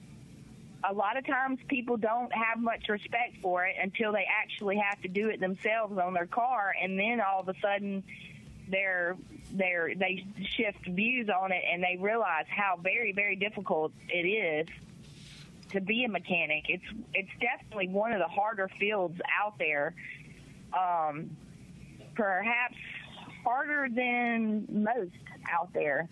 A 0.89 0.93
lot 0.93 1.17
of 1.17 1.25
times 1.25 1.59
people 1.67 1.97
don't 1.97 2.31
have 2.33 2.59
much 2.59 2.89
respect 2.89 3.37
for 3.41 3.65
it 3.65 3.75
until 3.81 4.11
they 4.11 4.25
actually 4.29 4.77
have 4.77 5.01
to 5.01 5.07
do 5.07 5.29
it 5.29 5.39
themselves 5.39 5.97
on 5.97 6.13
their 6.13 6.25
car, 6.25 6.73
and 6.81 6.99
then 6.99 7.21
all 7.21 7.39
of 7.39 7.47
a 7.47 7.53
sudden 7.61 8.03
they 8.67 10.25
shift 10.57 10.85
views 10.87 11.29
on 11.29 11.51
it 11.51 11.63
and 11.71 11.83
they 11.83 11.97
realize 11.99 12.45
how 12.49 12.77
very, 12.81 13.11
very 13.11 13.35
difficult 13.35 13.91
it 14.09 14.27
is 14.27 14.67
to 15.71 15.81
be 15.81 16.05
a 16.05 16.09
mechanic. 16.09 16.65
It's 16.69 16.83
it's 17.13 17.31
definitely 17.39 17.89
one 17.89 18.13
of 18.13 18.19
the 18.19 18.27
harder 18.27 18.69
fields 18.79 19.19
out 19.41 19.57
there. 19.57 19.93
Um, 20.73 21.35
perhaps 22.15 22.75
harder 23.43 23.87
than 23.93 24.65
most 24.69 25.11
out 25.51 25.73
there. 25.73 26.09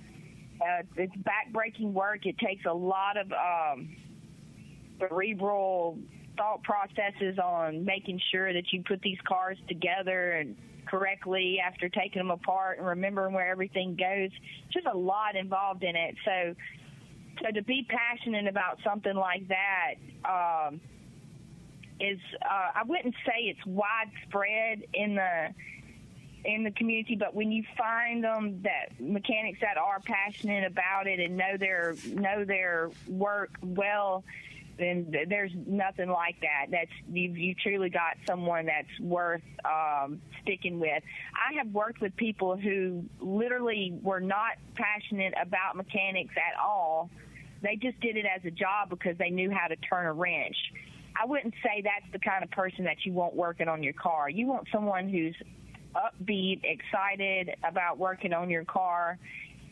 Uh, 0.62 0.84
it's 0.96 1.14
backbreaking 1.18 1.92
work. 1.92 2.26
It 2.26 2.38
takes 2.38 2.66
a 2.66 2.74
lot 2.74 3.18
of 3.18 3.32
um, 3.32 3.96
cerebral 5.00 5.98
thought 6.38 6.64
processes 6.64 7.38
on 7.40 7.84
making 7.84 8.20
sure 8.32 8.54
that 8.54 8.72
you 8.72 8.84
put 8.88 9.02
these 9.02 9.18
cars 9.28 9.58
together 9.68 10.34
and 10.34 10.56
correctly 10.86 11.60
after 11.60 11.90
taking 11.90 12.20
them 12.20 12.32
apart 12.32 12.78
and 12.78 12.88
remembering 12.88 13.34
where 13.34 13.48
everything 13.48 13.96
goes. 13.96 14.30
Just 14.72 14.86
a 14.86 14.98
lot 14.98 15.36
involved 15.36 15.84
in 15.84 15.96
it. 15.96 16.16
So 16.26 16.56
so 17.44 17.52
to 17.52 17.64
be 17.64 17.88
passionate 17.90 18.48
about 18.48 18.80
something 18.84 19.16
like 19.16 19.48
that 19.48 19.96
um, 20.26 20.82
is, 22.00 22.20
uh, 22.42 22.72
I 22.76 22.84
wouldn't 22.86 23.16
say 23.26 23.44
it's 23.44 23.66
widespread 23.66 24.84
in 24.94 25.16
the 25.16 25.50
in 26.44 26.64
the 26.64 26.72
community, 26.72 27.16
but 27.16 27.36
when 27.36 27.52
you 27.52 27.64
find 27.78 28.24
them 28.24 28.62
that 28.64 29.00
mechanics 29.00 29.60
that 29.62 29.78
are 29.78 30.00
passionate 30.00 30.66
about 30.66 31.08
it 31.08 31.20
and 31.20 31.38
know 31.38 31.58
their 31.58 31.96
know 32.08 32.46
their 32.46 32.90
work 33.08 33.52
well, 33.62 34.24
then 34.78 35.14
there's 35.28 35.52
nothing 35.68 36.10
like 36.10 36.38
that. 36.42 36.68
That's 36.72 36.92
you've 37.12 37.38
you 37.38 37.54
truly 37.56 37.90
got 37.90 38.18
someone 38.26 38.66
that's 38.66 39.00
worth 39.00 39.44
um, 39.66 40.22
sticking 40.42 40.80
with. 40.80 41.04
I 41.34 41.58
have 41.58 41.68
worked 41.72 42.02
with 42.02 42.16
people 42.16 42.58
who 42.58 43.06
literally 43.20 44.00
were 44.02 44.22
not 44.22 44.54
passionate 44.76 45.34
about 45.40 45.76
mechanics 45.76 46.34
at 46.38 46.60
all 46.60 47.10
they 47.62 47.76
just 47.76 48.00
did 48.00 48.18
it 48.18 48.26
as 48.26 48.44
a 48.46 48.52
job 48.52 48.90
because 48.90 49.18
they 49.18 49.30
knew 49.30 49.52
how 49.52 49.68
to 49.68 49.76
turn 49.76 50.06
a 50.06 50.14
wrench. 50.14 50.56
I 51.20 51.26
wouldn't 51.26 51.54
say 51.64 51.84
that's 51.84 52.12
the 52.12 52.20
kind 52.20 52.44
of 52.44 52.52
person 52.52 52.86
that 52.86 53.06
you 53.06 53.14
want 53.14 53.36
working 53.36 53.68
on 53.68 53.84
your 53.84 53.94
car. 53.94 54.30
You 54.30 54.48
want 54.48 54.68
someone 54.72 55.10
who's 55.10 55.36
upbeat, 55.96 56.62
excited 56.64 57.56
about 57.64 57.98
working 57.98 58.34
on 58.34 58.50
your 58.50 58.66
car, 58.66 59.18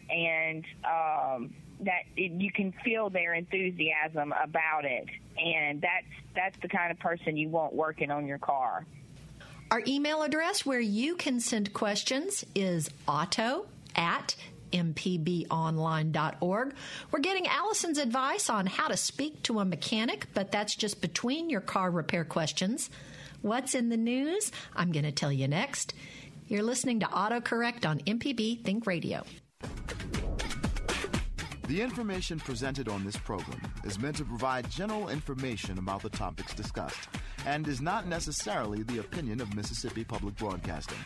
and 0.10 0.66
um, 0.86 1.54
that 1.82 2.04
it, 2.18 2.32
you 2.32 2.52
can 2.52 2.74
feel 2.84 3.10
their 3.10 3.34
enthusiasm 3.34 4.34
about 4.42 4.86
it. 4.86 5.08
And 5.38 5.82
that's 5.82 6.06
that's 6.36 6.58
the 6.62 6.68
kind 6.68 6.92
of 6.92 7.00
person 7.00 7.38
you 7.38 7.50
want 7.50 7.74
working 7.74 8.12
on 8.12 8.28
your 8.28 8.38
car. 8.38 8.86
Our 9.72 9.82
email 9.88 10.24
address 10.24 10.66
where 10.66 10.80
you 10.80 11.16
can 11.16 11.40
send 11.40 11.74
questions 11.74 12.44
is 12.56 12.90
auto 13.08 13.68
at 13.96 14.36
mpbonline.org. 14.72 16.74
We're 17.12 17.20
getting 17.20 17.48
Allison's 17.48 17.98
advice 17.98 18.50
on 18.50 18.66
how 18.66 18.88
to 18.88 18.98
speak 18.98 19.44
to 19.44 19.60
a 19.60 19.66
mechanic, 19.66 20.28
but 20.34 20.52
that's 20.52 20.76
just 20.76 21.02
between 21.02 21.50
your 21.50 21.62
car 21.62 21.92
repair 21.92 22.24
questions. 22.24 22.90
What's 23.41 23.73
in 23.73 23.88
the 23.89 23.97
news? 23.97 24.52
I'm 24.75 24.91
going 24.91 25.06
to 25.06 25.12
tell 25.12 25.32
you 25.32 25.47
next. 25.47 25.93
You're 26.47 26.63
listening 26.63 26.99
to 26.99 27.06
AutoCorrect 27.06 27.88
on 27.88 27.99
MPB 27.99 28.65
Think 28.65 28.86
Radio. 28.86 29.23
The 31.67 31.82
information 31.82 32.39
presented 32.39 32.89
on 32.89 33.06
this 33.06 33.15
program 33.15 33.62
is 33.86 33.99
meant 33.99 34.17
to 34.17 34.25
provide 34.25 34.69
general 34.69 35.10
information 35.10 35.78
about 35.78 36.02
the 36.02 36.10
topics 36.10 36.54
discussed 36.54 37.08
and 37.45 37.67
is 37.67 37.80
not 37.80 38.08
necessarily 38.08 38.84
the 38.84 38.99
opinion 38.99 39.39
of 39.39 39.56
Mississippi 39.56 40.04
Public 40.04 40.36
Broadcasting. 40.36 40.97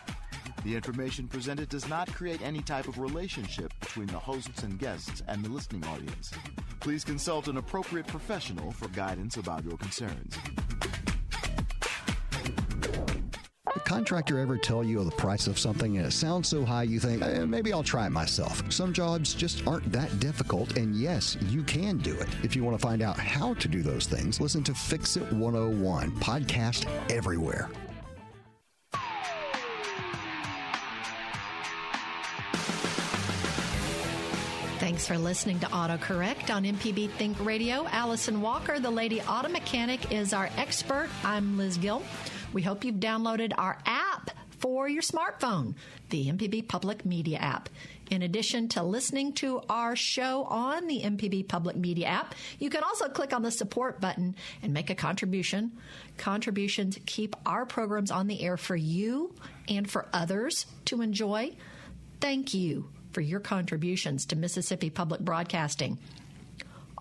The 0.64 0.76
information 0.76 1.28
presented 1.28 1.68
does 1.68 1.90
not 1.90 2.12
create 2.14 2.42
any 2.42 2.62
type 2.62 2.88
of 2.88 2.98
relationship 2.98 3.74
between 3.82 4.08
the 4.08 4.18
hosts 4.18 4.64
and 4.64 4.80
guests 4.80 5.22
and 5.28 5.44
the 5.44 5.50
listening 5.50 5.84
audience. 5.86 6.32
Please 6.80 7.04
consult 7.04 7.50
an 7.50 7.58
appropriate 7.58 8.08
professional 8.08 8.72
for 8.72 8.88
guidance 8.88 9.36
about 9.36 9.66
your 9.66 9.78
concerns. 9.78 10.38
Contractor 13.94 14.40
ever 14.40 14.58
tell 14.58 14.84
you 14.84 15.04
the 15.04 15.12
price 15.12 15.46
of 15.46 15.60
something 15.60 15.98
and 15.98 16.08
it 16.08 16.12
sounds 16.12 16.48
so 16.48 16.66
high 16.66 16.82
you 16.82 17.00
think, 17.00 17.22
eh, 17.22 17.46
maybe 17.46 17.72
I'll 17.72 17.84
try 17.84 18.08
it 18.08 18.10
myself? 18.10 18.64
Some 18.74 18.92
jobs 18.92 19.36
just 19.36 19.68
aren't 19.68 19.92
that 19.92 20.20
difficult, 20.20 20.78
and 20.78 20.96
yes, 20.96 21.38
you 21.42 21.62
can 21.62 22.00
do 22.00 22.20
it. 22.20 22.28
If 22.42 22.56
you 22.56 22.64
want 22.64 22.76
to 22.76 22.82
find 22.82 23.04
out 23.04 23.20
how 23.20 23.54
to 23.54 23.68
do 23.68 23.84
those 23.84 24.08
things, 24.08 24.42
listen 24.42 24.64
to 24.64 24.74
Fix 24.74 25.16
It 25.16 25.32
101, 25.32 26.10
podcast 26.14 26.88
everywhere. 27.12 27.70
Thanks 34.80 35.08
for 35.08 35.20
listening 35.20 35.60
to 35.60 35.68
AutoCorrect 35.68 36.54
on 36.54 36.64
MPB 36.64 37.12
Think 37.12 37.38
Radio. 37.46 37.86
Allison 37.92 38.42
Walker, 38.42 38.80
the 38.80 38.90
Lady 38.90 39.22
Auto 39.22 39.50
Mechanic, 39.50 40.12
is 40.12 40.34
our 40.34 40.50
expert. 40.58 41.10
I'm 41.24 41.60
Liz 41.60 41.78
Gill. 41.78 42.02
We 42.54 42.62
hope 42.62 42.86
you've 42.86 42.96
downloaded 42.96 43.52
our 43.58 43.80
app 43.86 44.32
for 44.60 44.88
your 44.88 45.02
smartphone, 45.02 45.74
the 46.10 46.28
MPB 46.28 46.68
Public 46.68 47.04
Media 47.04 47.38
app. 47.38 47.68
In 48.10 48.22
addition 48.22 48.70
to 48.70 48.84
listening 48.84 49.34
to 49.34 49.62
our 49.68 49.96
show 49.96 50.44
on 50.44 50.88
the 50.88 51.02
MPB 51.02 51.48
Public 51.48 51.76
Media 51.76 52.08
app, 52.08 52.36
you 52.60 52.70
can 52.70 52.84
also 52.84 53.10
click 53.10 53.34
on 53.34 53.42
the 53.42 53.52
support 53.52 54.00
button 54.00 54.36
and 54.62 54.72
make 54.72 54.90
a 54.90 54.96
contribution. 54.96 55.72
Contributions 56.18 56.98
keep 57.06 57.36
our 57.46 57.66
programs 57.66 58.12
on 58.12 58.28
the 58.28 58.42
air 58.42 58.56
for 58.56 58.76
you 58.76 59.34
and 59.68 59.90
for 59.90 60.06
others 60.14 60.66
to 60.86 61.02
enjoy. 61.02 61.52
Thank 62.22 62.54
you 62.54 62.88
for 63.12 63.22
your 63.22 63.40
contributions 63.40 64.26
to 64.28 64.36
Mississippi 64.36 64.90
Public 64.90 65.22
Broadcasting. 65.22 65.98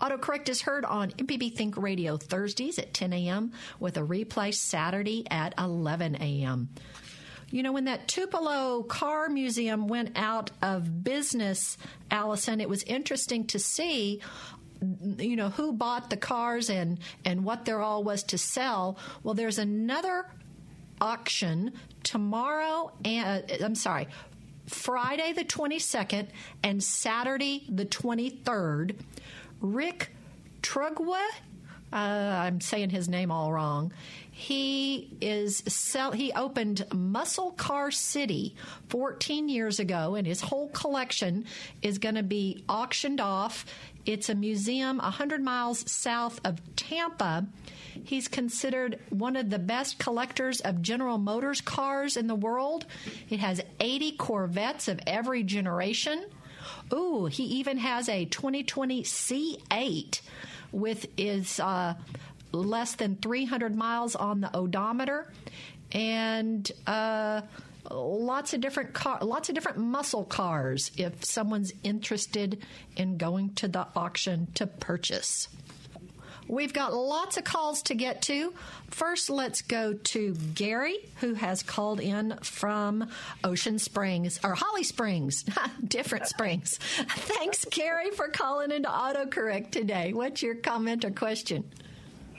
AutoCorrect 0.03 0.49
is 0.49 0.61
heard 0.61 0.83
on 0.83 1.11
MPB 1.11 1.55
Think 1.55 1.77
Radio 1.77 2.17
Thursdays 2.17 2.77
at 2.77 2.93
10 2.93 3.13
a.m. 3.13 3.53
with 3.79 3.95
a 3.95 4.01
replay 4.01 4.53
Saturday 4.53 5.25
at 5.31 5.53
11 5.57 6.17
a.m. 6.17 6.67
You 7.49 7.63
know, 7.63 7.71
when 7.71 7.85
that 7.85 8.09
Tupelo 8.09 8.83
Car 8.83 9.29
Museum 9.29 9.87
went 9.87 10.17
out 10.17 10.51
of 10.61 11.05
business, 11.05 11.77
Allison, 12.11 12.59
it 12.59 12.67
was 12.67 12.83
interesting 12.83 13.45
to 13.47 13.59
see 13.59 14.19
you 15.17 15.37
know 15.37 15.47
who 15.47 15.71
bought 15.71 16.09
the 16.09 16.17
cars 16.17 16.69
and 16.69 16.99
and 17.23 17.45
what 17.45 17.63
there 17.63 17.79
all 17.79 18.03
was 18.03 18.21
to 18.21 18.37
sell 18.37 18.97
well 19.21 19.33
there's 19.33 19.57
another 19.57 20.25
auction 20.99 21.71
tomorrow 22.03 22.91
and 23.05 23.49
uh, 23.49 23.63
i'm 23.63 23.75
sorry 23.75 24.09
friday 24.67 25.31
the 25.31 25.45
22nd 25.45 26.27
and 26.63 26.83
saturday 26.83 27.63
the 27.69 27.85
23rd 27.85 28.95
rick 29.63 30.11
trugwa 30.61 31.19
uh, 31.93 31.95
I'm 32.45 32.59
saying 32.59 32.89
his 32.89 33.07
name 33.07 33.29
all 33.29 33.53
wrong. 33.53 33.93
He 34.31 35.15
is 35.21 35.61
sell. 35.67 36.11
He 36.11 36.33
opened 36.33 36.87
Muscle 36.91 37.51
Car 37.51 37.91
City 37.91 38.55
14 38.89 39.47
years 39.47 39.79
ago, 39.79 40.15
and 40.15 40.25
his 40.25 40.41
whole 40.41 40.69
collection 40.69 41.45
is 41.83 41.99
going 41.99 42.15
to 42.15 42.23
be 42.23 42.63
auctioned 42.67 43.21
off. 43.21 43.67
It's 44.07 44.29
a 44.29 44.35
museum 44.35 44.97
100 44.97 45.43
miles 45.43 45.89
south 45.89 46.41
of 46.43 46.59
Tampa. 46.75 47.45
He's 48.05 48.27
considered 48.27 48.99
one 49.09 49.35
of 49.35 49.51
the 49.51 49.59
best 49.59 49.99
collectors 49.99 50.61
of 50.61 50.81
General 50.81 51.19
Motors 51.19 51.61
cars 51.61 52.17
in 52.17 52.25
the 52.25 52.33
world. 52.33 52.87
It 53.29 53.39
has 53.39 53.61
80 53.79 54.13
Corvettes 54.13 54.87
of 54.87 54.99
every 55.05 55.43
generation. 55.43 56.25
Ooh, 56.93 57.25
he 57.25 57.43
even 57.43 57.77
has 57.77 58.07
a 58.07 58.25
2020 58.25 59.03
C8 59.03 60.21
with 60.71 61.07
is 61.17 61.59
uh, 61.59 61.95
less 62.51 62.95
than 62.95 63.15
300 63.17 63.75
miles 63.75 64.15
on 64.15 64.41
the 64.41 64.55
odometer, 64.55 65.31
and 65.91 66.69
uh, 66.85 67.41
lots 67.89 68.53
of 68.53 68.61
different 68.61 68.93
car, 68.93 69.19
lots 69.21 69.49
of 69.49 69.55
different 69.55 69.79
muscle 69.79 70.23
cars. 70.23 70.91
If 70.97 71.25
someone's 71.25 71.73
interested 71.83 72.63
in 72.95 73.17
going 73.17 73.53
to 73.55 73.67
the 73.67 73.87
auction 73.95 74.47
to 74.55 74.67
purchase. 74.67 75.47
We've 76.53 76.71
got 76.71 76.93
lots 76.93 77.37
of 77.37 77.43
calls 77.43 77.81
to 77.83 77.95
get 77.95 78.21
to. 78.23 78.53
First, 78.91 79.31
let's 79.31 79.63
go 79.63 79.93
to 79.93 80.35
Gary, 80.53 80.97
who 81.15 81.33
has 81.33 81.63
called 81.63 81.99
in 81.99 82.37
from 82.43 83.09
Ocean 83.43 83.79
Springs 83.79 84.39
or 84.43 84.53
Holly 84.53 84.83
Springs, 84.83 85.45
different 85.87 86.27
springs. 86.27 86.77
Thanks, 87.09 87.65
Gary, 87.71 88.11
for 88.11 88.27
calling 88.27 88.69
into 88.69 88.87
AutoCorrect 88.87 89.71
today. 89.71 90.13
What's 90.13 90.43
your 90.43 90.53
comment 90.53 91.03
or 91.05 91.09
question? 91.09 91.63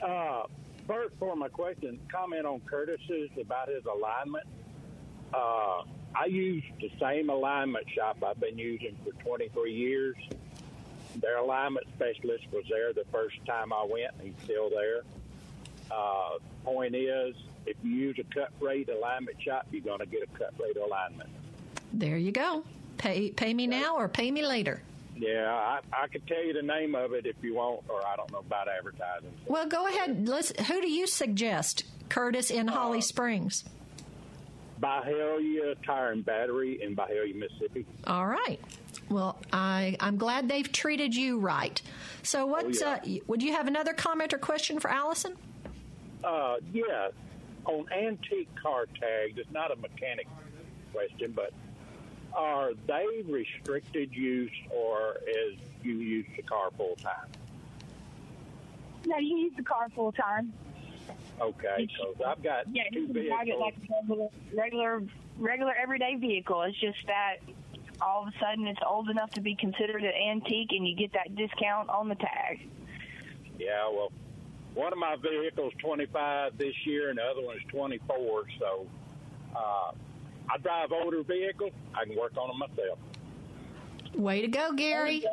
Uh, 0.01 0.43
first, 0.87 1.13
for 1.19 1.35
my 1.35 1.49
question, 1.49 1.99
comment 2.09 2.45
on 2.45 2.61
Curtis's 2.61 3.31
about 3.37 3.67
his 3.67 3.83
alignment. 3.83 4.47
Uh, 5.33 5.81
I 6.17 6.27
use 6.29 6.63
the 6.79 6.89
same 7.01 7.29
alignment 7.29 7.85
shop 7.93 8.23
I've 8.25 8.39
been 8.39 8.57
using 8.57 8.95
for 9.03 9.11
23 9.23 9.73
years. 9.73 10.15
Their 11.21 11.37
alignment 11.37 11.87
specialist 11.95 12.45
was 12.51 12.65
there 12.69 12.93
the 12.93 13.05
first 13.11 13.37
time 13.45 13.71
I 13.71 13.83
went, 13.83 14.11
and 14.19 14.27
he's 14.27 14.43
still 14.43 14.69
there. 14.69 15.01
Uh, 15.91 16.39
point 16.63 16.95
is, 16.95 17.35
if 17.65 17.77
you 17.83 17.91
use 17.91 18.19
a 18.19 18.23
cut 18.33 18.51
rate 18.59 18.89
alignment 18.89 19.41
shop, 19.41 19.67
you're 19.71 19.81
going 19.81 19.99
to 19.99 20.05
get 20.05 20.23
a 20.23 20.37
cut 20.37 20.53
rate 20.59 20.77
alignment. 20.77 21.29
There 21.93 22.17
you 22.17 22.31
go. 22.31 22.63
Pay 22.97 23.31
pay 23.31 23.53
me 23.53 23.67
now 23.67 23.95
or 23.97 24.07
pay 24.07 24.31
me 24.31 24.45
later. 24.45 24.81
Yeah, 25.17 25.49
I, 25.49 25.79
I 25.93 26.07
could 26.07 26.27
tell 26.27 26.43
you 26.43 26.53
the 26.53 26.61
name 26.61 26.93
of 26.95 27.13
it 27.13 27.25
if 27.25 27.35
you 27.41 27.55
want, 27.55 27.83
or 27.87 28.05
I 28.05 28.15
don't 28.17 28.31
know 28.31 28.39
about 28.39 28.67
advertising. 28.67 29.31
Well, 29.47 29.67
go 29.67 29.87
ahead. 29.87 30.27
Let's. 30.27 30.51
Who 30.67 30.81
do 30.81 30.89
you 30.89 31.07
suggest, 31.07 31.83
Curtis 32.09 32.51
in 32.51 32.67
Holly 32.67 33.01
Springs? 33.01 33.63
Byhalia 34.85 35.75
Tire 35.83 36.11
and 36.11 36.23
Battery 36.23 36.81
in 36.81 36.95
Byhalia, 36.95 37.35
Mississippi. 37.35 37.85
All 38.05 38.27
right. 38.27 38.59
Well, 39.09 39.39
I 39.51 39.97
I'm 39.99 40.17
glad 40.17 40.47
they've 40.47 40.71
treated 40.71 41.15
you 41.15 41.39
right. 41.39 41.81
So, 42.21 42.45
what's 42.45 42.81
yeah. 42.81 42.99
uh, 43.03 43.19
would 43.27 43.41
you 43.41 43.53
have 43.53 43.67
another 43.67 43.93
comment 43.93 44.33
or 44.33 44.37
question 44.37 44.79
for 44.79 44.89
Allison? 44.91 45.35
Uh, 46.23 46.55
yeah, 46.71 47.09
on 47.65 47.85
antique 47.91 48.49
car 48.61 48.85
tags, 48.99 49.37
it's 49.37 49.51
not 49.51 49.71
a 49.71 49.75
mechanic 49.75 50.27
question, 50.93 51.33
but 51.35 51.51
are 52.33 52.71
they 52.87 53.05
restricted 53.27 54.13
use 54.13 54.51
or 54.69 55.17
is 55.27 55.57
you 55.83 55.95
use 55.95 56.25
the 56.35 56.43
car 56.43 56.69
full 56.77 56.95
time? 56.97 57.29
No, 59.07 59.17
you 59.17 59.37
use 59.37 59.53
the 59.55 59.63
car 59.63 59.87
full 59.95 60.11
time. 60.11 60.53
Okay, 61.41 61.87
because 61.87 62.15
I've 62.25 62.41
got 62.41 62.65
Yeah, 62.71 62.83
two 62.93 63.07
drive 63.07 63.47
it 63.47 63.59
like 63.59 63.75
a 63.75 63.93
regular, 64.01 64.29
regular, 64.53 65.03
regular 65.37 65.73
everyday 65.75 66.15
vehicle. 66.15 66.61
It's 66.63 66.79
just 66.79 66.97
that 67.07 67.37
all 68.01 68.23
of 68.23 68.33
a 68.33 68.39
sudden 68.39 68.67
it's 68.67 68.79
old 68.87 69.09
enough 69.09 69.31
to 69.31 69.41
be 69.41 69.55
considered 69.55 70.03
an 70.03 70.13
antique, 70.13 70.71
and 70.71 70.87
you 70.87 70.95
get 70.95 71.13
that 71.13 71.35
discount 71.35 71.89
on 71.89 72.07
the 72.09 72.15
tag. 72.15 72.67
Yeah, 73.59 73.89
well, 73.89 74.11
one 74.73 74.93
of 74.93 74.99
my 74.99 75.15
vehicles 75.21 75.73
25 75.79 76.57
this 76.57 76.75
year, 76.85 77.09
and 77.09 77.17
the 77.17 77.23
other 77.23 77.41
one 77.41 77.57
is 77.57 77.63
24. 77.69 78.43
So 78.59 78.85
uh, 79.55 79.91
I 80.49 80.57
drive 80.61 80.91
older 80.91 81.23
vehicles. 81.23 81.71
I 81.93 82.05
can 82.05 82.15
work 82.17 82.33
on 82.37 82.47
them 82.47 82.59
myself. 82.59 82.99
Way 84.15 84.41
to 84.41 84.47
go, 84.47 84.73
Gary. 84.73 85.23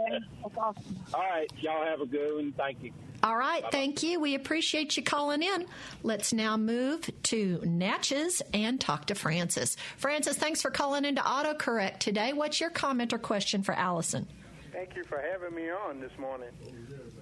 Awesome. 0.57 0.85
All 1.15 1.21
right, 1.21 1.51
y'all 1.61 1.85
have 1.85 2.01
a 2.01 2.07
good 2.07 2.37
one. 2.37 2.53
Thank 2.53 2.83
you. 2.83 2.93
All 3.23 3.37
right, 3.37 3.65
thank 3.71 4.03
you. 4.03 4.19
We 4.19 4.35
appreciate 4.35 4.97
you 4.97 5.05
calling 5.05 5.43
in. 5.43 5.67
Let's 6.03 6.33
now 6.33 6.57
move 6.57 7.09
to 7.25 7.61
Natchez 7.65 8.43
and 8.53 8.81
talk 8.81 9.07
to 9.07 9.15
Francis. 9.15 9.77
Francis, 9.97 10.37
thanks 10.37 10.61
for 10.61 10.71
calling 10.71 11.05
into 11.05 11.23
AutoCorrect 11.23 11.99
today. 11.99 12.33
What's 12.33 12.61
your 12.61 12.71
comment 12.71 13.13
or 13.13 13.19
question 13.19 13.63
for 13.63 13.75
Allison? 13.75 14.27
Thank 14.73 14.97
you 14.97 15.05
for 15.05 15.21
having 15.21 15.55
me 15.55 15.71
on 15.71 16.01
this 16.01 16.11
morning. 16.19 16.49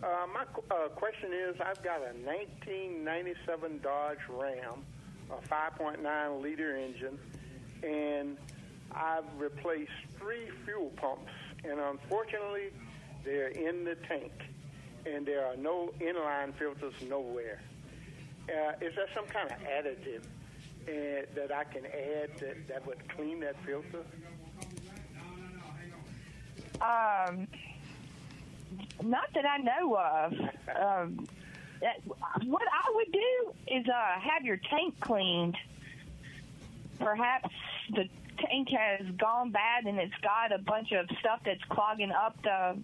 Uh, 0.03 0.27
my 0.33 0.45
uh, 0.75 0.89
question 0.89 1.33
is 1.35 1.57
I've 1.61 1.83
got 1.83 1.99
a 1.99 2.15
1997 2.25 3.81
Dodge 3.83 4.19
Ram 4.31 4.85
a 5.31 5.49
5.9 5.49 6.43
liter 6.43 6.77
engine, 6.77 7.19
and 7.83 8.37
I've 8.93 9.25
replaced 9.39 9.91
three 10.19 10.51
fuel 10.65 10.91
pumps, 10.97 11.33
and 11.65 11.79
unfortunately, 11.79 12.71
they're 13.25 13.49
in 13.49 13.85
the 13.85 13.97
tank, 14.09 14.33
and 15.07 15.27
there 15.27 15.45
are 15.47 15.57
no 15.57 15.93
inline 16.01 16.55
filters 16.55 16.95
nowhere. 17.09 17.61
Uh, 18.49 18.73
is 18.81 18.95
there 18.97 19.07
some 19.15 19.27
kind 19.27 19.51
of 19.51 19.59
additive 19.61 20.23
uh, 20.89 21.27
that 21.35 21.53
I 21.53 21.65
can 21.65 21.85
add 21.87 22.31
that, 22.41 22.69
that 22.69 22.87
would 22.87 22.99
clean 23.15 23.41
that 23.41 23.57
filter? 23.65 24.05
Um, 26.81 27.47
not 29.03 29.33
that 29.35 29.45
I 29.45 29.59
know 29.59 29.95
of. 29.97 30.33
Um, 30.81 31.29
that, 31.81 32.01
what 32.45 32.63
I 32.63 32.93
would 32.95 33.13
do 33.13 33.53
is 33.69 33.87
uh, 33.89 34.21
have 34.21 34.45
your 34.45 34.57
tank 34.57 34.99
cleaned. 35.01 35.57
Perhaps 36.99 37.51
the 37.95 38.09
tank 38.47 38.69
has 38.71 39.07
gone 39.17 39.51
bad 39.51 39.85
and 39.85 39.99
it's 39.99 40.15
got 40.23 40.53
a 40.53 40.59
bunch 40.59 40.93
of 40.93 41.07
stuff 41.19 41.41
that's 41.45 41.63
clogging 41.69 42.13
up 42.13 42.41
the 42.43 42.79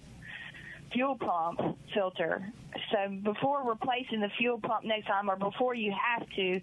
fuel 0.92 1.16
pump 1.16 1.60
filter. 1.92 2.52
So 2.92 3.08
before 3.22 3.68
replacing 3.68 4.20
the 4.20 4.30
fuel 4.38 4.58
pump 4.58 4.84
next 4.84 5.06
time, 5.06 5.30
or 5.30 5.36
before 5.36 5.74
you 5.74 5.92
have 5.92 6.28
to, 6.36 6.60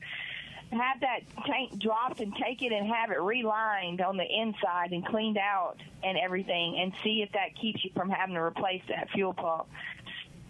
have 0.71 1.01
that 1.01 1.19
tank 1.45 1.77
dropped 1.79 2.19
and 2.19 2.35
take 2.35 2.61
it 2.61 2.71
and 2.71 2.87
have 2.87 3.11
it 3.11 3.19
relined 3.21 4.01
on 4.01 4.17
the 4.17 4.25
inside 4.25 4.91
and 4.91 5.05
cleaned 5.05 5.37
out 5.37 5.77
and 6.03 6.17
everything, 6.17 6.79
and 6.79 6.93
see 7.03 7.21
if 7.21 7.31
that 7.33 7.55
keeps 7.59 7.83
you 7.83 7.91
from 7.95 8.09
having 8.09 8.35
to 8.35 8.41
replace 8.41 8.81
that 8.89 9.09
fuel 9.11 9.33
pump 9.33 9.67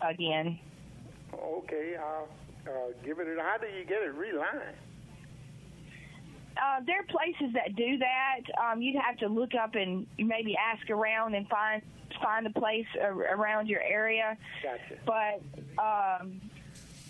again. 0.02 0.60
Okay, 1.34 1.98
I'll 1.98 2.28
uh, 2.68 2.92
give 3.04 3.20
it. 3.20 3.28
How 3.40 3.58
do 3.58 3.68
you 3.68 3.84
get 3.84 4.02
it 4.02 4.14
relined? 4.14 4.78
Uh, 6.58 6.82
there 6.86 7.00
are 7.00 7.04
places 7.04 7.54
that 7.54 7.76
do 7.76 7.98
that. 7.98 8.42
Um, 8.62 8.82
you'd 8.82 9.02
have 9.02 9.18
to 9.18 9.28
look 9.28 9.56
up 9.56 9.76
and 9.76 10.06
maybe 10.18 10.56
ask 10.56 10.90
around 10.90 11.36
and 11.36 11.48
find 11.48 11.82
find 12.22 12.46
a 12.46 12.52
place 12.52 12.86
around 13.02 13.68
your 13.68 13.82
area. 13.82 14.38
Gotcha. 14.62 15.00
But 15.06 15.82
um, 15.82 16.40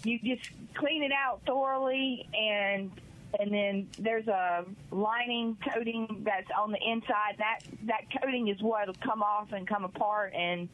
you 0.03 0.19
just 0.19 0.49
clean 0.75 1.03
it 1.03 1.11
out 1.11 1.41
thoroughly 1.45 2.27
and 2.33 2.91
and 3.39 3.51
then 3.51 3.89
there's 3.97 4.27
a 4.27 4.63
lining 4.91 5.57
coating 5.73 6.21
that's 6.23 6.49
on 6.57 6.71
the 6.71 6.79
inside. 6.85 7.35
That 7.37 7.59
that 7.83 8.03
coating 8.21 8.47
is 8.47 8.61
what'll 8.61 8.93
come 8.95 9.23
off 9.23 9.51
and 9.51 9.67
come 9.67 9.83
apart 9.83 10.33
and 10.33 10.69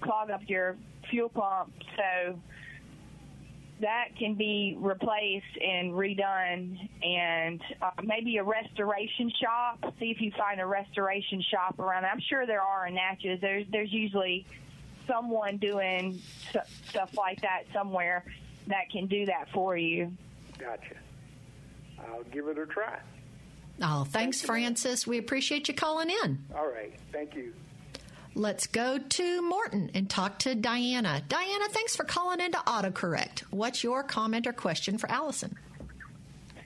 clog 0.00 0.30
up 0.30 0.42
your 0.48 0.76
fuel 1.08 1.28
pump. 1.28 1.72
So 1.96 2.38
that 3.80 4.08
can 4.18 4.34
be 4.34 4.76
replaced 4.78 5.44
and 5.60 5.92
redone 5.92 6.88
and 7.02 7.60
uh, 7.82 7.90
maybe 8.02 8.38
a 8.38 8.42
restoration 8.42 9.30
shop. 9.42 9.94
See 10.00 10.10
if 10.10 10.20
you 10.20 10.32
find 10.36 10.60
a 10.60 10.66
restoration 10.66 11.42
shop 11.50 11.78
around. 11.78 12.06
I'm 12.06 12.20
sure 12.20 12.46
there 12.46 12.62
are 12.62 12.86
in 12.86 12.94
natchez. 12.94 13.40
There's 13.40 13.66
there's 13.70 13.92
usually 13.92 14.46
someone 15.06 15.58
doing 15.58 16.20
stuff 16.88 17.16
like 17.16 17.40
that 17.42 17.64
somewhere 17.72 18.24
that 18.66 18.90
can 18.90 19.06
do 19.06 19.26
that 19.26 19.48
for 19.52 19.76
you. 19.76 20.12
Gotcha. 20.58 20.96
I'll 22.08 22.24
give 22.24 22.48
it 22.48 22.58
a 22.58 22.66
try. 22.66 22.98
Oh 23.82 24.04
thanks 24.08 24.40
Thank 24.40 24.46
francis. 24.46 25.06
We 25.06 25.18
appreciate 25.18 25.68
you 25.68 25.74
calling 25.74 26.10
in. 26.24 26.44
All 26.56 26.66
right. 26.66 26.94
Thank 27.12 27.34
you 27.34 27.52
Let's 28.36 28.66
go 28.66 28.98
to 28.98 29.40
Morton 29.40 29.90
and 29.94 30.10
talk 30.10 30.40
to 30.40 30.54
Diana. 30.54 31.22
Diana, 31.26 31.64
thanks 31.70 31.96
for 31.96 32.04
calling 32.04 32.38
into 32.38 32.58
AutoCorrect. 32.58 33.40
What's 33.48 33.82
your 33.82 34.02
comment 34.02 34.46
or 34.46 34.52
question 34.52 34.98
for 34.98 35.10
Allison? 35.10 35.56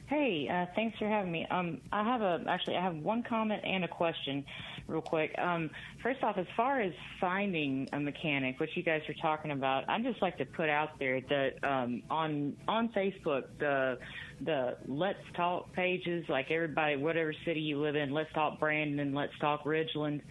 Hey, 0.08 0.48
uh, 0.48 0.66
thanks 0.74 0.98
for 0.98 1.06
having 1.06 1.30
me. 1.30 1.46
Um, 1.48 1.80
I 1.92 2.02
have 2.02 2.22
a 2.22 2.42
actually 2.48 2.76
I 2.76 2.82
have 2.82 2.96
one 2.96 3.22
comment 3.22 3.62
and 3.64 3.84
a 3.84 3.88
question, 3.88 4.44
real 4.88 5.00
quick. 5.00 5.32
Um, 5.38 5.70
first 6.02 6.24
off, 6.24 6.38
as 6.38 6.46
far 6.56 6.80
as 6.80 6.92
finding 7.20 7.88
a 7.92 8.00
mechanic, 8.00 8.58
which 8.58 8.70
you 8.74 8.82
guys 8.82 9.02
are 9.08 9.14
talking 9.22 9.52
about, 9.52 9.88
I'd 9.88 10.02
just 10.02 10.20
like 10.20 10.38
to 10.38 10.46
put 10.46 10.68
out 10.68 10.98
there 10.98 11.20
that 11.20 11.62
um, 11.62 12.02
on 12.10 12.56
on 12.66 12.88
Facebook 12.88 13.44
the 13.60 13.96
the 14.40 14.76
Let's 14.88 15.22
Talk 15.36 15.72
pages, 15.72 16.24
like 16.28 16.50
everybody, 16.50 16.96
whatever 16.96 17.32
city 17.44 17.60
you 17.60 17.80
live 17.80 17.94
in, 17.94 18.10
Let's 18.10 18.32
Talk 18.32 18.58
Brandon, 18.58 19.14
Let's 19.14 19.38
Talk 19.38 19.62
Ridgeland 19.62 20.22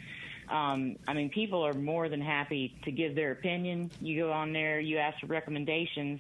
um, 0.50 0.96
I 1.08 1.14
mean, 1.14 1.30
people 1.30 1.66
are 1.66 1.74
more 1.74 2.10
than 2.10 2.22
happy 2.22 2.76
to 2.84 2.92
give 2.92 3.16
their 3.16 3.32
opinion. 3.32 3.92
You 4.02 4.24
go 4.24 4.32
on 4.32 4.52
there, 4.54 4.80
you 4.80 4.98
ask 4.98 5.20
for 5.20 5.28
recommendations, 5.28 6.20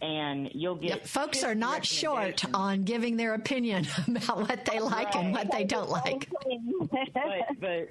and 0.00 0.50
you'll 0.54 0.76
get. 0.76 0.90
Yep, 0.90 1.06
folks 1.06 1.44
are 1.44 1.54
not 1.54 1.84
short 1.84 2.44
on 2.54 2.84
giving 2.84 3.16
their 3.16 3.34
opinion 3.34 3.86
about 4.08 4.48
what 4.48 4.64
they 4.64 4.80
like 4.80 5.14
right. 5.14 5.24
and 5.24 5.32
what 5.32 5.50
they 5.52 5.64
don't 5.64 5.90
like. 5.90 6.28
but, 6.90 7.60
but 7.60 7.88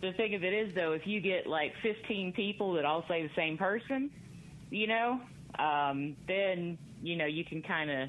the 0.00 0.12
thing 0.16 0.34
of 0.34 0.44
it 0.44 0.54
is, 0.54 0.74
though, 0.74 0.92
if 0.92 1.06
you 1.06 1.20
get 1.20 1.46
like 1.46 1.74
15 1.82 2.32
people 2.32 2.72
that 2.74 2.84
all 2.84 3.04
say 3.08 3.22
the 3.22 3.34
same 3.34 3.58
person, 3.58 4.10
you 4.70 4.86
know, 4.86 5.20
um, 5.58 6.16
then 6.26 6.78
you 7.02 7.16
know 7.16 7.26
you 7.26 7.44
can 7.44 7.62
kind 7.62 7.90
of 7.90 8.08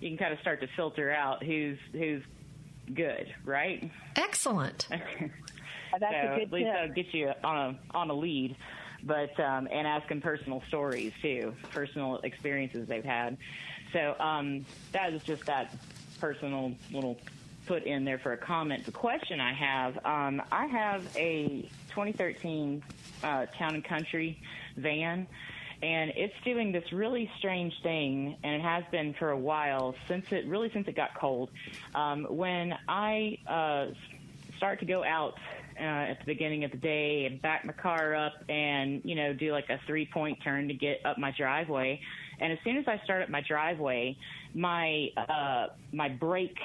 you 0.00 0.10
can 0.10 0.18
kind 0.18 0.32
of 0.32 0.40
start 0.40 0.60
to 0.60 0.66
filter 0.76 1.10
out 1.10 1.42
who's 1.42 1.78
who's 1.92 2.22
good, 2.94 3.32
right? 3.44 3.90
Excellent. 4.16 4.88
That's 5.98 6.12
so 6.12 6.32
a 6.32 6.36
good 6.36 6.42
at 6.42 6.52
least 6.52 6.66
that'll 6.66 6.94
get 6.94 7.12
you 7.14 7.32
on 7.44 7.56
a 7.56 7.96
on 7.96 8.10
a 8.10 8.14
lead. 8.14 8.56
But 9.04 9.38
um, 9.40 9.68
and 9.70 9.86
ask 9.86 10.08
them 10.08 10.20
personal 10.20 10.62
stories 10.68 11.12
too, 11.20 11.54
personal 11.70 12.20
experiences 12.22 12.86
they've 12.86 13.04
had. 13.04 13.36
So 13.92 14.14
um, 14.20 14.64
that 14.92 15.12
is 15.12 15.22
just 15.22 15.44
that 15.46 15.74
personal 16.20 16.72
little 16.92 17.18
put 17.66 17.84
in 17.84 18.04
there 18.04 18.18
for 18.18 18.32
a 18.32 18.36
comment. 18.36 18.84
The 18.84 18.92
question 18.92 19.40
I 19.40 19.52
have, 19.52 19.96
um, 20.04 20.42
I 20.50 20.66
have 20.66 21.04
a 21.16 21.68
2013 21.90 22.82
uh, 23.22 23.46
Town 23.58 23.74
and 23.74 23.84
Country 23.84 24.40
van, 24.76 25.26
and 25.82 26.12
it's 26.16 26.34
doing 26.44 26.72
this 26.72 26.92
really 26.92 27.30
strange 27.38 27.74
thing, 27.82 28.36
and 28.42 28.54
it 28.54 28.62
has 28.62 28.84
been 28.90 29.14
for 29.14 29.30
a 29.30 29.38
while 29.38 29.94
since 30.08 30.26
it 30.30 30.46
really 30.46 30.70
since 30.72 30.88
it 30.88 30.96
got 30.96 31.14
cold. 31.18 31.50
Um, 31.94 32.24
when 32.30 32.74
I 32.88 33.38
uh, 33.46 33.86
start 34.56 34.80
to 34.80 34.86
go 34.86 35.04
out 35.04 35.34
uh, 35.78 35.82
at 35.82 36.18
the 36.20 36.24
beginning 36.26 36.64
of 36.64 36.70
the 36.70 36.76
day 36.76 37.26
and 37.26 37.40
back 37.40 37.64
my 37.64 37.72
car 37.72 38.14
up 38.14 38.32
and 38.48 39.02
you 39.04 39.14
know 39.14 39.32
do 39.32 39.52
like 39.52 39.68
a 39.70 39.80
three 39.86 40.06
point 40.06 40.38
turn 40.42 40.68
to 40.68 40.74
get 40.74 41.04
up 41.04 41.18
my 41.18 41.32
driveway. 41.36 42.00
And 42.40 42.52
as 42.52 42.58
soon 42.64 42.76
as 42.76 42.84
I 42.88 43.00
start 43.04 43.22
up 43.22 43.28
my 43.28 43.42
driveway, 43.46 44.16
my 44.54 45.08
uh, 45.16 45.68
my 45.92 46.08
brake 46.08 46.58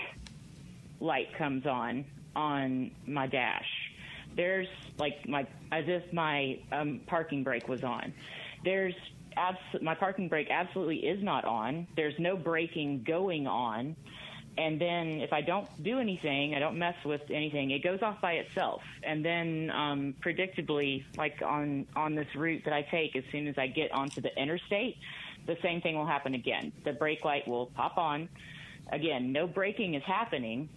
light 1.00 1.36
comes 1.38 1.65
on 1.65 2.06
on 2.36 2.91
my 3.06 3.28
dash. 3.28 3.67
There's 4.36 4.67
like 4.98 5.28
my 5.28 5.48
as 5.72 5.86
if 5.88 6.12
my 6.13 6.60
um, 6.72 7.02
parking 7.08 7.43
brake 7.43 7.67
was 7.67 7.84
on. 7.84 8.13
There's 8.63 8.96
abs- 9.36 9.82
my 9.82 9.96
parking 9.96 10.30
brake 10.30 10.48
absolutely 10.50 10.98
is 10.98 11.24
not 11.24 11.46
on. 11.46 11.88
There's 11.96 12.17
no 12.20 12.36
braking 12.36 13.04
going 13.04 13.48
on 13.48 13.96
and 14.58 14.82
then 14.82 15.22
if 15.22 15.34
I 15.34 15.41
don't 15.41 15.67
do 15.84 16.00
anything, 16.00 16.56
I 16.56 16.60
don't 16.60 16.80
mess 16.80 16.96
with 17.06 17.22
anything, 17.30 17.72
it 17.72 17.84
goes 17.84 18.02
off 18.02 18.20
by 18.22 18.34
itself. 18.34 18.82
And 19.04 19.24
then 19.24 19.72
um, 19.72 20.15
predictably, 20.20 21.04
like 21.15 21.41
on 21.46 21.86
on 21.96 22.15
this 22.15 22.28
route 22.36 22.63
that 22.65 22.74
I 22.74 22.82
take, 22.82 23.15
as 23.15 23.24
soon 23.32 23.48
as 23.48 23.56
I 23.58 23.67
get 23.67 23.91
onto 23.91 24.20
the 24.20 24.36
interstate, 24.36 24.98
the 25.46 25.58
same 25.62 25.82
thing 25.82 25.96
will 25.96 26.08
happen 26.08 26.34
again. 26.34 26.74
The 26.84 26.93
brake 26.93 27.24
light 27.24 27.48
will 27.48 27.67
pop 27.67 27.98
on. 27.98 28.30
Again, 28.91 29.32
no 29.32 29.48
braking 29.48 29.93
is 29.93 30.04
happening, 30.04 30.70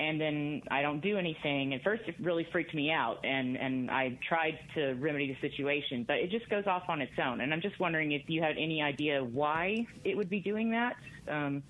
and 0.00 0.20
then 0.20 0.62
I 0.70 0.82
don't 0.82 1.00
do 1.00 1.16
anything. 1.16 1.72
At 1.74 1.82
first, 1.84 2.02
it 2.06 2.16
really 2.18 2.48
freaked 2.50 2.74
me 2.74 2.90
out, 2.90 3.24
and 3.24 3.56
and 3.56 3.92
I 3.92 4.18
tried 4.28 4.58
to 4.74 4.94
remedy 4.94 5.28
the 5.40 5.48
situation, 5.48 6.04
but 6.06 6.16
it 6.16 6.32
just 6.32 6.48
goes 6.48 6.66
off 6.66 6.84
on 6.88 7.00
its 7.00 7.12
own. 7.24 7.42
And 7.42 7.52
I'm 7.52 7.60
just 7.60 7.78
wondering 7.78 8.10
if 8.10 8.22
you 8.28 8.42
had 8.42 8.56
any 8.58 8.82
idea 8.82 9.22
why 9.22 9.86
it 10.02 10.16
would 10.16 10.30
be 10.30 10.40
doing 10.40 10.72
that. 10.72 10.96
Um, 11.28 11.62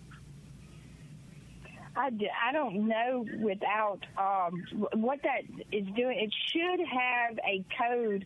I, 1.97 2.11
I 2.49 2.53
don't 2.53 2.89
know 2.89 3.25
without 3.39 4.01
um, 4.19 4.65
what 4.95 5.21
that 5.23 5.43
is 5.71 5.87
doing. 5.95 6.19
It 6.19 6.33
should 6.53 6.87
have 6.87 7.39
a 7.39 7.65
code 7.79 8.25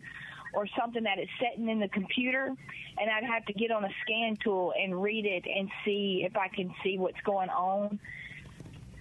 or 0.54 0.66
something 0.78 1.02
that 1.02 1.18
is 1.18 1.28
setting 1.40 1.68
in 1.68 1.78
the 1.78 1.88
computer, 1.88 2.46
and 2.46 3.10
I'd 3.10 3.24
have 3.24 3.44
to 3.46 3.52
get 3.52 3.70
on 3.70 3.84
a 3.84 3.90
scan 4.02 4.36
tool 4.42 4.72
and 4.80 5.00
read 5.00 5.26
it 5.26 5.44
and 5.46 5.68
see 5.84 6.24
if 6.24 6.36
I 6.36 6.48
can 6.48 6.74
see 6.82 6.98
what's 6.98 7.20
going 7.24 7.50
on 7.50 8.00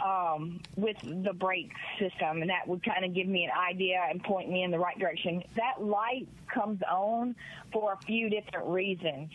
um, 0.03 0.59
with 0.75 0.97
the 1.01 1.33
brake 1.33 1.71
system, 1.97 2.41
and 2.41 2.49
that 2.49 2.67
would 2.67 2.83
kind 2.83 3.05
of 3.05 3.13
give 3.13 3.27
me 3.27 3.45
an 3.45 3.51
idea 3.51 4.05
and 4.09 4.21
point 4.23 4.49
me 4.51 4.63
in 4.63 4.71
the 4.71 4.79
right 4.79 4.99
direction. 4.99 5.41
That 5.55 5.81
light 5.81 6.27
comes 6.53 6.81
on 6.89 7.35
for 7.71 7.93
a 7.93 7.97
few 8.05 8.29
different 8.29 8.67
reasons. 8.67 9.31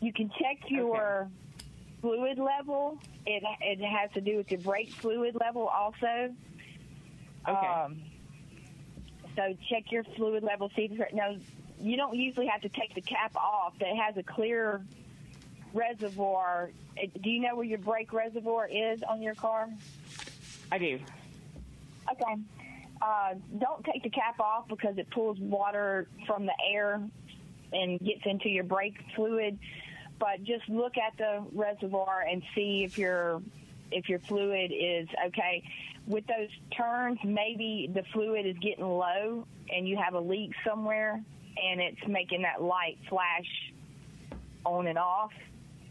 You 0.00 0.12
can 0.12 0.30
check 0.38 0.58
your 0.68 1.22
okay 1.22 1.43
fluid 2.04 2.38
level. 2.38 2.98
It 3.24 3.42
it 3.62 3.80
has 3.82 4.10
to 4.12 4.20
do 4.20 4.36
with 4.36 4.50
your 4.50 4.60
brake 4.60 4.90
fluid 4.90 5.36
level 5.40 5.66
also. 5.66 6.34
Okay. 7.48 7.66
Um, 7.66 8.02
so 9.34 9.56
check 9.70 9.90
your 9.90 10.04
fluid 10.16 10.42
level. 10.42 10.70
See 10.76 10.90
if 10.92 11.14
no, 11.14 11.38
you 11.80 11.96
don't 11.96 12.14
usually 12.14 12.46
have 12.46 12.60
to 12.60 12.68
take 12.68 12.94
the 12.94 13.00
cap 13.00 13.34
off. 13.36 13.72
It 13.80 13.96
has 13.96 14.18
a 14.18 14.22
clear 14.22 14.84
reservoir. 15.72 16.70
Do 17.22 17.30
you 17.30 17.40
know 17.40 17.56
where 17.56 17.64
your 17.64 17.78
brake 17.78 18.12
reservoir 18.12 18.68
is 18.68 19.02
on 19.02 19.22
your 19.22 19.34
car? 19.34 19.70
I 20.70 20.78
do. 20.78 21.00
Okay. 22.12 22.42
Uh, 23.00 23.34
don't 23.58 23.82
take 23.84 24.02
the 24.02 24.10
cap 24.10 24.38
off 24.40 24.68
because 24.68 24.98
it 24.98 25.08
pulls 25.10 25.38
water 25.38 26.06
from 26.26 26.44
the 26.44 26.54
air 26.70 27.00
and 27.72 27.98
gets 28.00 28.22
into 28.26 28.50
your 28.50 28.64
brake 28.64 28.96
fluid. 29.16 29.58
But 30.18 30.44
just 30.44 30.68
look 30.68 30.96
at 30.96 31.16
the 31.18 31.44
reservoir 31.52 32.24
and 32.28 32.42
see 32.54 32.84
if 32.84 32.98
your 32.98 33.42
if 33.90 34.08
your 34.08 34.18
fluid 34.20 34.72
is 34.72 35.08
okay. 35.26 35.62
With 36.06 36.26
those 36.26 36.48
turns, 36.76 37.18
maybe 37.24 37.90
the 37.92 38.02
fluid 38.12 38.46
is 38.46 38.56
getting 38.58 38.84
low 38.84 39.46
and 39.70 39.88
you 39.88 39.96
have 39.96 40.14
a 40.14 40.20
leak 40.20 40.52
somewhere, 40.66 41.22
and 41.62 41.80
it's 41.80 42.06
making 42.06 42.42
that 42.42 42.62
light 42.62 42.98
flash 43.08 43.72
on 44.64 44.86
and 44.86 44.98
off. 44.98 45.32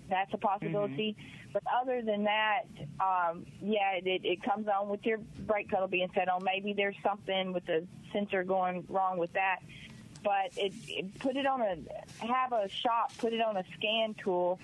That's 0.10 0.34
a 0.34 0.38
possibility. 0.38 1.16
But 1.54 1.64
other 1.82 2.02
than 2.02 2.24
that, 2.24 2.64
um, 3.00 3.46
yeah, 3.62 3.94
it, 3.94 4.22
it 4.24 4.44
comes 4.44 4.68
on 4.68 4.90
with 4.90 5.06
your 5.06 5.20
brake 5.46 5.70
pedal 5.70 5.88
being 5.88 6.10
set 6.16 6.28
on. 6.28 6.44
Maybe 6.44 6.74
there's 6.74 6.96
something 7.04 7.54
with 7.54 7.66
the 7.66 7.86
sensor 8.12 8.44
going 8.44 8.86
wrong 8.90 9.18
with 9.18 9.32
that. 9.34 9.60
But 10.24 10.52
it, 10.56 10.74
it 10.88 11.20
put 11.20 11.36
it 11.36 11.46
on 11.46 11.62
a 11.62 11.78
have 12.26 12.54
a 12.54 12.70
shop 12.70 13.12
put 13.18 13.34
it 13.34 13.42
on 13.42 13.58
a 13.58 13.64
scan 13.78 14.16
tool 14.24 14.60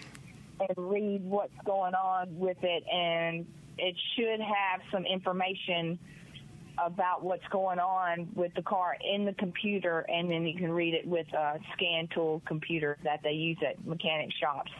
and 0.60 0.70
read 0.78 1.24
what's 1.24 1.57
going 1.66 1.93
on 1.93 2.38
with 2.38 2.64
it, 2.64 2.84
and 2.88 3.45
it 3.78 3.95
should 4.16 4.39
have 4.39 4.82
some 4.91 5.05
information 5.05 5.99
about 6.78 7.24
what's 7.24 7.47
going 7.49 7.80
on 7.80 8.30
with 8.36 8.53
the 8.53 8.62
car 8.62 8.95
in 9.03 9.26
the 9.26 9.34
computer, 9.34 9.99
and 10.10 10.30
then 10.32 10.45
you 10.45 10.57
can 10.57 10.72
read 10.72 10.93
it 10.93 11.05
with 11.05 11.28
a 11.34 11.60
scan 11.74 12.07
tool 12.07 12.41
computer 12.45 12.97
that 13.03 13.22
they 13.24 13.32
use 13.32 13.57
at 13.68 13.86
mechanic 13.86 14.32
shops 14.34 14.72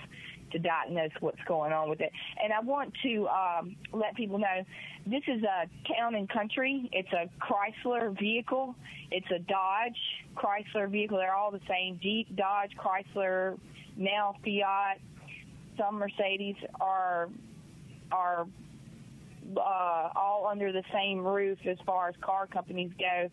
to 0.52 0.60
diagnose 0.60 1.12
what's 1.20 1.42
going 1.48 1.74
on 1.74 1.90
with 1.90 2.02
it. 2.02 2.12
And 2.44 2.54
I 2.54 2.60
want 2.60 2.94
to 3.04 3.28
um, 3.28 3.76
let 3.94 4.16
people 4.16 4.38
know 4.38 4.64
this 5.06 5.24
is 5.28 5.42
a 5.44 5.68
town 5.94 6.16
and 6.16 6.30
country. 6.30 6.90
It's 6.92 7.12
a 7.14 7.30
Chrysler 7.40 8.18
vehicle. 8.18 8.76
It's 9.12 9.30
a 9.32 9.40
Dodge 9.40 9.98
Chrysler 10.36 10.90
vehicle. 10.90 11.18
They're 11.18 11.36
all 11.36 11.52
the 11.52 11.62
same. 11.68 12.00
Jeep, 12.02 12.36
Dodge, 12.36 12.72
Chrysler, 12.78 13.58
now 13.98 14.36
Fiat. 14.44 15.00
Some 15.78 15.96
Mercedes 15.96 16.56
are 16.82 17.30
are 18.12 18.48
uh, 19.58 20.10
all 20.16 20.48
under 20.50 20.72
the 20.72 20.84
same 20.94 21.26
roof 21.26 21.58
as 21.66 21.78
far 21.86 22.10
as 22.10 22.16
car 22.22 22.48
companies 22.48 22.92
go. 23.00 23.30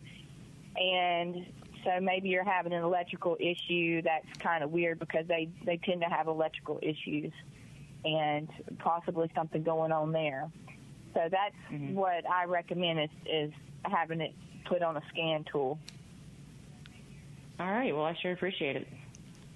And 0.79 1.45
so 1.87 2.01
maybe 2.01 2.27
you're 2.27 2.43
having 2.43 2.73
an 2.73 2.83
electrical 2.83 3.37
issue 3.39 4.01
that's 4.01 4.27
kind 4.39 4.61
of 4.61 4.71
weird 4.71 4.99
because 4.99 5.25
they, 5.27 5.47
they 5.65 5.77
tend 5.77 6.01
to 6.01 6.07
have 6.07 6.27
electrical 6.27 6.79
issues 6.81 7.31
and 8.03 8.49
possibly 8.79 9.31
something 9.33 9.63
going 9.63 9.93
on 9.93 10.11
there. 10.11 10.51
So 11.13 11.21
that's 11.31 11.55
mm-hmm. 11.71 11.95
what 11.95 12.29
I 12.29 12.43
recommend 12.43 12.99
is, 12.99 13.09
is 13.25 13.51
having 13.83 14.19
it 14.19 14.35
put 14.65 14.83
on 14.83 14.97
a 14.97 15.01
scan 15.09 15.45
tool. 15.49 15.79
All 17.57 17.71
right. 17.71 17.95
Well, 17.95 18.03
I 18.03 18.17
sure 18.21 18.33
appreciate 18.33 18.75
it. 18.75 18.87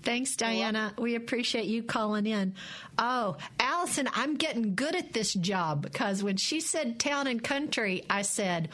Thanks, 0.02 0.36
Diana. 0.38 0.94
We 0.98 1.16
appreciate 1.16 1.66
you 1.66 1.84
calling 1.84 2.26
in. 2.26 2.56
Oh, 2.98 3.36
Allison, 3.60 4.08
I'm 4.14 4.36
getting 4.36 4.74
good 4.74 4.96
at 4.96 5.12
this 5.12 5.34
job 5.34 5.82
because 5.82 6.24
when 6.24 6.38
she 6.38 6.62
said 6.62 6.98
town 6.98 7.28
and 7.28 7.44
country, 7.44 8.06
I 8.10 8.24
said, 8.24 8.70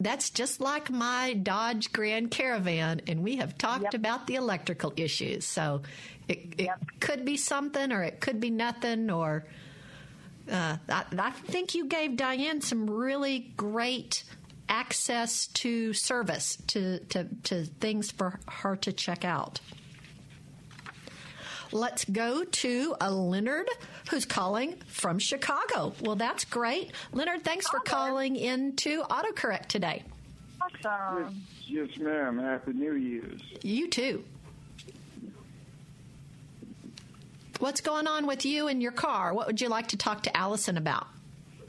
that's 0.00 0.30
just 0.30 0.60
like 0.60 0.90
my 0.90 1.34
Dodge 1.34 1.92
Grand 1.92 2.30
Caravan, 2.30 3.00
and 3.06 3.22
we 3.22 3.36
have 3.36 3.56
talked 3.56 3.94
about 3.94 4.26
the 4.26 4.34
electrical 4.34 4.92
issues. 4.96 5.44
So 5.44 5.82
it, 6.28 6.54
it 6.58 6.70
could 7.00 7.24
be 7.24 7.36
something, 7.36 7.92
or 7.92 8.02
it 8.02 8.20
could 8.20 8.40
be 8.40 8.50
nothing, 8.50 9.10
or 9.10 9.44
uh, 10.50 10.76
I, 10.88 11.04
I 11.18 11.30
think 11.30 11.74
you 11.74 11.86
gave 11.86 12.16
Diane 12.16 12.60
some 12.60 12.88
really 12.90 13.52
great 13.56 14.24
access 14.68 15.46
to 15.48 15.92
service, 15.92 16.56
to, 16.68 16.98
to, 17.00 17.28
to 17.44 17.64
things 17.64 18.10
for 18.10 18.40
her 18.48 18.76
to 18.76 18.92
check 18.92 19.24
out. 19.24 19.60
Let's 21.74 22.04
go 22.04 22.44
to 22.44 22.94
a 23.00 23.10
Leonard 23.10 23.68
who's 24.08 24.24
calling 24.24 24.76
from 24.86 25.18
Chicago. 25.18 25.92
Well, 26.00 26.14
that's 26.14 26.44
great. 26.44 26.92
Leonard, 27.12 27.42
thanks 27.42 27.68
for 27.68 27.80
calling 27.80 28.36
into 28.36 29.02
AutoCorrect 29.02 29.66
today. 29.66 30.04
Awesome. 30.62 31.42
Yes, 31.66 31.88
ma'am. 31.98 32.38
Happy 32.38 32.74
New 32.74 32.94
Year's. 32.94 33.42
You 33.62 33.88
too. 33.90 34.22
What's 37.58 37.80
going 37.80 38.06
on 38.06 38.28
with 38.28 38.46
you 38.46 38.68
and 38.68 38.80
your 38.80 38.92
car? 38.92 39.34
What 39.34 39.48
would 39.48 39.60
you 39.60 39.68
like 39.68 39.88
to 39.88 39.96
talk 39.96 40.22
to 40.22 40.36
Allison 40.36 40.76
about? 40.76 41.08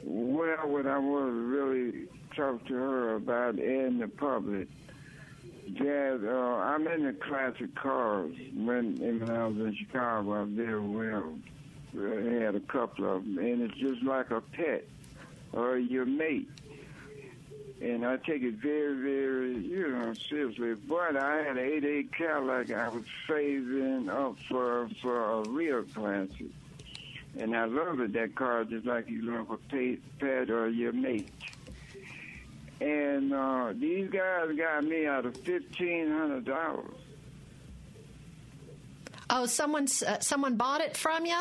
Well, 0.04 0.68
what 0.68 0.86
I 0.86 0.98
want 0.98 1.26
to 1.26 1.32
really 1.32 2.04
talk 2.36 2.64
to 2.68 2.74
her 2.74 3.16
about 3.16 3.58
in 3.58 3.98
the 3.98 4.06
public, 4.06 4.68
that 5.74 6.20
uh, 6.24 6.56
I'm 6.62 6.86
in 6.88 7.04
the 7.04 7.12
classic 7.12 7.74
cars. 7.74 8.34
When, 8.54 8.96
when 8.96 9.30
I 9.30 9.46
was 9.46 9.56
in 9.56 9.76
Chicago, 9.76 10.42
I 10.42 10.46
there 10.48 10.80
well. 10.80 11.34
I 11.98 12.44
had 12.44 12.54
a 12.54 12.60
couple 12.60 13.16
of 13.16 13.24
them, 13.24 13.38
and 13.38 13.62
it's 13.62 13.78
just 13.78 14.02
like 14.02 14.30
a 14.30 14.40
pet 14.40 14.84
or 15.52 15.78
your 15.78 16.04
mate. 16.04 16.48
And 17.80 18.06
I 18.06 18.16
take 18.16 18.42
it 18.42 18.54
very, 18.54 18.94
very, 18.94 19.58
you 19.58 19.88
know, 19.88 20.14
seriously. 20.28 20.74
But 20.74 21.16
I 21.16 21.42
had 21.42 21.58
an 21.58 21.58
88 21.58 22.12
Cadillac 22.12 22.70
I 22.70 22.88
was 22.88 23.04
saving 23.28 24.08
up 24.08 24.36
for 24.48 24.88
for 25.02 25.30
a 25.30 25.48
real 25.48 25.82
classic. 25.82 26.46
And 27.38 27.54
I 27.54 27.66
love 27.66 28.00
it, 28.00 28.14
that 28.14 28.34
car, 28.34 28.64
just 28.64 28.86
like 28.86 29.10
you 29.10 29.30
love 29.30 29.50
a 29.50 29.98
pet 30.18 30.50
or 30.50 30.68
your 30.68 30.92
mate. 30.92 31.28
And 32.80 33.32
uh, 33.32 33.72
these 33.74 34.10
guys 34.10 34.48
got 34.56 34.84
me 34.84 35.06
out 35.06 35.24
of 35.24 35.34
$1,500. 35.44 36.94
Oh, 39.28 39.46
someone's 39.46 40.02
uh, 40.02 40.20
someone 40.20 40.56
bought 40.56 40.80
it 40.80 40.96
from 40.96 41.26
you? 41.26 41.40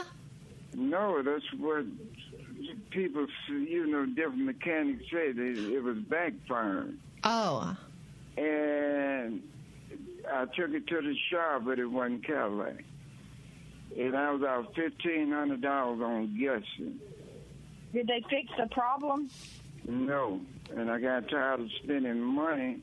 No, 0.74 1.22
that's 1.22 1.44
what 1.58 1.86
people, 2.90 3.28
you 3.50 3.86
know, 3.88 4.06
different 4.06 4.46
mechanics 4.46 5.04
say. 5.12 5.32
They, 5.32 5.50
it 5.76 5.84
was 5.84 5.98
backfiring. 5.98 6.96
Oh, 7.24 7.76
And 8.38 9.44
I 10.32 10.46
took 10.46 10.72
it 10.72 10.88
to 10.88 11.02
the 11.02 11.16
shop, 11.32 11.64
but 11.66 11.80
it 11.80 11.86
wasn't 11.86 12.26
Cadillac. 12.26 12.84
And 13.98 14.16
I 14.16 14.32
was 14.32 14.42
out 14.44 14.74
$1,500 14.76 15.66
on 16.04 16.38
guessing. 16.40 17.00
Did 17.94 18.08
they 18.08 18.22
fix 18.30 18.52
the 18.58 18.68
problem? 18.68 19.30
No. 19.88 20.42
And 20.76 20.90
I 20.92 21.00
got 21.00 21.30
tired 21.30 21.62
of 21.62 21.70
spending 21.84 22.20
money, 22.20 22.82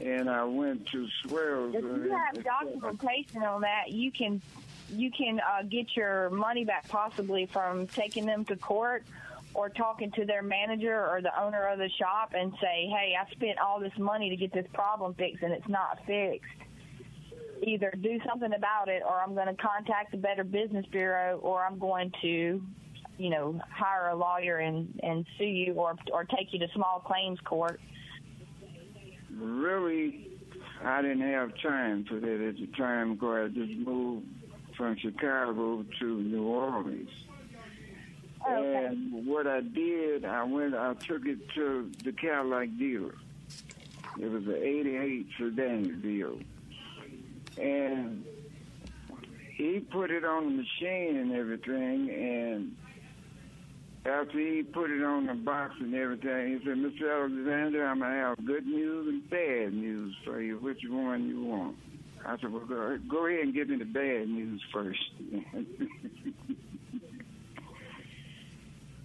and 0.00 0.28
I 0.28 0.44
went 0.44 0.86
to 0.88 1.06
Swells. 1.22 1.74
If 1.74 1.82
you 1.82 2.10
have 2.10 2.44
documentation 2.44 3.42
on 3.42 3.60
that, 3.62 3.90
you 3.90 4.10
can 4.10 4.40
you 4.88 5.10
can 5.10 5.40
uh, 5.40 5.62
get 5.62 5.96
your 5.96 6.30
money 6.30 6.64
back 6.64 6.88
possibly 6.88 7.46
from 7.46 7.86
taking 7.88 8.24
them 8.24 8.44
to 8.46 8.56
court 8.56 9.04
or 9.52 9.68
talking 9.68 10.10
to 10.12 10.24
their 10.24 10.42
manager 10.42 11.06
or 11.06 11.20
the 11.20 11.40
owner 11.40 11.66
of 11.66 11.78
the 11.78 11.88
shop 11.90 12.34
and 12.34 12.52
say, 12.60 12.86
"Hey, 12.86 13.16
I 13.18 13.30
spent 13.30 13.58
all 13.58 13.80
this 13.80 13.96
money 13.98 14.30
to 14.30 14.36
get 14.36 14.52
this 14.52 14.66
problem 14.72 15.14
fixed 15.14 15.42
and 15.42 15.52
it's 15.52 15.68
not 15.68 16.04
fixed." 16.06 16.50
Either 17.62 17.92
do 18.00 18.20
something 18.26 18.52
about 18.52 18.88
it, 18.88 19.02
or 19.06 19.20
I'm 19.20 19.34
going 19.34 19.46
to 19.46 19.54
contact 19.54 20.10
the 20.10 20.18
Better 20.18 20.44
Business 20.44 20.84
Bureau, 20.86 21.38
or 21.38 21.64
I'm 21.64 21.78
going 21.78 22.12
to, 22.20 22.62
you 23.18 23.30
know, 23.30 23.60
hire 23.70 24.08
a 24.08 24.16
lawyer 24.16 24.58
and 24.58 24.98
and 25.02 25.26
sue 25.38 25.44
you, 25.44 25.74
or 25.74 25.96
or 26.12 26.24
take 26.24 26.52
you 26.52 26.58
to 26.60 26.68
small 26.74 27.00
claims 27.00 27.40
court. 27.40 27.80
really, 29.38 30.30
I 30.84 31.02
didn't 31.02 31.22
have 31.22 31.52
time 31.62 32.04
for 32.04 32.20
that 32.20 32.48
at 32.48 32.56
the 32.56 32.68
time 32.76 33.14
because 33.14 33.50
I 33.50 33.54
just 33.54 33.72
moved 33.78 34.26
from 34.76 34.96
Chicago 34.98 35.84
to 36.00 36.04
New 36.04 36.44
Orleans. 36.44 37.10
Oh, 38.48 38.62
and 38.62 39.26
what 39.26 39.46
I 39.46 39.60
did, 39.60 40.24
I 40.24 40.44
went, 40.44 40.74
I 40.74 40.94
took 40.94 41.26
it 41.26 41.38
to 41.54 41.90
the 42.04 42.12
Cadillac 42.12 42.68
dealer. 42.78 43.14
It 44.20 44.30
was 44.30 44.46
an 44.46 44.56
88 44.56 45.26
sedan 45.36 46.00
deal. 46.00 46.38
And 47.58 48.24
he 49.56 49.80
put 49.80 50.10
it 50.10 50.24
on 50.24 50.44
the 50.44 50.62
machine 50.62 51.16
and 51.16 51.32
everything, 51.32 52.10
and 52.10 52.76
after 54.06 54.38
he 54.38 54.62
put 54.62 54.90
it 54.90 55.02
on 55.02 55.26
the 55.26 55.34
box 55.34 55.74
and 55.80 55.94
everything, 55.94 56.58
he 56.58 56.58
said, 56.64 56.76
Mr. 56.78 57.12
Alexander, 57.12 57.86
I'm 57.86 57.98
going 57.98 58.12
to 58.12 58.16
have 58.16 58.46
good 58.46 58.66
news 58.66 59.08
and 59.08 59.28
bad 59.30 59.72
news 59.74 60.14
for 60.24 60.40
you. 60.40 60.58
Which 60.58 60.78
one 60.88 61.28
you 61.28 61.44
want? 61.44 61.76
I 62.24 62.36
said, 62.40 62.52
well, 62.52 62.64
go, 62.66 62.98
go 63.10 63.26
ahead 63.26 63.40
and 63.40 63.54
give 63.54 63.68
me 63.68 63.78
the 63.78 63.84
bad 63.84 64.28
news 64.28 64.62
first. 64.72 64.98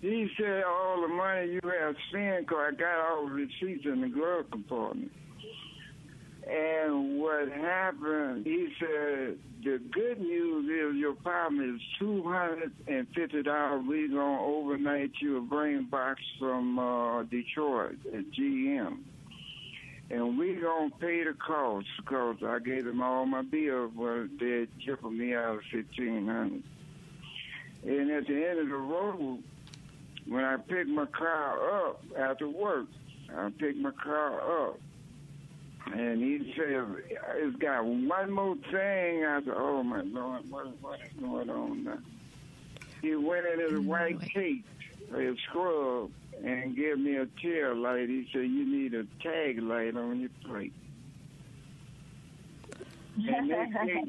he 0.01 0.29
said, 0.39 0.63
all 0.63 1.01
the 1.01 1.07
money 1.07 1.51
you 1.51 1.61
have 1.63 1.95
spent, 2.09 2.47
'cause 2.47 2.57
I 2.59 2.71
got 2.75 2.99
all 2.99 3.25
the 3.27 3.33
receipts 3.33 3.85
in 3.85 4.01
the 4.01 4.09
glove 4.09 4.45
compartment. 4.51 5.11
And 6.47 7.19
what 7.19 7.51
happened, 7.51 8.45
he 8.45 8.69
said, 8.79 9.37
the 9.63 9.79
good 9.91 10.19
news 10.19 10.65
is 10.65 10.99
your 10.99 11.13
problem 11.13 11.75
is 11.75 11.81
$250. 12.01 13.87
We're 13.87 14.07
going 14.07 14.09
to 14.09 14.19
overnight 14.19 15.11
you 15.21 15.37
a 15.37 15.41
brain 15.41 15.83
box 15.83 16.21
from 16.39 16.79
uh, 16.79 17.23
Detroit 17.23 17.99
at 18.11 18.31
GM. 18.31 18.97
And 20.09 20.37
we 20.37 20.55
going 20.55 20.89
to 20.91 20.97
pay 20.97 21.23
the 21.23 21.33
cost 21.33 21.87
because 21.97 22.37
I 22.43 22.59
gave 22.59 22.85
them 22.85 23.01
all 23.01 23.25
my 23.25 23.43
bills, 23.43 23.91
but 23.95 24.27
they 24.39 24.67
chipped 24.83 25.03
me 25.03 25.35
out 25.35 25.59
of 25.59 25.61
1500 25.71 26.63
And 27.85 28.11
at 28.11 28.27
the 28.27 28.49
end 28.49 28.59
of 28.59 28.67
the 28.67 28.75
road, 28.75 29.43
when 30.27 30.43
I 30.43 30.57
picked 30.57 30.89
my 30.89 31.05
car 31.05 31.87
up 31.87 32.03
after 32.17 32.49
work, 32.49 32.87
I 33.33 33.51
picked 33.57 33.77
my 33.77 33.91
car 33.91 34.69
up 34.69 34.79
and 35.87 36.21
he 36.21 36.53
said, 36.55 36.85
it's 37.35 37.55
got 37.57 37.85
one 37.85 38.31
more 38.31 38.55
thing. 38.71 39.25
I 39.25 39.41
said, 39.43 39.53
oh, 39.55 39.83
my 39.83 40.01
Lord, 40.01 40.49
what, 40.49 40.81
what 40.81 40.99
is 41.01 41.19
going 41.19 41.49
on 41.49 41.83
now? 41.83 41.97
He 43.01 43.15
went 43.15 43.45
into 43.47 43.75
the 43.75 43.81
white 43.81 44.21
cape, 44.21 44.65
a 45.13 45.35
scrub, 45.49 46.11
and 46.43 46.75
gave 46.75 46.99
me 46.99 47.17
a 47.17 47.25
tail 47.41 47.75
light. 47.75 48.09
He 48.09 48.27
said, 48.31 48.41
you 48.41 48.65
need 48.65 48.93
a 48.93 49.05
tag 49.23 49.61
light 49.61 49.95
on 49.95 50.21
your 50.21 50.29
plate. 50.45 50.73
and 53.17 53.49
they, 53.49 53.65
they, 53.85 54.03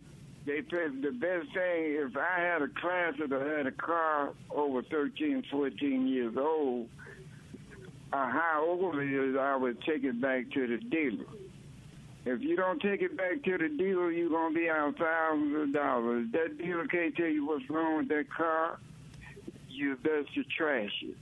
they 0.44 0.68
said 0.70 1.02
the 1.02 1.12
best 1.12 1.52
thing, 1.54 1.96
if 1.98 2.16
I 2.16 2.40
had 2.40 2.62
a 2.62 2.68
class 2.68 3.14
that 3.18 3.30
had 3.30 3.66
a 3.66 3.72
car 3.72 4.32
over 4.50 4.82
13, 4.82 5.44
14 5.50 6.06
years 6.06 6.36
old, 6.36 6.88
uh, 8.12 8.30
how 8.30 8.64
old 8.66 8.96
it 8.96 9.10
is, 9.10 9.36
I 9.36 9.56
would 9.56 9.80
take 9.82 10.04
it 10.04 10.20
back 10.20 10.50
to 10.52 10.66
the 10.66 10.76
dealer. 10.76 11.24
If 12.24 12.40
you 12.40 12.54
don't 12.54 12.80
take 12.80 13.02
it 13.02 13.16
back 13.16 13.42
to 13.42 13.58
the 13.58 13.68
dealer, 13.68 14.10
you're 14.10 14.28
going 14.28 14.54
to 14.54 14.58
be 14.58 14.70
out 14.70 14.96
thousands 14.96 15.56
of 15.56 15.72
dollars. 15.72 16.26
That 16.32 16.56
dealer 16.56 16.86
can't 16.86 17.14
tell 17.16 17.26
you 17.26 17.46
what's 17.46 17.68
wrong 17.68 17.96
with 17.98 18.08
that 18.08 18.30
car. 18.30 18.78
You 19.68 19.96
best 19.96 20.32
to 20.34 20.44
trash 20.44 20.92
it. 21.02 21.16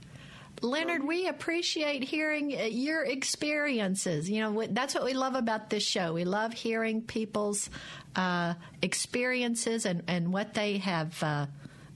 Leonard, 0.63 1.03
we 1.03 1.27
appreciate 1.27 2.03
hearing 2.03 2.53
uh, 2.53 2.65
your 2.65 3.03
experiences. 3.03 4.29
You 4.29 4.41
know, 4.41 4.67
that's 4.69 4.93
what 4.93 5.03
we 5.03 5.13
love 5.13 5.33
about 5.33 5.71
this 5.71 5.83
show. 5.83 6.13
We 6.13 6.23
love 6.23 6.53
hearing 6.53 7.01
people's 7.01 7.71
uh, 8.15 8.53
experiences 8.83 9.87
and, 9.87 10.03
and 10.07 10.31
what 10.31 10.53
they 10.53 10.77
have 10.77 11.23
uh, 11.23 11.47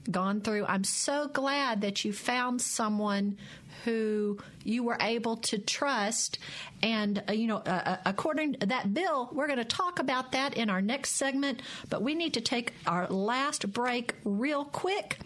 gone 0.06 0.40
through. 0.40 0.64
I'm 0.66 0.84
so 0.84 1.28
glad 1.28 1.80
that 1.82 2.04
you 2.04 2.12
found 2.12 2.60
someone 2.60 3.36
who 3.84 4.38
you 4.64 4.82
were 4.82 4.98
able 5.00 5.36
to 5.36 5.58
trust. 5.58 6.38
And, 6.82 7.22
uh, 7.28 7.32
you 7.32 7.46
know, 7.46 7.58
uh, 7.58 7.82
uh 7.84 7.96
according 8.04 8.54
to 8.54 8.66
that 8.66 8.92
bill, 8.92 9.28
we're 9.32 9.46
going 9.46 9.58
to 9.58 9.64
talk 9.64 9.98
about 9.98 10.32
that 10.32 10.56
in 10.56 10.70
our 10.70 10.82
next 10.82 11.12
segment, 11.12 11.62
but 11.88 12.02
we 12.02 12.14
need 12.14 12.34
to 12.34 12.40
take 12.40 12.72
our 12.86 13.06
last 13.08 13.72
break 13.72 14.14
real 14.24 14.64
quick. 14.64 15.18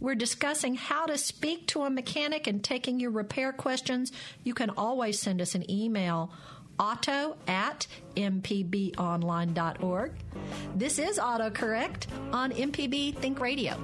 We're 0.00 0.14
discussing 0.14 0.74
how 0.74 1.06
to 1.06 1.16
speak 1.16 1.66
to 1.68 1.84
a 1.84 1.90
mechanic 1.90 2.46
and 2.46 2.62
taking 2.62 3.00
your 3.00 3.10
repair 3.10 3.52
questions. 3.52 4.12
You 4.42 4.52
can 4.52 4.70
always 4.70 5.18
send 5.18 5.40
us 5.40 5.54
an 5.54 5.70
email 5.70 6.30
auto 6.78 7.36
at 7.46 7.86
mpbonline.org. 8.16 10.12
This 10.74 10.98
is 10.98 11.18
AutoCorrect 11.18 12.06
on 12.32 12.52
MPB 12.52 13.16
Think 13.16 13.40
Radio. 13.40 13.78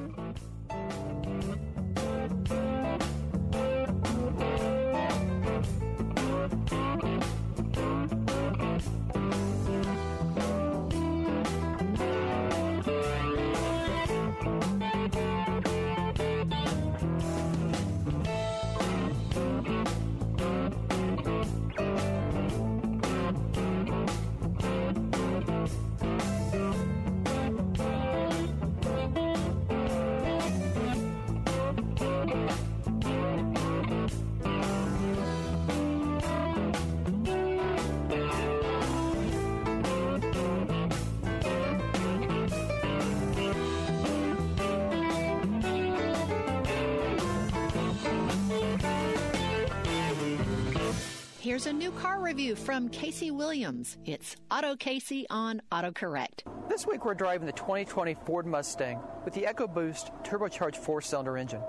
Here's 51.61 51.75
a 51.75 51.77
new 51.77 51.91
car 51.91 52.23
review 52.23 52.57
from 52.57 52.89
Casey 52.89 53.31
Williams. 53.31 53.99
It's 54.07 54.35
Auto 54.51 54.77
Casey 54.77 55.27
on 55.29 55.61
AutoCorrect. 55.71 56.45
This 56.71 56.87
week 56.87 57.05
we're 57.05 57.13
driving 57.13 57.45
the 57.45 57.53
2020 57.53 58.15
Ford 58.15 58.47
Mustang 58.47 58.99
with 59.27 59.35
the 59.35 59.43
EcoBoost 59.43 60.25
turbocharged 60.25 60.77
four-cylinder 60.77 61.37
engine. 61.37 61.61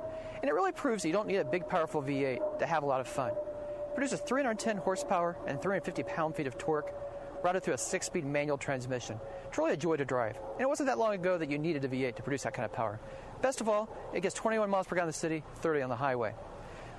And 0.41 0.49
it 0.49 0.53
really 0.53 0.71
proves 0.71 1.03
that 1.03 1.09
you 1.09 1.13
don't 1.13 1.27
need 1.27 1.39
a 1.39 1.43
big 1.43 1.67
powerful 1.67 2.01
V8 2.01 2.59
to 2.59 2.65
have 2.65 2.83
a 2.83 2.85
lot 2.85 3.01
of 3.01 3.07
fun. 3.09 3.31
It 3.31 3.93
produces 3.93 4.21
310 4.21 4.77
horsepower 4.77 5.35
and 5.45 5.61
350 5.61 6.03
pound-feet 6.03 6.47
of 6.47 6.57
torque 6.57 6.93
routed 7.43 7.61
through 7.61 7.73
a 7.73 7.77
six-speed 7.77 8.25
manual 8.25 8.57
transmission. 8.57 9.19
It's 9.49 9.57
really 9.57 9.73
a 9.73 9.77
joy 9.77 9.97
to 9.97 10.05
drive. 10.05 10.37
And 10.53 10.61
it 10.61 10.69
wasn't 10.69 10.87
that 10.87 10.99
long 10.99 11.15
ago 11.15 11.37
that 11.37 11.51
you 11.51 11.57
needed 11.57 11.83
a 11.83 11.89
V8 11.89 12.15
to 12.15 12.23
produce 12.23 12.43
that 12.43 12.53
kind 12.53 12.65
of 12.65 12.71
power. 12.71 13.01
Best 13.41 13.59
of 13.59 13.67
all, 13.67 13.89
it 14.13 14.21
gets 14.21 14.35
21 14.35 14.69
miles 14.69 14.87
per 14.87 14.95
gallon 14.95 15.07
in 15.07 15.09
the 15.09 15.13
city, 15.13 15.43
30 15.57 15.81
on 15.81 15.89
the 15.89 15.97
highway. 15.97 16.33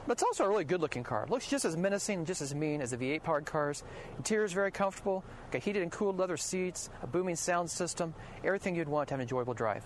But 0.06 0.12
it's 0.14 0.22
also 0.22 0.44
a 0.44 0.48
really 0.48 0.64
good 0.64 0.80
looking 0.80 1.04
car. 1.04 1.24
It 1.24 1.30
looks 1.30 1.46
just 1.46 1.64
as 1.64 1.76
menacing 1.76 2.24
just 2.24 2.42
as 2.42 2.54
mean 2.54 2.80
as 2.80 2.90
the 2.90 2.96
V8 2.96 3.22
powered 3.22 3.46
cars. 3.46 3.84
Interior 4.16 4.44
is 4.44 4.52
very 4.52 4.72
comfortable, 4.72 5.24
got 5.50 5.62
heated 5.62 5.82
and 5.82 5.92
cooled 5.92 6.18
leather 6.18 6.36
seats, 6.36 6.90
a 7.02 7.06
booming 7.06 7.36
sound 7.36 7.70
system, 7.70 8.14
everything 8.44 8.74
you'd 8.74 8.88
want 8.88 9.08
to 9.08 9.14
have 9.14 9.20
an 9.20 9.22
enjoyable 9.22 9.54
drive. 9.54 9.84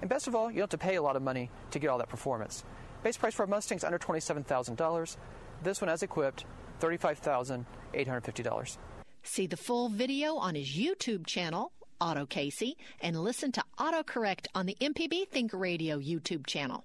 And 0.00 0.08
best 0.08 0.28
of 0.28 0.34
all, 0.34 0.50
you 0.50 0.56
don't 0.58 0.72
have 0.72 0.80
to 0.80 0.86
pay 0.86 0.96
a 0.96 1.02
lot 1.02 1.16
of 1.16 1.22
money 1.22 1.50
to 1.72 1.78
get 1.78 1.88
all 1.88 1.98
that 1.98 2.08
performance. 2.08 2.64
Base 3.02 3.16
price 3.16 3.34
for 3.34 3.44
a 3.44 3.48
Mustang 3.48 3.76
is 3.78 3.84
under 3.84 3.98
$27,000. 3.98 5.16
This 5.62 5.80
one, 5.80 5.90
as 5.90 6.02
equipped, 6.02 6.44
$35,850. 6.80 8.78
See 9.22 9.46
the 9.46 9.56
full 9.56 9.88
video 9.88 10.36
on 10.36 10.54
his 10.54 10.68
YouTube 10.68 11.26
channel, 11.26 11.72
Auto 12.00 12.24
Casey, 12.24 12.76
and 13.00 13.22
listen 13.22 13.52
to 13.52 13.62
AutoCorrect 13.78 14.46
on 14.54 14.66
the 14.66 14.76
MPB 14.80 15.28
Think 15.28 15.52
Radio 15.52 15.98
YouTube 15.98 16.46
channel. 16.46 16.84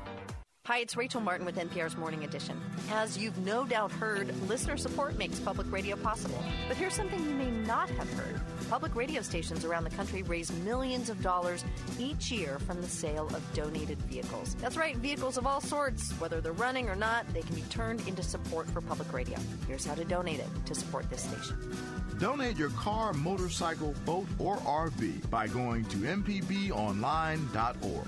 Hi, 0.67 0.77
it's 0.77 0.95
Rachel 0.95 1.21
Martin 1.21 1.43
with 1.43 1.55
NPR's 1.55 1.97
Morning 1.97 2.23
Edition. 2.23 2.61
As 2.91 3.17
you've 3.17 3.39
no 3.39 3.65
doubt 3.65 3.91
heard, 3.91 4.31
listener 4.47 4.77
support 4.77 5.17
makes 5.17 5.39
public 5.39 5.71
radio 5.71 5.95
possible. 5.95 6.37
But 6.67 6.77
here's 6.77 6.93
something 6.93 7.19
you 7.19 7.33
may 7.33 7.49
not 7.49 7.89
have 7.89 8.07
heard. 8.13 8.39
Public 8.69 8.95
radio 8.95 9.23
stations 9.23 9.65
around 9.65 9.85
the 9.85 9.89
country 9.89 10.21
raise 10.21 10.51
millions 10.63 11.09
of 11.09 11.19
dollars 11.23 11.65
each 11.97 12.31
year 12.31 12.59
from 12.59 12.79
the 12.79 12.87
sale 12.87 13.25
of 13.29 13.41
donated 13.55 13.99
vehicles. 14.03 14.53
That's 14.61 14.77
right, 14.77 14.95
vehicles 14.97 15.35
of 15.35 15.47
all 15.47 15.61
sorts. 15.61 16.11
Whether 16.19 16.41
they're 16.41 16.53
running 16.53 16.89
or 16.89 16.95
not, 16.95 17.27
they 17.33 17.41
can 17.41 17.55
be 17.55 17.63
turned 17.63 18.07
into 18.07 18.21
support 18.21 18.69
for 18.69 18.81
public 18.81 19.11
radio. 19.11 19.39
Here's 19.67 19.83
how 19.83 19.95
to 19.95 20.05
donate 20.05 20.41
it 20.41 20.47
to 20.67 20.75
support 20.75 21.09
this 21.09 21.23
station. 21.23 21.75
Donate 22.19 22.55
your 22.55 22.69
car, 22.69 23.13
motorcycle, 23.13 23.95
boat, 24.05 24.27
or 24.37 24.57
RV 24.57 25.27
by 25.31 25.47
going 25.47 25.85
to 25.85 25.97
mpbonline.org. 25.97 28.07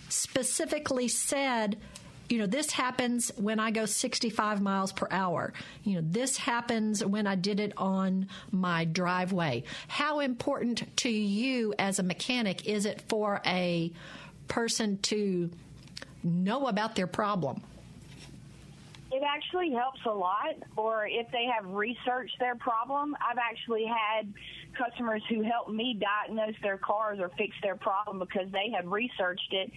specifically 0.07 1.09
said, 1.09 1.75
you 2.29 2.37
know, 2.37 2.45
this 2.45 2.71
happens 2.71 3.33
when 3.35 3.59
I 3.59 3.71
go 3.71 3.85
65 3.85 4.61
miles 4.61 4.93
per 4.93 5.07
hour. 5.11 5.51
You 5.83 5.95
know, 5.95 6.07
this 6.09 6.37
happens 6.37 7.03
when 7.03 7.27
I 7.27 7.35
did 7.35 7.59
it 7.59 7.73
on 7.75 8.29
my 8.49 8.85
driveway. 8.85 9.65
How 9.89 10.21
important 10.21 10.95
to 10.97 11.09
you 11.09 11.73
as 11.77 11.99
a 11.99 12.03
mechanic 12.03 12.65
is 12.65 12.85
it 12.85 13.01
for 13.09 13.41
a 13.45 13.91
person 14.53 14.99
to 14.99 15.49
know 16.23 16.67
about 16.67 16.95
their 16.95 17.07
problem? 17.07 17.59
It 19.11 19.23
actually 19.23 19.71
helps 19.71 19.99
a 20.05 20.11
lot. 20.11 20.55
Or 20.77 21.07
if 21.07 21.29
they 21.31 21.45
have 21.45 21.65
researched 21.65 22.37
their 22.39 22.55
problem, 22.55 23.15
I've 23.19 23.39
actually 23.39 23.85
had 23.85 24.31
customers 24.77 25.23
who 25.27 25.41
helped 25.41 25.71
me 25.71 25.99
diagnose 25.99 26.55
their 26.61 26.77
cars 26.77 27.19
or 27.19 27.29
fix 27.29 27.55
their 27.63 27.75
problem 27.75 28.19
because 28.19 28.51
they 28.51 28.71
had 28.75 28.89
researched 28.91 29.51
it 29.53 29.71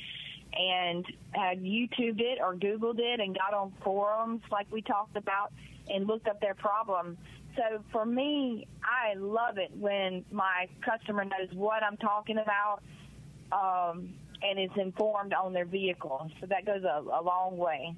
and 0.52 1.06
had 1.32 1.62
YouTubed 1.62 2.20
it 2.20 2.38
or 2.40 2.54
Googled 2.54 2.98
it 2.98 3.20
and 3.20 3.36
got 3.36 3.54
on 3.54 3.72
forums 3.82 4.42
like 4.50 4.66
we 4.70 4.82
talked 4.82 5.16
about 5.16 5.52
and 5.88 6.06
looked 6.06 6.28
up 6.28 6.40
their 6.40 6.54
problem. 6.54 7.16
So 7.56 7.82
for 7.92 8.04
me, 8.04 8.66
I 8.82 9.14
love 9.14 9.56
it 9.56 9.70
when 9.74 10.24
my 10.30 10.68
customer 10.82 11.24
knows 11.24 11.48
what 11.54 11.82
I'm 11.82 11.96
talking 11.96 12.38
about 12.38 12.82
um, 13.52 14.14
and 14.48 14.58
is 14.60 14.76
informed 14.76 15.32
on 15.32 15.52
their 15.52 15.64
vehicle. 15.64 16.30
So 16.40 16.46
that 16.46 16.64
goes 16.64 16.84
a, 16.84 17.02
a 17.02 17.22
long 17.22 17.56
way. 17.56 17.94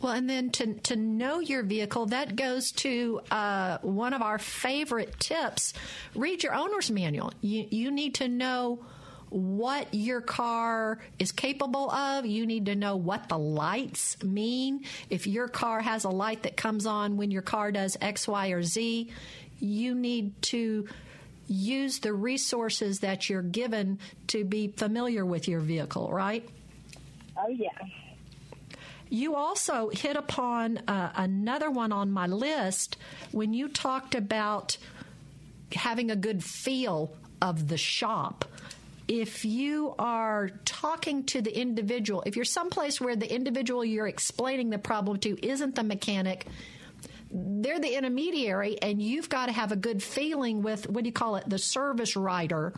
Well, 0.00 0.12
and 0.12 0.30
then 0.30 0.50
to, 0.50 0.74
to 0.74 0.96
know 0.96 1.40
your 1.40 1.64
vehicle, 1.64 2.06
that 2.06 2.36
goes 2.36 2.70
to 2.72 3.20
uh, 3.30 3.78
one 3.82 4.12
of 4.12 4.22
our 4.22 4.38
favorite 4.38 5.18
tips. 5.18 5.74
Read 6.14 6.44
your 6.44 6.54
owner's 6.54 6.90
manual. 6.90 7.32
You, 7.40 7.66
you 7.70 7.90
need 7.90 8.14
to 8.16 8.28
know 8.28 8.84
what 9.30 9.92
your 9.92 10.20
car 10.20 11.00
is 11.18 11.32
capable 11.32 11.90
of. 11.90 12.24
You 12.24 12.46
need 12.46 12.66
to 12.66 12.76
know 12.76 12.96
what 12.96 13.28
the 13.28 13.38
lights 13.38 14.22
mean. 14.22 14.84
If 15.10 15.26
your 15.26 15.48
car 15.48 15.80
has 15.80 16.04
a 16.04 16.10
light 16.10 16.44
that 16.44 16.56
comes 16.56 16.86
on 16.86 17.16
when 17.16 17.30
your 17.30 17.42
car 17.42 17.72
does 17.72 17.96
X, 18.00 18.28
Y, 18.28 18.48
or 18.48 18.62
Z, 18.62 19.10
you 19.58 19.94
need 19.94 20.40
to 20.42 20.86
use 21.48 21.98
the 21.98 22.12
resources 22.12 23.00
that 23.00 23.28
you're 23.28 23.42
given 23.42 23.98
to 24.28 24.44
be 24.44 24.68
familiar 24.68 25.24
with 25.24 25.48
your 25.48 25.60
vehicle, 25.60 26.12
right? 26.12 26.48
Oh, 27.36 27.48
yeah. 27.48 27.70
You 29.10 29.34
also 29.34 29.88
hit 29.88 30.16
upon 30.16 30.78
uh, 30.86 31.12
another 31.16 31.70
one 31.70 31.92
on 31.92 32.10
my 32.10 32.26
list 32.26 32.98
when 33.32 33.54
you 33.54 33.68
talked 33.68 34.14
about 34.14 34.76
having 35.72 36.10
a 36.10 36.16
good 36.16 36.44
feel 36.44 37.16
of 37.40 37.68
the 37.68 37.78
shop 37.78 38.44
if 39.08 39.46
you 39.46 39.94
are 39.98 40.50
talking 40.66 41.24
to 41.24 41.40
the 41.40 41.58
individual, 41.58 42.22
if 42.26 42.36
you're 42.36 42.44
someplace 42.44 43.00
where 43.00 43.16
the 43.16 43.32
individual 43.34 43.82
you're 43.82 44.06
explaining 44.06 44.68
the 44.68 44.78
problem 44.78 45.18
to 45.20 45.44
isn't 45.44 45.74
the 45.74 45.82
mechanic, 45.82 46.46
they're 47.30 47.80
the 47.80 47.96
intermediary, 47.96 48.80
and 48.80 49.00
you've 49.02 49.28
got 49.28 49.46
to 49.46 49.52
have 49.52 49.72
a 49.72 49.76
good 49.76 50.02
feeling 50.02 50.62
with 50.62 50.88
what 50.88 51.04
do 51.04 51.08
you 51.08 51.12
call 51.12 51.36
it, 51.36 51.48
the 51.48 51.58
service 51.58 52.16
writer 52.16 52.72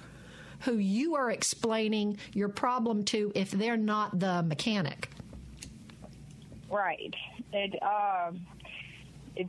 who 0.60 0.76
you 0.76 1.14
are 1.14 1.30
explaining 1.30 2.18
your 2.32 2.48
problem 2.48 3.04
to 3.04 3.32
if 3.34 3.50
they're 3.50 3.76
not 3.76 4.18
the 4.18 4.42
mechanic. 4.42 5.08
Right. 6.68 7.14
It, 7.52 7.82
um, 7.82 8.40
it 9.34 9.48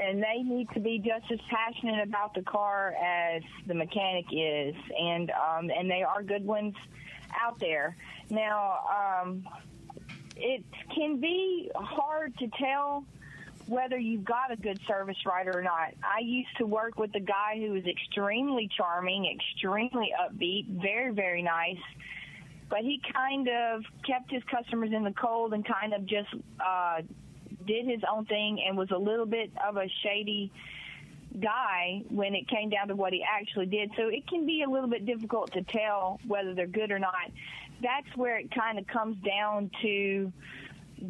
and 0.00 0.22
they 0.22 0.42
need 0.42 0.68
to 0.74 0.80
be 0.80 0.98
just 0.98 1.30
as 1.30 1.38
passionate 1.48 2.02
about 2.02 2.34
the 2.34 2.42
car 2.42 2.94
as 3.02 3.42
the 3.66 3.74
mechanic 3.74 4.26
is, 4.32 4.74
and 4.98 5.30
um, 5.30 5.70
and 5.70 5.90
they 5.90 6.02
are 6.02 6.22
good 6.22 6.44
ones 6.44 6.74
out 7.40 7.58
there. 7.58 7.96
Now, 8.28 9.20
um, 9.22 9.46
it 10.36 10.64
can 10.94 11.20
be 11.20 11.70
hard 11.74 12.36
to 12.38 12.48
tell 12.58 13.04
whether 13.66 13.98
you've 13.98 14.24
got 14.24 14.52
a 14.52 14.56
good 14.56 14.80
service 14.86 15.16
writer 15.26 15.52
or 15.56 15.62
not. 15.62 15.94
I 16.02 16.20
used 16.20 16.56
to 16.58 16.66
work 16.66 16.98
with 16.98 17.14
a 17.14 17.20
guy 17.20 17.56
who 17.58 17.72
was 17.72 17.84
extremely 17.86 18.68
charming, 18.76 19.26
extremely 19.26 20.12
upbeat, 20.20 20.66
very 20.80 21.12
very 21.12 21.42
nice. 21.42 21.80
But 22.68 22.80
he 22.80 23.02
kind 23.12 23.48
of 23.48 23.82
kept 24.06 24.30
his 24.30 24.42
customers 24.44 24.90
in 24.94 25.04
the 25.04 25.12
cold 25.12 25.52
and 25.52 25.62
kind 25.62 25.92
of 25.92 26.06
just 26.06 26.28
uh, 26.58 27.02
did 27.66 27.86
his 27.86 28.00
own 28.10 28.24
thing 28.24 28.64
and 28.66 28.76
was 28.76 28.90
a 28.90 28.96
little 28.96 29.26
bit 29.26 29.52
of 29.66 29.76
a 29.76 29.88
shady 30.02 30.50
guy 31.40 32.02
when 32.08 32.34
it 32.34 32.48
came 32.48 32.70
down 32.70 32.88
to 32.88 32.96
what 32.96 33.12
he 33.12 33.22
actually 33.22 33.66
did. 33.66 33.90
So 33.96 34.08
it 34.08 34.26
can 34.26 34.46
be 34.46 34.62
a 34.62 34.70
little 34.70 34.88
bit 34.88 35.06
difficult 35.06 35.52
to 35.52 35.62
tell 35.62 36.20
whether 36.26 36.54
they're 36.54 36.66
good 36.66 36.90
or 36.90 36.98
not. 36.98 37.30
That's 37.82 38.16
where 38.16 38.38
it 38.38 38.50
kind 38.54 38.78
of 38.78 38.86
comes 38.86 39.16
down 39.24 39.70
to 39.82 40.32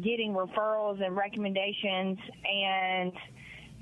getting 0.01 0.33
referrals 0.33 1.03
and 1.03 1.15
recommendations 1.15 2.17
and 2.45 3.13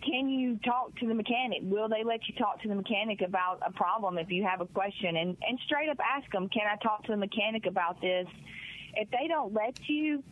can 0.03 0.29
you 0.29 0.57
talk 0.65 0.95
to 0.99 1.07
the 1.07 1.13
mechanic? 1.13 1.59
Will 1.61 1.87
they 1.87 2.03
let 2.03 2.27
you 2.27 2.35
talk 2.35 2.61
to 2.63 2.67
the 2.67 2.75
mechanic 2.75 3.21
about 3.21 3.59
a 3.65 3.71
problem 3.71 4.17
if 4.17 4.31
you 4.31 4.43
have 4.43 4.61
a 4.61 4.65
question? 4.65 5.15
And, 5.15 5.37
and 5.47 5.59
straight 5.65 5.89
up 5.89 5.97
ask 5.99 6.29
them, 6.31 6.49
can 6.49 6.63
I 6.67 6.75
talk 6.77 7.03
to 7.03 7.11
the 7.11 7.17
mechanic 7.17 7.65
about 7.67 8.01
this? 8.01 8.27
If 8.95 9.09
they 9.11 9.27
don't 9.27 9.53
let 9.53 9.77
you, 9.87 10.23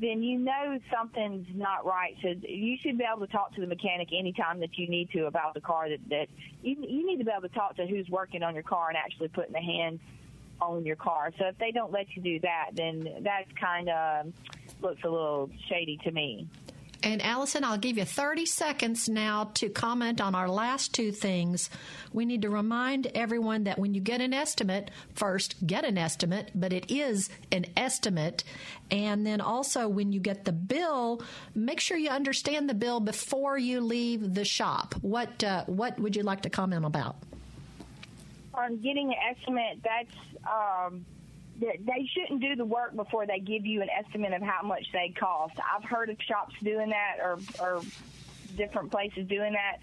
then 0.00 0.22
you 0.22 0.38
know 0.38 0.78
something's 0.92 1.46
not 1.54 1.86
right. 1.86 2.16
So 2.20 2.34
you 2.42 2.76
should 2.82 2.98
be 2.98 3.04
able 3.04 3.26
to 3.26 3.32
talk 3.32 3.54
to 3.54 3.60
the 3.60 3.66
mechanic 3.66 4.08
anytime 4.12 4.60
that 4.60 4.76
you 4.76 4.88
need 4.88 5.10
to 5.12 5.26
about 5.26 5.54
the 5.54 5.60
car. 5.60 5.88
That 5.88 6.00
that 6.10 6.26
you, 6.62 6.76
you 6.80 7.06
need 7.06 7.18
to 7.18 7.24
be 7.24 7.30
able 7.30 7.48
to 7.48 7.54
talk 7.54 7.76
to 7.76 7.86
who's 7.86 8.08
working 8.08 8.42
on 8.42 8.54
your 8.54 8.64
car 8.64 8.88
and 8.88 8.96
actually 8.96 9.28
putting 9.28 9.52
the 9.52 9.60
hands 9.60 10.00
on 10.60 10.84
your 10.84 10.96
car. 10.96 11.30
So 11.38 11.46
if 11.46 11.58
they 11.58 11.70
don't 11.70 11.92
let 11.92 12.06
you 12.14 12.22
do 12.22 12.40
that, 12.40 12.70
then 12.72 13.08
that 13.22 13.44
kind 13.58 13.88
of 13.88 14.32
looks 14.80 15.02
a 15.04 15.08
little 15.08 15.50
shady 15.68 15.98
to 16.04 16.10
me. 16.10 16.48
And 17.04 17.20
Allison, 17.20 17.64
I'll 17.64 17.76
give 17.76 17.98
you 17.98 18.06
30 18.06 18.46
seconds 18.46 19.10
now 19.10 19.50
to 19.54 19.68
comment 19.68 20.22
on 20.22 20.34
our 20.34 20.48
last 20.48 20.94
two 20.94 21.12
things. 21.12 21.68
We 22.14 22.24
need 22.24 22.40
to 22.42 22.50
remind 22.50 23.08
everyone 23.08 23.64
that 23.64 23.78
when 23.78 23.92
you 23.92 24.00
get 24.00 24.22
an 24.22 24.32
estimate, 24.32 24.90
first 25.14 25.66
get 25.66 25.84
an 25.84 25.98
estimate, 25.98 26.50
but 26.54 26.72
it 26.72 26.90
is 26.90 27.28
an 27.52 27.66
estimate. 27.76 28.42
And 28.90 29.26
then 29.26 29.42
also 29.42 29.86
when 29.86 30.12
you 30.12 30.20
get 30.20 30.46
the 30.46 30.52
bill, 30.52 31.22
make 31.54 31.78
sure 31.78 31.98
you 31.98 32.08
understand 32.08 32.70
the 32.70 32.74
bill 32.74 33.00
before 33.00 33.58
you 33.58 33.82
leave 33.82 34.32
the 34.32 34.46
shop. 34.46 34.94
What 35.02 35.44
uh, 35.44 35.64
what 35.66 36.00
would 36.00 36.16
you 36.16 36.22
like 36.22 36.40
to 36.42 36.50
comment 36.50 36.86
about? 36.86 37.16
On 38.54 38.78
getting 38.78 39.08
an 39.08 39.36
estimate, 39.36 39.80
that's 39.84 40.33
um, 40.46 41.04
they 41.60 42.08
shouldn't 42.12 42.40
do 42.40 42.56
the 42.56 42.64
work 42.64 42.96
before 42.96 43.26
they 43.26 43.38
give 43.38 43.64
you 43.64 43.82
an 43.82 43.88
estimate 43.90 44.32
of 44.32 44.42
how 44.42 44.62
much 44.62 44.86
they 44.92 45.14
cost. 45.18 45.54
I've 45.58 45.84
heard 45.84 46.10
of 46.10 46.16
shops 46.26 46.54
doing 46.62 46.90
that 46.90 47.16
or, 47.22 47.38
or 47.60 47.82
different 48.56 48.90
places 48.90 49.26
doing 49.28 49.52
that. 49.52 49.78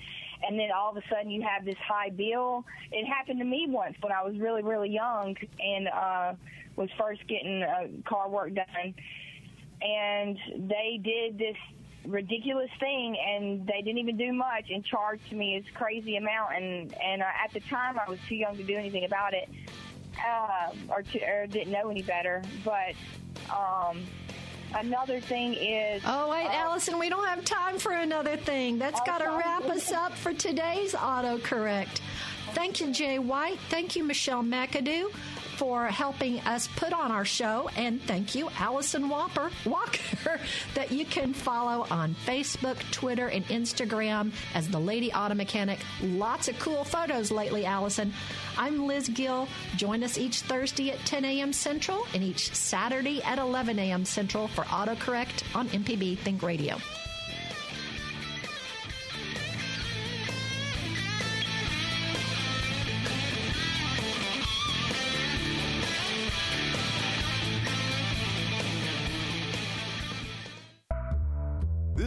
And 0.47 0.59
then 0.59 0.69
all 0.75 0.89
of 0.89 0.97
a 0.97 1.03
sudden 1.09 1.29
you 1.29 1.41
have 1.43 1.65
this 1.65 1.77
high 1.77 2.09
bill. 2.09 2.65
It 2.91 3.05
happened 3.05 3.39
to 3.39 3.45
me 3.45 3.67
once 3.69 3.95
when 4.01 4.11
I 4.11 4.23
was 4.23 4.37
really, 4.37 4.63
really 4.63 4.89
young 4.89 5.37
and 5.59 5.87
uh, 5.87 6.33
was 6.75 6.89
first 6.97 7.25
getting 7.27 7.63
uh, 7.63 7.87
car 8.07 8.29
work 8.29 8.53
done. 8.53 8.93
And 9.81 10.37
they 10.67 10.99
did 11.01 11.37
this 11.37 11.57
ridiculous 12.05 12.69
thing 12.79 13.15
and 13.23 13.65
they 13.67 13.81
didn't 13.83 13.99
even 13.99 14.17
do 14.17 14.33
much 14.33 14.69
and 14.71 14.83
charged 14.83 15.31
me 15.31 15.59
this 15.59 15.71
crazy 15.75 16.15
amount 16.15 16.55
and 16.55 16.95
and 16.99 17.21
uh, 17.21 17.25
at 17.43 17.53
the 17.53 17.59
time 17.59 17.99
I 17.99 18.09
was 18.09 18.17
too 18.27 18.33
young 18.33 18.57
to 18.57 18.63
do 18.63 18.75
anything 18.75 19.05
about 19.05 19.35
it 19.35 19.47
uh, 20.25 20.71
or, 20.89 21.01
to, 21.03 21.19
or 21.23 21.47
didn't 21.47 21.71
know 21.71 21.89
any 21.89 22.01
better. 22.01 22.41
But 22.63 22.93
um, 23.49 24.03
another 24.75 25.19
thing 25.19 25.53
is. 25.53 26.01
Oh, 26.05 26.29
wait, 26.29 26.47
uh, 26.47 26.53
Allison, 26.53 26.99
we 26.99 27.09
don't 27.09 27.27
have 27.27 27.43
time 27.45 27.77
for 27.77 27.93
another 27.93 28.37
thing. 28.37 28.77
That's 28.77 29.01
got 29.01 29.19
to 29.19 29.29
wrap 29.29 29.65
us 29.65 29.91
up 29.91 30.13
for 30.13 30.33
today's 30.33 30.93
autocorrect. 30.93 31.99
Thank 32.53 32.81
you, 32.81 32.91
Jay 32.91 33.19
White. 33.19 33.59
Thank 33.69 33.95
you, 33.95 34.03
Michelle 34.03 34.43
McAdoo 34.43 35.11
for 35.61 35.85
helping 35.85 36.39
us 36.39 36.67
put 36.75 36.91
on 36.91 37.11
our 37.11 37.23
show. 37.23 37.69
And 37.75 38.01
thank 38.01 38.33
you, 38.33 38.49
Allison 38.57 39.07
Whopper, 39.07 39.51
Walker, 39.63 40.39
that 40.73 40.91
you 40.91 41.05
can 41.05 41.35
follow 41.35 41.85
on 41.91 42.15
Facebook, 42.25 42.77
Twitter, 42.89 43.27
and 43.27 43.45
Instagram 43.45 44.31
as 44.55 44.67
the 44.69 44.79
Lady 44.79 45.13
Auto 45.13 45.35
Mechanic. 45.35 45.77
Lots 46.01 46.47
of 46.47 46.57
cool 46.57 46.83
photos 46.83 47.29
lately, 47.29 47.63
Allison. 47.63 48.11
I'm 48.57 48.87
Liz 48.87 49.07
Gill. 49.07 49.47
Join 49.75 50.03
us 50.03 50.17
each 50.17 50.41
Thursday 50.41 50.89
at 50.89 50.97
10 51.05 51.25
a.m. 51.25 51.53
Central 51.53 52.07
and 52.15 52.23
each 52.23 52.55
Saturday 52.55 53.21
at 53.21 53.37
11 53.37 53.77
a.m. 53.77 54.03
Central 54.03 54.47
for 54.47 54.63
AutoCorrect 54.63 55.55
on 55.55 55.69
MPB 55.69 56.17
Think 56.17 56.41
Radio. 56.41 56.77